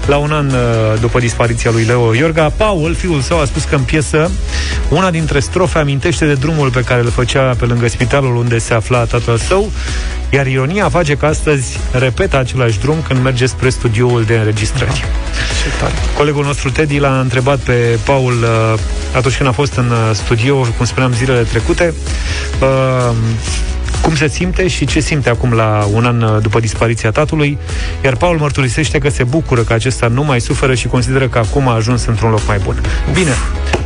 La 0.06 0.16
un 0.16 0.32
an 0.32 0.46
uh, 0.46 0.54
după 1.00 1.18
dispariția 1.18 1.70
lui 1.70 1.84
Leo 1.84 2.14
Iorga 2.14 2.52
Paul, 2.56 2.94
fiul 2.94 3.20
său, 3.20 3.40
a 3.40 3.44
spus 3.44 3.64
că 3.64 3.74
în 3.74 3.82
piesă 3.82 4.30
Una 4.88 5.10
dintre 5.10 5.38
strofe 5.38 5.78
amintește 5.78 6.26
de 6.26 6.34
drumul 6.34 6.70
Pe 6.70 6.80
care 6.80 7.00
îl 7.00 7.10
făcea 7.10 7.54
pe 7.58 7.64
lângă 7.64 7.88
spitalul 7.88 8.36
Unde 8.36 8.58
se 8.58 8.74
afla 8.74 9.04
tatăl 9.04 9.36
său. 9.36 9.70
Iar 10.30 10.46
ironia 10.46 10.88
face 10.88 11.14
că 11.14 11.26
astăzi 11.26 11.78
repetă 11.92 12.38
același 12.38 12.78
drum 12.78 12.96
Când 13.08 13.22
merge 13.22 13.46
spre 13.46 13.68
studioul 13.68 14.24
de 14.24 14.34
înregistrări. 14.34 15.04
Colegul 16.16 16.44
nostru 16.44 16.70
Teddy 16.70 16.98
l-a 16.98 17.20
întrebat 17.20 17.58
pe 17.58 17.98
Paul 18.04 18.32
uh, 18.32 18.78
Atunci 19.16 19.36
când 19.36 19.48
a 19.48 19.52
fost 19.52 19.74
în 19.74 19.90
uh, 19.90 20.10
studio 20.12 20.53
eu, 20.54 20.66
cum 20.76 20.86
spuneam 20.86 21.12
zilele 21.12 21.42
trecute, 21.42 21.94
uh, 22.60 23.14
cum 24.02 24.16
se 24.16 24.28
simte 24.28 24.68
și 24.68 24.86
ce 24.86 25.00
simte 25.00 25.28
acum 25.28 25.52
la 25.52 25.88
un 25.92 26.04
an 26.04 26.22
uh, 26.22 26.42
după 26.42 26.60
dispariția 26.60 27.10
tatălui, 27.10 27.58
iar 28.04 28.16
Paul 28.16 28.38
mărturisește 28.38 28.98
că 28.98 29.08
se 29.08 29.24
bucură 29.24 29.60
că 29.60 29.72
acesta 29.72 30.06
nu 30.06 30.24
mai 30.24 30.40
suferă 30.40 30.74
și 30.74 30.86
consideră 30.86 31.28
că 31.28 31.38
acum 31.38 31.68
a 31.68 31.74
ajuns 31.74 32.04
într-un 32.04 32.30
loc 32.30 32.40
mai 32.46 32.58
bun. 32.64 32.80
Bine, 33.12 33.30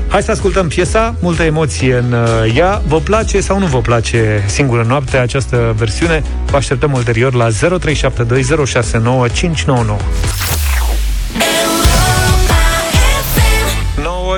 hai 0.08 0.22
să 0.22 0.30
ascultăm 0.30 0.68
piesa, 0.68 1.14
multă 1.20 1.42
emoție 1.42 1.96
în 1.96 2.12
uh, 2.12 2.56
ea. 2.56 2.82
Vă 2.86 2.98
place 2.98 3.40
sau 3.40 3.58
nu 3.58 3.66
vă 3.66 3.78
place 3.78 4.44
Singură 4.46 4.84
Noapte, 4.88 5.16
această 5.16 5.74
versiune? 5.76 6.22
Vă 6.46 6.56
așteptăm 6.56 6.92
ulterior 6.92 7.34
la 7.34 7.48
0372069599. 7.48 7.52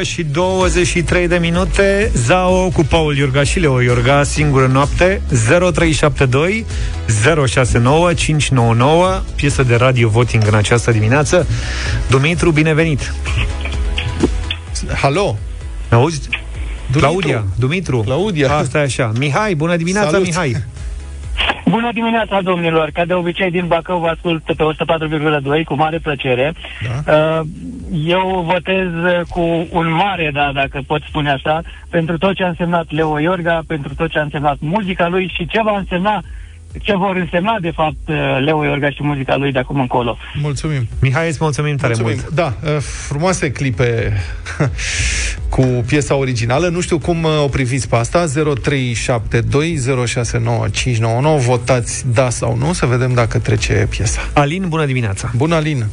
Și 0.03 0.23
23 0.23 1.29
de 1.29 1.37
minute. 1.37 2.11
Zao 2.15 2.69
cu 2.69 2.83
Paul 2.85 3.17
Iorga 3.17 3.43
și 3.43 3.59
Leo 3.59 3.81
Iorga 3.81 4.23
Singură 4.23 4.67
noapte 4.67 5.23
0372 5.73 6.67
069 7.47 8.15
599 8.15 9.21
Piesă 9.35 9.63
de 9.63 9.75
radio 9.75 10.09
voting 10.09 10.43
în 10.47 10.55
această 10.55 10.91
dimineață. 10.91 11.47
Dumitru, 12.09 12.51
binevenit. 12.51 13.15
Halo? 15.01 15.39
Auzi? 15.91 16.21
Dumitru. 16.91 16.99
Claudia, 16.99 17.45
Dumitru. 17.59 18.01
Claudia. 18.01 18.53
Asta 18.53 18.79
e 18.79 18.83
așa. 18.83 19.13
Mihai, 19.19 19.55
bună 19.55 19.77
dimineața 19.77 20.11
Salut. 20.11 20.27
Mihai 20.27 20.57
Bună 21.71 21.93
dimineața, 21.93 22.41
domnilor! 22.41 22.91
Ca 22.91 23.05
de 23.05 23.15
obicei, 23.15 23.51
din 23.51 23.67
Bacău 23.67 23.99
vă 23.99 24.09
ascult 24.09 24.43
pe 24.43 24.55
104,2 25.59 25.65
cu 25.65 25.75
mare 25.75 25.99
plăcere. 25.99 26.53
Da. 27.05 27.13
Uh, 27.13 27.47
eu 28.07 28.45
votez 28.47 28.89
cu 29.29 29.67
un 29.71 29.93
mare 29.93 30.31
da, 30.33 30.51
dacă 30.55 30.81
pot 30.87 31.03
spune 31.03 31.31
așa, 31.31 31.63
pentru 31.91 32.19
tot 32.19 32.35
ce 32.35 32.45
a 32.45 32.49
însemnat 32.49 32.91
Leo 32.91 33.19
Iorga, 33.19 33.61
pentru 33.67 33.95
tot 33.95 34.11
ce 34.11 34.19
a 34.19 34.23
însemnat 34.23 34.57
muzica 34.61 35.09
lui 35.09 35.33
și 35.35 35.47
ce 35.47 35.63
va 35.63 35.77
însemna 35.77 36.23
ce 36.79 36.97
vor 36.97 37.17
însemna, 37.17 37.57
de 37.61 37.71
fapt, 37.71 38.09
uh, 38.09 38.39
Leo 38.45 38.65
Iorga 38.65 38.91
și 38.91 39.03
muzica 39.03 39.37
lui 39.37 39.53
de 39.53 39.59
acum 39.59 39.81
încolo. 39.81 40.17
Mulțumim. 40.43 40.89
Mihai, 41.01 41.29
îți 41.29 41.39
mulțumim 41.41 41.77
tare 41.77 41.93
mulțumim. 41.97 42.19
mult. 42.23 42.35
Da, 42.35 42.55
uh, 42.65 42.77
frumoase 42.81 43.51
clipe 43.53 44.13
cu 45.55 45.85
piesa 45.87 46.15
originală. 46.15 46.69
Nu 46.69 46.81
știu 46.81 46.99
cum 46.99 47.23
uh, 47.23 47.43
o 47.43 47.49
priviți 47.49 47.89
pe 47.89 47.97
asta. 47.97 48.25
0372069599. 48.27 48.33
Votați 51.39 52.13
da 52.15 52.31
sau 52.31 52.57
nu, 52.57 52.73
să 52.73 52.87
vedem 52.87 53.15
dacă 53.15 53.39
trece 53.39 53.87
piesa. 53.91 54.21
Alin, 54.35 54.65
bună 54.69 54.87
dimineața. 54.87 55.31
Bună, 55.37 55.55
Alin. 55.55 55.85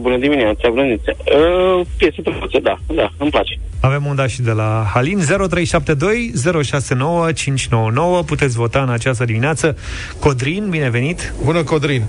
Bună 0.00 0.16
dimineața, 0.18 0.68
bună 0.68 0.82
dimineața. 0.82 1.12
Uh, 1.16 1.86
piesă 1.96 2.20
frumoasă, 2.22 2.58
da, 2.62 2.78
da, 2.94 3.12
îmi 3.18 3.30
place. 3.30 3.58
Avem 3.82 4.06
un 4.06 4.14
da 4.16 4.26
și 4.26 4.42
de 4.42 4.50
la 4.50 4.90
Halin 4.94 5.18
0372 5.18 6.32
069 6.62 7.32
599. 7.32 8.22
Puteți 8.22 8.56
vota 8.56 8.82
în 8.82 8.88
această 8.88 9.24
dimineață. 9.24 9.76
Codrin, 10.18 10.66
binevenit. 10.70 11.32
Bună, 11.44 11.62
Codrin. 11.62 12.02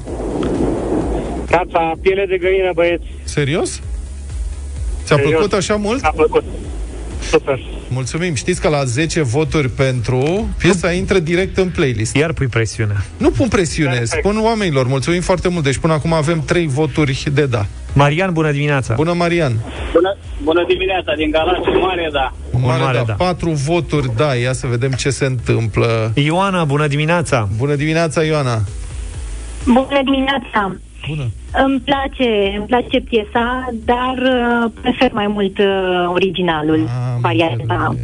Tata, 1.49 1.93
piele 2.01 2.25
de 2.25 2.37
găină, 2.37 2.71
băieți. 2.73 3.03
Serios? 3.23 3.69
Ți-a 5.03 5.15
Serios. 5.15 5.29
plăcut 5.31 5.53
așa 5.53 5.75
mult? 5.75 6.03
A 6.03 6.11
plăcut. 6.15 6.43
Super. 7.29 7.59
Mulțumim. 7.89 8.33
Știți 8.33 8.61
că 8.61 8.67
la 8.67 8.83
10 8.83 9.21
voturi 9.21 9.69
pentru, 9.69 10.49
piesa 10.57 10.87
nu. 10.87 10.93
intră 10.93 11.19
direct 11.19 11.57
în 11.57 11.69
playlist. 11.69 12.15
Iar 12.15 12.33
pui 12.33 12.47
presiune. 12.47 13.03
Nu 13.17 13.29
pun 13.31 13.47
presiune, 13.47 13.89
Perfect. 13.97 14.25
spun 14.25 14.39
oamenilor. 14.43 14.87
Mulțumim 14.87 15.21
foarte 15.21 15.47
mult. 15.47 15.63
Deci 15.63 15.77
până 15.77 15.93
acum 15.93 16.13
avem 16.13 16.41
3 16.45 16.67
voturi 16.67 17.23
de 17.33 17.45
da. 17.45 17.65
Marian, 17.93 18.33
bună 18.33 18.51
dimineața! 18.51 18.93
Bună, 18.93 19.13
Marian! 19.13 19.51
Bună, 19.93 20.17
bună 20.43 20.65
dimineața, 20.67 21.13
din 21.15 21.31
Galați, 21.31 21.67
mare 21.81 22.09
da! 22.11 22.33
Mare, 22.59 22.81
mare 22.81 22.97
da. 22.97 23.03
da. 23.03 23.13
Patru 23.13 23.49
voturi 23.49 24.09
da, 24.15 24.33
ia 24.33 24.53
să 24.53 24.67
vedem 24.67 24.91
ce 24.91 25.09
se 25.09 25.25
întâmplă. 25.25 26.11
Ioana, 26.15 26.63
bună 26.63 26.87
dimineața! 26.87 27.47
Bună 27.57 27.75
dimineața, 27.75 28.23
Ioana! 28.23 28.61
Bună 29.65 30.01
dimineața! 30.03 30.75
Bună! 31.07 31.29
Îmi 31.65 31.79
place, 31.79 32.53
îmi 32.57 32.65
place 32.65 32.99
piesa, 32.99 33.69
dar 33.85 34.15
uh, 34.17 34.71
prefer 34.81 35.11
mai 35.11 35.27
mult 35.27 35.57
uh, 35.57 35.65
originalul, 36.13 36.89
Am 37.13 37.21
varianta. 37.21 37.95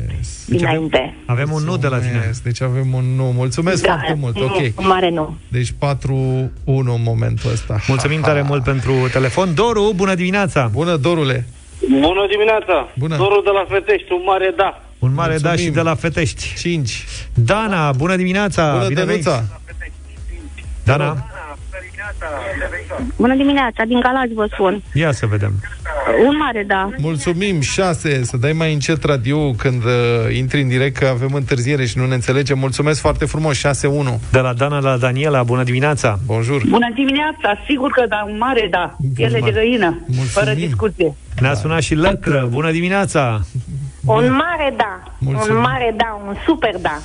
Dinainte. 0.50 1.16
Avem 1.26 1.52
un 1.52 1.64
nu 1.64 1.78
de 1.78 1.88
la 1.88 1.98
tine. 1.98 2.12
Mulțumesc. 2.12 2.44
Deci 2.44 2.62
avem 2.62 2.94
un 2.94 3.06
nu. 3.16 3.24
Mulțumesc 3.24 3.84
Da, 3.86 3.92
foarte 3.94 4.18
mult. 4.20 4.36
nu, 4.40 4.44
Ok. 4.46 4.56
un 4.76 4.88
mare 4.88 5.10
nu. 5.10 5.38
Deci 5.48 5.72
4-1 5.78 6.94
în 6.96 7.02
momentul 7.04 7.52
ăsta. 7.52 7.80
Mulțumim 7.88 8.22
tare 8.22 8.42
mult 8.42 8.64
pentru 8.64 8.94
telefon. 9.12 9.54
Doru, 9.56 9.92
bună 9.96 10.16
dimineața! 10.16 10.70
Bună, 10.74 10.96
Dorule! 10.96 11.46
Bună 11.90 12.26
dimineața! 12.30 12.90
Bună! 12.98 13.16
Dorul 13.18 13.42
de 13.44 13.50
la 13.54 13.66
Fetești, 13.70 14.12
un 14.12 14.22
mare 14.26 14.54
da. 14.58 14.84
Un 15.00 15.14
mare 15.14 15.30
Mulțumim. 15.30 15.56
da 15.56 15.62
și 15.62 15.70
de 15.70 15.82
la 15.82 15.96
Fetești. 15.96 16.54
5. 16.58 17.06
Dana, 17.34 17.92
bună 17.92 18.16
dimineața! 18.16 18.72
Bună, 18.72 18.88
Bine 18.88 19.04
venit. 19.04 19.24
Dănuța! 19.24 19.46
Dana, 20.84 21.29
Bună 23.16 23.36
dimineața, 23.36 23.84
din 23.88 24.00
Galați 24.00 24.34
vă 24.34 24.48
spun. 24.52 24.82
ia 24.94 25.12
să 25.12 25.26
vedem. 25.26 25.52
Un 26.28 26.38
mare 26.38 26.64
da. 26.68 26.90
Mulțumim, 26.98 27.62
6. 27.62 28.24
Să 28.24 28.38
dai 28.38 28.54
mai 28.54 28.74
încet 28.74 29.04
radio 29.04 29.52
când 29.52 29.84
uh, 29.84 29.92
intri 30.38 30.62
în 30.62 30.68
direct, 30.68 30.98
că 30.98 31.08
avem 31.08 31.34
întârziere 31.34 31.86
și 31.86 31.98
nu 31.98 32.06
ne 32.06 32.14
înțelegem. 32.14 32.60
Mulțumesc 32.60 33.00
foarte 33.00 33.26
frumos, 33.26 33.58
6-1. 33.58 33.62
De 34.32 34.40
la 34.40 34.54
Dana 34.54 34.80
la 34.80 34.98
Daniela, 34.98 35.44
bună 35.44 35.64
dimineața! 35.64 36.20
Bonjour! 36.26 36.62
Bună 36.68 36.92
dimineața, 36.96 37.64
sigur 37.68 37.92
că 37.92 38.06
da, 38.10 38.26
un 38.28 38.38
mare 38.38 38.68
da. 38.72 38.96
Piele 39.16 39.40
de 39.44 39.52
găină, 39.52 40.06
fără 40.28 40.54
discuție. 40.54 41.16
Ne-a 41.40 41.54
sunat 41.54 41.82
și 41.82 41.96
Lăcră, 41.96 42.48
bună 42.52 42.72
dimineața! 42.72 43.40
Un 44.06 44.32
mare 44.32 44.74
da. 44.78 45.04
Mulțumim. 45.20 45.56
Un 45.56 45.62
mare 45.62 45.94
da, 45.98 46.22
un 46.28 46.36
super 46.46 46.76
da. 46.82 47.00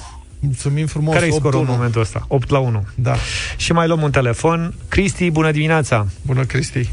Mulțumim 0.45 0.87
frumos, 0.87 1.15
Care 1.15 1.27
e 1.27 1.31
8-1. 1.31 1.33
scorul 1.33 1.61
în 1.61 1.67
momentul 1.69 2.01
ăsta? 2.01 2.25
8 2.29 2.51
la 2.51 2.59
1. 2.59 2.85
Da. 2.95 3.15
Și 3.57 3.73
mai 3.73 3.87
luăm 3.87 4.03
un 4.03 4.11
telefon. 4.11 4.75
Cristi, 4.89 5.31
bună 5.31 5.51
dimineața! 5.51 6.07
Bună, 6.27 6.45
Cristi! 6.45 6.91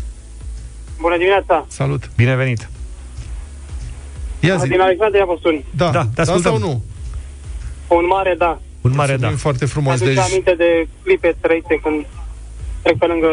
Bună 1.00 1.18
dimineața! 1.18 1.66
Salut! 1.68 2.10
Bine 2.16 2.36
venit! 2.36 2.70
Ia 4.40 4.56
zi. 4.58 4.68
Din 4.68 4.80
Alexandria 4.80 5.26
vă 5.26 5.38
sun. 5.42 5.64
Da, 5.76 5.90
Da, 5.90 6.02
te 6.02 6.08
da 6.16 6.22
ascultăm. 6.22 6.52
sau 6.52 6.60
nu? 6.60 6.84
Un 7.88 8.06
mare 8.10 8.36
da. 8.38 8.60
Un 8.82 8.92
mare 8.96 9.08
da. 9.12 9.18
Mulțumim 9.18 9.38
foarte 9.38 9.66
frumos. 9.66 9.94
Aduce 9.94 10.14
Deci, 10.14 10.24
aminte 10.24 10.54
de 10.58 10.88
clipe 11.04 11.36
trăite 11.42 11.80
când 11.84 12.06
trec 12.82 12.98
pe 12.98 13.06
lângă 13.06 13.28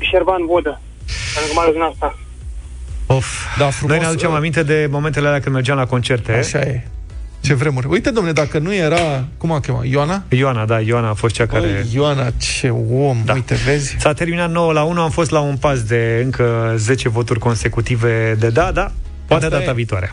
Șerban 0.00 0.46
Vodă. 0.46 0.80
Pe 1.34 1.38
lângă 1.40 1.52
malul 1.54 1.72
din 1.72 1.82
asta. 1.82 2.18
Of. 3.06 3.26
Da, 3.58 3.70
frumos, 3.70 3.90
Noi 3.90 3.98
ne 3.98 4.06
aducem 4.10 4.30
uh, 4.30 4.36
aminte 4.36 4.62
de 4.62 4.88
momentele 4.90 5.26
alea 5.26 5.40
când 5.40 5.54
mergeam 5.54 5.76
la 5.76 5.86
concerte. 5.86 6.32
Așa 6.32 6.58
e. 6.60 6.88
Ce 7.44 7.54
vremuri. 7.54 7.86
Uite, 7.86 8.10
domnule, 8.10 8.34
dacă 8.34 8.58
nu 8.58 8.74
era... 8.74 9.24
Cum 9.36 9.52
a 9.52 9.60
chemat? 9.60 9.84
Ioana? 9.84 10.22
Ioana, 10.28 10.64
da, 10.64 10.80
Ioana 10.80 11.08
a 11.08 11.14
fost 11.14 11.34
cea 11.34 11.46
care... 11.46 11.66
Băi, 11.66 11.90
Ioana, 11.94 12.30
ce 12.38 12.68
om. 12.68 13.22
Da. 13.24 13.32
Uite, 13.32 13.54
vezi? 13.66 13.96
S-a 13.98 14.12
terminat 14.12 14.50
9 14.50 14.72
la 14.72 14.82
1, 14.82 15.00
am 15.00 15.10
fost 15.10 15.30
la 15.30 15.40
un 15.40 15.56
pas 15.56 15.82
de 15.82 16.20
încă 16.24 16.74
10 16.76 17.08
voturi 17.08 17.38
consecutive 17.38 18.36
de 18.38 18.48
da, 18.48 18.70
da, 18.72 18.92
poate 19.26 19.44
Asta 19.44 19.58
data 19.58 19.70
e. 19.70 19.74
viitoare. 19.74 20.12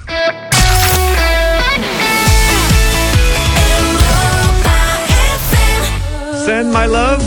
Send 6.45 6.73
my 6.73 6.85
love 6.85 7.23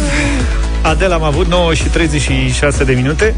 Adela 0.82 1.14
am 1.14 1.22
avut 1.22 1.46
9 1.46 1.74
și 1.74 1.88
36 1.88 2.84
de 2.84 2.92
minute 2.92 3.34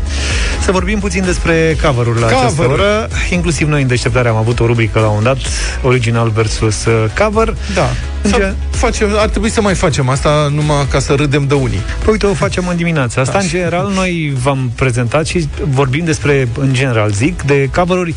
Să 0.67 0.73
vorbim 0.73 0.99
puțin 0.99 1.25
despre 1.25 1.77
cover-uri 1.83 2.21
la 2.21 2.27
această 2.27 2.47
Cover-uri. 2.47 2.81
oră 2.81 3.09
Inclusiv 3.31 3.69
noi 3.69 3.83
în 3.83 3.89
deșteptare 3.89 4.29
am 4.29 4.37
avut 4.37 4.61
o 4.61 4.67
rubrică 4.67 4.99
la 5.01 5.09
un 5.09 5.23
dat 5.23 5.37
Original 5.83 6.29
versus 6.29 6.85
uh, 6.85 7.05
cover 7.19 7.55
Da. 7.75 7.89
În 8.23 8.31
Sau 8.31 8.39
gen- 8.39 8.55
facem, 8.71 9.09
ar 9.17 9.29
trebui 9.29 9.51
să 9.51 9.61
mai 9.61 9.75
facem 9.75 10.09
asta 10.09 10.49
numai 10.55 10.87
ca 10.91 10.99
să 10.99 11.15
râdem 11.15 11.47
de 11.47 11.55
unii. 11.55 11.81
Păi 12.05 12.13
uite, 12.13 12.27
o 12.27 12.35
facem 12.35 12.69
în 12.69 12.77
dimineața 12.77 13.21
asta. 13.21 13.39
În 13.39 13.49
general, 13.49 13.91
noi 13.95 14.33
v-am 14.43 14.73
prezentat 14.77 15.27
și 15.27 15.49
vorbim 15.69 16.05
despre, 16.05 16.49
în 16.59 16.73
general, 16.73 17.11
zic, 17.11 17.43
de 17.43 17.69
cover-uri 17.75 18.15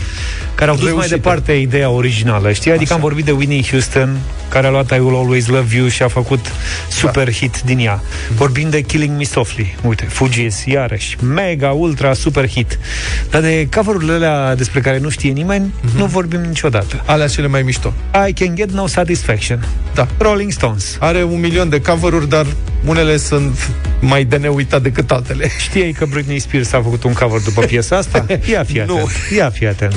care 0.56 0.70
au 0.70 0.76
dus 0.76 0.84
mai 0.86 0.94
Reușite. 0.94 1.16
departe 1.16 1.52
ideea 1.52 1.90
originală, 1.90 2.52
știi? 2.52 2.72
Adică 2.72 2.86
Așa. 2.86 2.94
am 2.94 3.02
vorbit 3.02 3.26
de 3.26 3.32
Whitney 3.32 3.68
Houston, 3.70 4.18
care 4.50 4.68
a 4.68 4.70
luat 4.70 4.92
I 4.96 5.00
Will 5.00 5.16
Always 5.16 5.48
Love 5.48 5.76
You 5.78 5.88
și 5.88 6.04
a 6.04 6.08
făcut 6.08 6.46
super 6.90 7.24
Da. 7.26 7.32
hit 7.32 7.62
din 7.62 7.80
ea. 7.80 8.02
Vorbim 8.36 8.70
de 8.70 8.82
Killing 8.82 9.18
Me 9.18 9.24
Softly. 9.24 9.76
Uite, 9.88 10.04
Fugees, 10.10 10.66
iarăși. 10.66 11.18
Mega, 11.34 11.70
ultra, 11.72 12.14
super 12.14 12.39
hit. 12.46 12.80
Dar 13.30 13.42
de 13.42 13.68
cover-urile 13.76 14.14
alea 14.14 14.56
despre 14.56 14.80
care 14.82 15.00
nu 15.00 15.10
știe 15.10 15.32
nimeni, 15.32 15.74
Mhm. 15.82 15.98
nu 15.98 16.06
vorbim 16.06 16.40
niciodată. 16.42 17.04
Alea 17.06 17.28
cele 17.28 17.48
mai 17.48 17.62
mișto. 17.62 17.94
I 18.30 18.34
Can 18.34 18.56
Get 18.56 18.72
No 18.72 18.88
Satisfaction. 18.88 19.68
Da. 19.94 20.08
Rolling 20.18 20.52
Stones. 20.52 20.98
Are 21.00 21.24
un 21.24 21.40
milion 21.40 21.70
de 21.70 21.82
cover-uri, 21.82 22.30
dar 22.30 22.46
unele 22.86 23.18
sunt 23.18 23.70
mai 24.00 24.24
de 24.24 24.38
neuitat 24.38 24.82
decât 24.82 25.12
altele. 25.12 25.50
Știai 25.60 25.92
că 25.92 26.06
Britney 26.06 26.40
Spears 26.40 26.74
a 26.74 26.82
făcut 26.82 27.04
un 27.04 27.14
cover 27.14 27.42
după 27.42 27.62
piesa 27.62 27.98
asta? 27.98 28.26
Ia 28.52 28.64
fi 28.64 28.80
atent. 28.80 28.98
Nu. 28.98 29.08
Ia 29.36 29.50
fi 29.50 29.66
atent. 29.66 29.96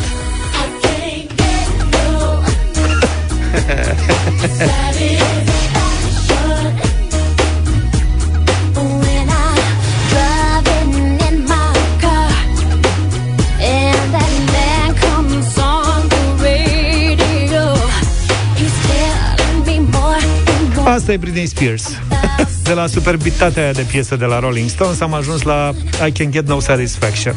Asta 21.02 21.14
e 21.14 21.16
Britney 21.16 21.46
Spears. 21.46 21.84
De 22.62 22.72
la 22.72 22.86
superbitatea 22.86 23.62
aia 23.62 23.72
de 23.72 23.82
piesă 23.82 24.16
de 24.16 24.24
la 24.24 24.38
Rolling 24.38 24.68
Stones 24.68 25.00
am 25.00 25.14
ajuns 25.14 25.42
la 25.42 25.72
I 26.06 26.12
Can 26.12 26.30
Get 26.30 26.46
No 26.46 26.60
Satisfaction. 26.60 27.34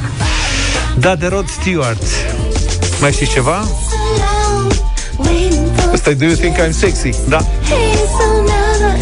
Da, 0.98 1.16
de 1.16 1.28
Rod 1.28 1.50
Stewart. 1.50 2.04
Mai 3.00 3.12
știți 3.12 3.32
ceva? 3.32 3.68
Asta 5.94 6.10
e 6.10 6.14
Do 6.14 6.26
You 6.26 6.34
Think 6.34 6.56
I'm 6.56 6.70
Sexy? 6.70 7.10
Da. 7.28 7.38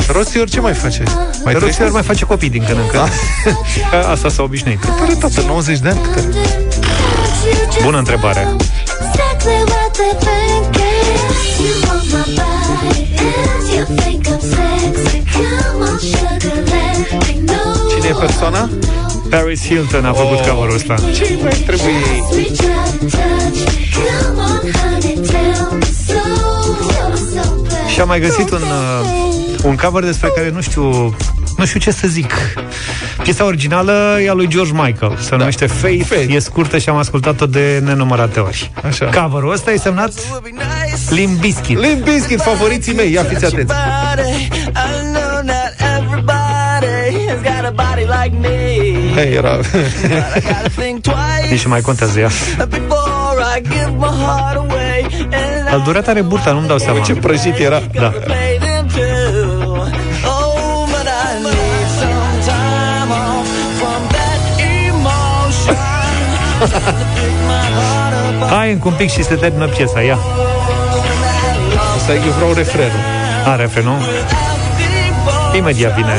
Rod 0.07 0.25
Stewart 0.27 0.51
ce 0.51 0.59
mai 0.59 0.73
face? 0.73 1.03
Mai 1.03 1.23
Rod 1.43 1.43
trăiește? 1.43 1.71
Stewart 1.71 1.93
mai 1.93 2.03
face 2.03 2.25
copii 2.25 2.49
din 2.49 2.63
când 2.65 2.77
în 2.77 2.87
când. 2.87 3.09
Că 3.89 3.95
Asta 4.13 4.29
s-a 4.29 4.43
obișnuit. 4.43 4.79
Pare 4.85 5.13
tată, 5.13 5.43
90 5.47 5.79
de 5.79 5.89
ani. 5.89 5.99
câte? 6.01 6.27
Bună 7.83 7.97
întrebare. 7.97 8.55
Cine 17.89 18.07
e 18.09 18.13
persoana? 18.19 18.69
Paris 19.29 19.65
Hilton 19.65 20.05
a 20.05 20.13
făcut 20.13 20.37
Oh. 20.39 20.47
cover-ul 20.47 20.75
ăsta. 20.75 20.95
Ce 21.13 21.37
mai 21.41 21.63
trebuie 21.65 21.91
ei? 21.91 22.51
Și 27.93 27.99
am 28.01 28.07
mai 28.07 28.19
găsit 28.19 28.51
un, 28.51 28.61
uh, 28.61 29.63
un 29.63 29.75
cover 29.75 30.03
despre 30.03 30.31
care 30.35 30.49
nu 30.49 30.61
știu 30.61 31.15
nu 31.57 31.65
știu 31.65 31.79
ce 31.79 31.91
să 31.91 32.07
zic. 32.07 32.33
Piesa 33.23 33.45
originală 33.45 34.17
e 34.21 34.29
a 34.29 34.33
lui 34.33 34.47
George 34.47 34.71
Michael, 34.73 35.17
se 35.21 35.35
numește 35.35 35.65
Faith, 35.65 36.05
Faith. 36.05 36.33
e 36.33 36.39
scurtă 36.39 36.77
și 36.77 36.89
am 36.89 36.95
ascultat-o 36.95 37.45
de 37.45 37.81
nenumărate 37.85 38.39
ori. 38.39 38.71
Așa. 38.83 39.05
Cover-ul 39.05 39.51
ăsta 39.51 39.71
e 39.71 39.77
semnat 39.77 40.11
Limp 41.09 41.39
Bizkit. 41.39 41.79
Limp 41.79 42.03
Bizkit, 42.03 42.41
favoriții 42.41 42.93
mei, 42.93 43.11
ia 43.11 43.23
fiți 43.23 43.45
atenți. 43.45 43.73
Hey, 49.15 49.33
era... 49.33 49.59
Nici 51.49 51.63
nu 51.63 51.69
mai 51.69 51.81
contează 51.81 52.19
ea. 52.19 52.29
Al 55.71 55.81
durat 55.81 56.07
are 56.07 56.21
burta, 56.21 56.51
nu-mi 56.51 56.67
dau 56.67 56.77
seama. 56.77 56.99
Ce 56.99 57.13
prăjit 57.13 57.57
era. 57.57 57.81
Da. 57.91 58.13
Hai 68.49 68.71
încă 68.71 68.87
un 68.87 68.93
pic 68.93 69.09
și 69.09 69.23
se 69.23 69.35
termină 69.35 69.67
piesa, 69.67 70.01
ia. 70.01 70.17
Asta 71.95 72.13
eu 72.13 72.31
vreau 72.35 72.53
refrenul. 72.53 72.99
A, 73.45 73.55
refrenul? 73.55 73.97
Imediat 75.55 75.95
vine. 75.95 76.15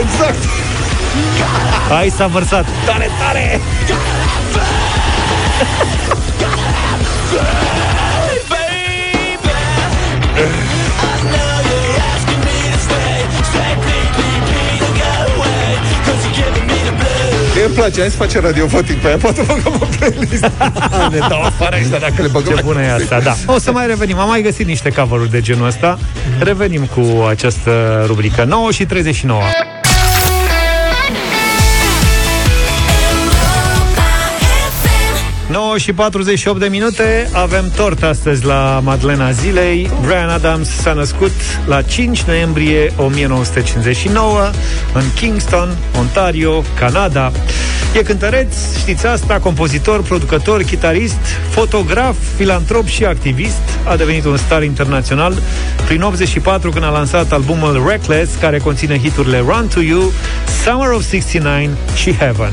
Exact. 0.00 0.42
Hai 1.88 2.08
s-a 2.08 2.26
vărsat. 2.26 2.66
Tare, 2.86 3.08
tare! 3.18 3.60
Mie 17.64 17.72
îmi 17.72 17.82
place, 17.82 18.00
hai 18.00 18.10
să 18.10 18.16
facem 18.16 18.40
radio 18.40 18.66
voting 18.66 18.98
pe 18.98 19.06
aia, 19.06 19.16
poate 19.16 19.42
băgăm 19.42 19.78
o 19.80 19.86
playlist. 19.98 20.42
ne 21.12 21.18
dau 21.28 21.42
afară 21.42 21.76
ăștia 21.80 21.98
dacă 21.98 22.22
le 22.22 22.28
băgăm. 22.28 22.56
Ce 22.56 22.62
bună 22.62 22.82
e 22.82 22.92
asta, 22.92 23.20
da. 23.20 23.34
O 23.46 23.58
să 23.58 23.72
mai 23.72 23.86
revenim. 23.86 24.18
Am 24.18 24.28
mai 24.28 24.42
găsit 24.42 24.66
niște 24.66 24.90
cover 24.90 25.26
de 25.26 25.40
genul 25.40 25.66
ăsta. 25.66 25.98
Revenim 26.38 26.84
cu 26.84 27.24
această 27.28 28.04
rubrică 28.06 28.44
9 28.44 28.70
și 28.70 28.86
39. 28.86 29.40
9 35.74 35.86
și 35.86 35.92
48 35.92 36.60
de 36.60 36.66
minute 36.66 37.28
Avem 37.32 37.70
tort 37.76 38.02
astăzi 38.02 38.44
la 38.44 38.80
Madlena 38.84 39.30
Zilei 39.30 39.90
Brian 40.02 40.28
Adams 40.28 40.68
s-a 40.68 40.92
născut 40.92 41.30
la 41.66 41.82
5 41.82 42.22
noiembrie 42.22 42.92
1959 42.96 44.50
În 44.92 45.02
Kingston, 45.14 45.76
Ontario, 45.98 46.62
Canada 46.78 47.32
E 47.94 48.02
cântăreț, 48.02 48.54
știți 48.78 49.06
asta, 49.06 49.38
compozitor, 49.38 50.02
producător, 50.02 50.62
chitarist, 50.62 51.18
fotograf, 51.50 52.16
filantrop 52.36 52.86
și 52.86 53.04
activist. 53.04 53.62
A 53.84 53.96
devenit 53.96 54.24
un 54.24 54.36
star 54.36 54.62
internațional 54.62 55.34
prin 55.86 56.02
84 56.02 56.70
când 56.70 56.84
a 56.84 56.88
lansat 56.88 57.32
albumul 57.32 57.84
Reckless, 57.88 58.34
care 58.34 58.58
conține 58.58 58.98
hiturile 58.98 59.38
Run 59.38 59.68
to 59.74 59.80
You, 59.80 60.12
Summer 60.64 60.90
of 60.90 61.08
69 61.08 61.68
și 61.94 62.16
Heaven. 62.16 62.52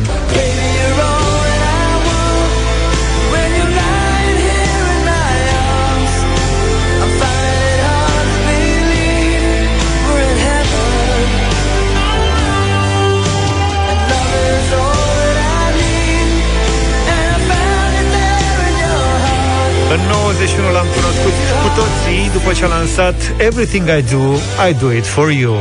În 19.93 19.99
91 20.11 20.71
l-am 20.71 20.87
cunoscut 20.95 21.35
cu 21.61 21.69
toții 21.79 22.29
după 22.33 22.53
ce 22.53 22.63
a 22.63 22.67
lansat 22.67 23.15
Everything 23.37 23.87
I 23.99 24.01
Do, 24.11 24.23
I 24.69 24.73
Do 24.79 24.91
It 24.91 25.05
For 25.05 25.29
You. 25.31 25.55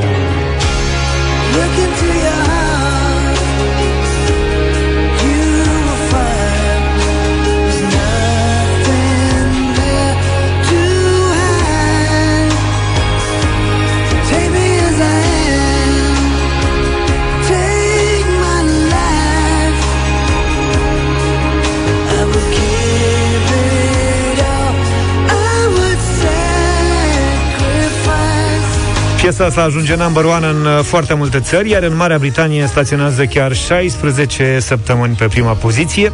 Piesa 29.40 29.60
asta 29.60 29.68
ajunge 29.68 29.94
number 29.94 30.24
one 30.24 30.46
în 30.46 30.64
uh, 30.64 30.84
foarte 30.84 31.14
multe 31.14 31.40
țări, 31.40 31.70
iar 31.70 31.82
în 31.82 31.96
Marea 31.96 32.18
Britanie 32.18 32.66
staționează 32.66 33.24
chiar 33.24 33.54
16 33.54 34.58
săptămâni 34.60 35.14
pe 35.14 35.24
prima 35.24 35.52
poziție. 35.52 36.12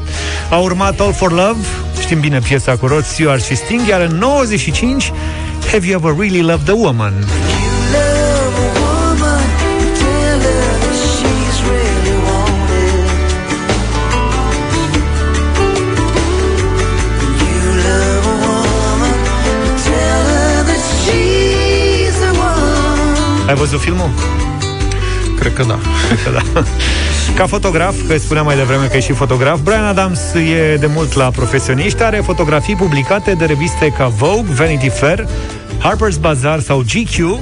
A 0.51 0.57
urmat 0.57 1.01
All 1.01 1.12
for 1.12 1.33
Love, 1.33 1.59
știm 2.01 2.20
bine 2.20 2.39
piesa 2.39 2.77
cu 2.77 2.87
Rod 2.87 3.05
Stewart 3.05 3.45
și 3.45 3.57
Sting, 3.57 3.87
iar 3.89 4.01
în 4.01 4.16
95 4.16 5.12
Have 5.72 5.87
You 5.87 6.01
Ever 6.01 6.14
Really 6.18 6.43
Loved 6.43 6.68
a 6.68 6.74
Woman? 6.74 7.14
Văzut 23.57 23.81
filmul? 23.81 24.11
Cred 25.39 25.53
că 25.53 25.63
da. 25.63 25.79
Cred 26.09 26.23
că 26.25 26.31
da. 26.31 26.63
Ca 27.37 27.47
fotograf, 27.47 27.95
că 28.09 28.19
spuneam 28.19 28.45
mai 28.45 28.57
devreme 28.57 28.87
că 28.87 28.97
e 28.97 29.01
și 29.01 29.13
fotograf, 29.13 29.59
Brian 29.59 29.85
Adams 29.85 30.21
e 30.35 30.77
de 30.77 30.87
mult 30.87 31.13
la 31.15 31.31
profesioniști, 31.31 32.03
are 32.03 32.17
fotografii 32.17 32.77
publicate 32.77 33.33
de 33.33 33.45
reviste 33.45 33.93
ca 33.97 34.07
Vogue, 34.07 34.55
Vanity 34.55 34.89
Fair, 34.89 35.29
Harper's 35.79 36.21
Bazaar 36.21 36.61
sau 36.61 36.83
GQ. 36.83 37.39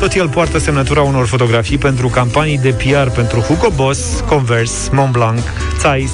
Tot 0.00 0.12
el 0.12 0.28
poartă 0.28 0.58
semnătura 0.58 1.00
unor 1.00 1.26
fotografii 1.26 1.78
pentru 1.78 2.08
campanii 2.08 2.58
de 2.58 2.68
PR 2.68 3.10
pentru 3.14 3.40
Hugo 3.40 3.68
Boss, 3.74 4.24
Converse, 4.28 4.88
Montblanc, 4.92 5.40
Zeiss, 5.80 6.12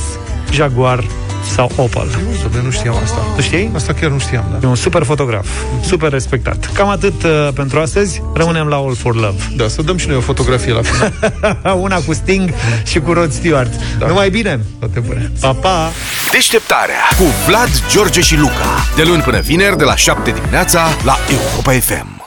Jaguar 0.53 1.05
sau 1.49 1.71
Opel. 1.77 2.07
Nu, 2.53 2.63
nu 2.63 2.71
știam 2.71 2.95
asta. 3.03 3.19
Tu 3.37 3.43
știi? 3.43 3.71
Asta 3.75 3.93
chiar 3.93 4.11
nu 4.11 4.19
știam, 4.19 4.45
da. 4.53 4.67
E 4.67 4.71
un 4.71 4.75
super 4.75 5.03
fotograf, 5.03 5.47
super 5.81 6.11
respectat. 6.11 6.71
Cam 6.73 6.89
atât 6.89 7.23
uh, 7.23 7.49
pentru 7.55 7.81
astăzi. 7.81 8.23
Rămânem 8.35 8.67
la 8.67 8.77
All 8.77 8.95
for 8.95 9.15
Love. 9.15 9.43
Da, 9.57 9.69
să 9.69 9.83
dăm 9.83 9.97
și 9.97 10.07
noi 10.07 10.17
o 10.17 10.21
fotografie 10.21 10.73
la 10.73 10.81
final. 10.83 11.13
Una 11.87 11.97
cu 11.97 12.13
Sting 12.13 12.51
și 12.85 13.01
cu 13.01 13.13
Rod 13.13 13.33
Stewart. 13.33 13.73
Da. 13.99 14.07
Numai 14.07 14.31
bine! 14.31 14.61
Toate 14.79 15.01
bune! 15.01 15.33
Pa, 15.41 15.53
pa! 15.53 15.91
Deșteptarea 16.33 17.03
cu 17.19 17.25
Vlad, 17.47 17.83
George 17.91 18.21
și 18.21 18.37
Luca. 18.37 18.85
De 18.97 19.03
luni 19.03 19.23
până 19.23 19.41
vineri, 19.41 19.77
de 19.77 19.85
la 19.85 19.97
7 19.97 20.31
dimineața, 20.31 20.87
la 21.05 21.17
Europa 21.31 21.73
FM. 21.73 22.18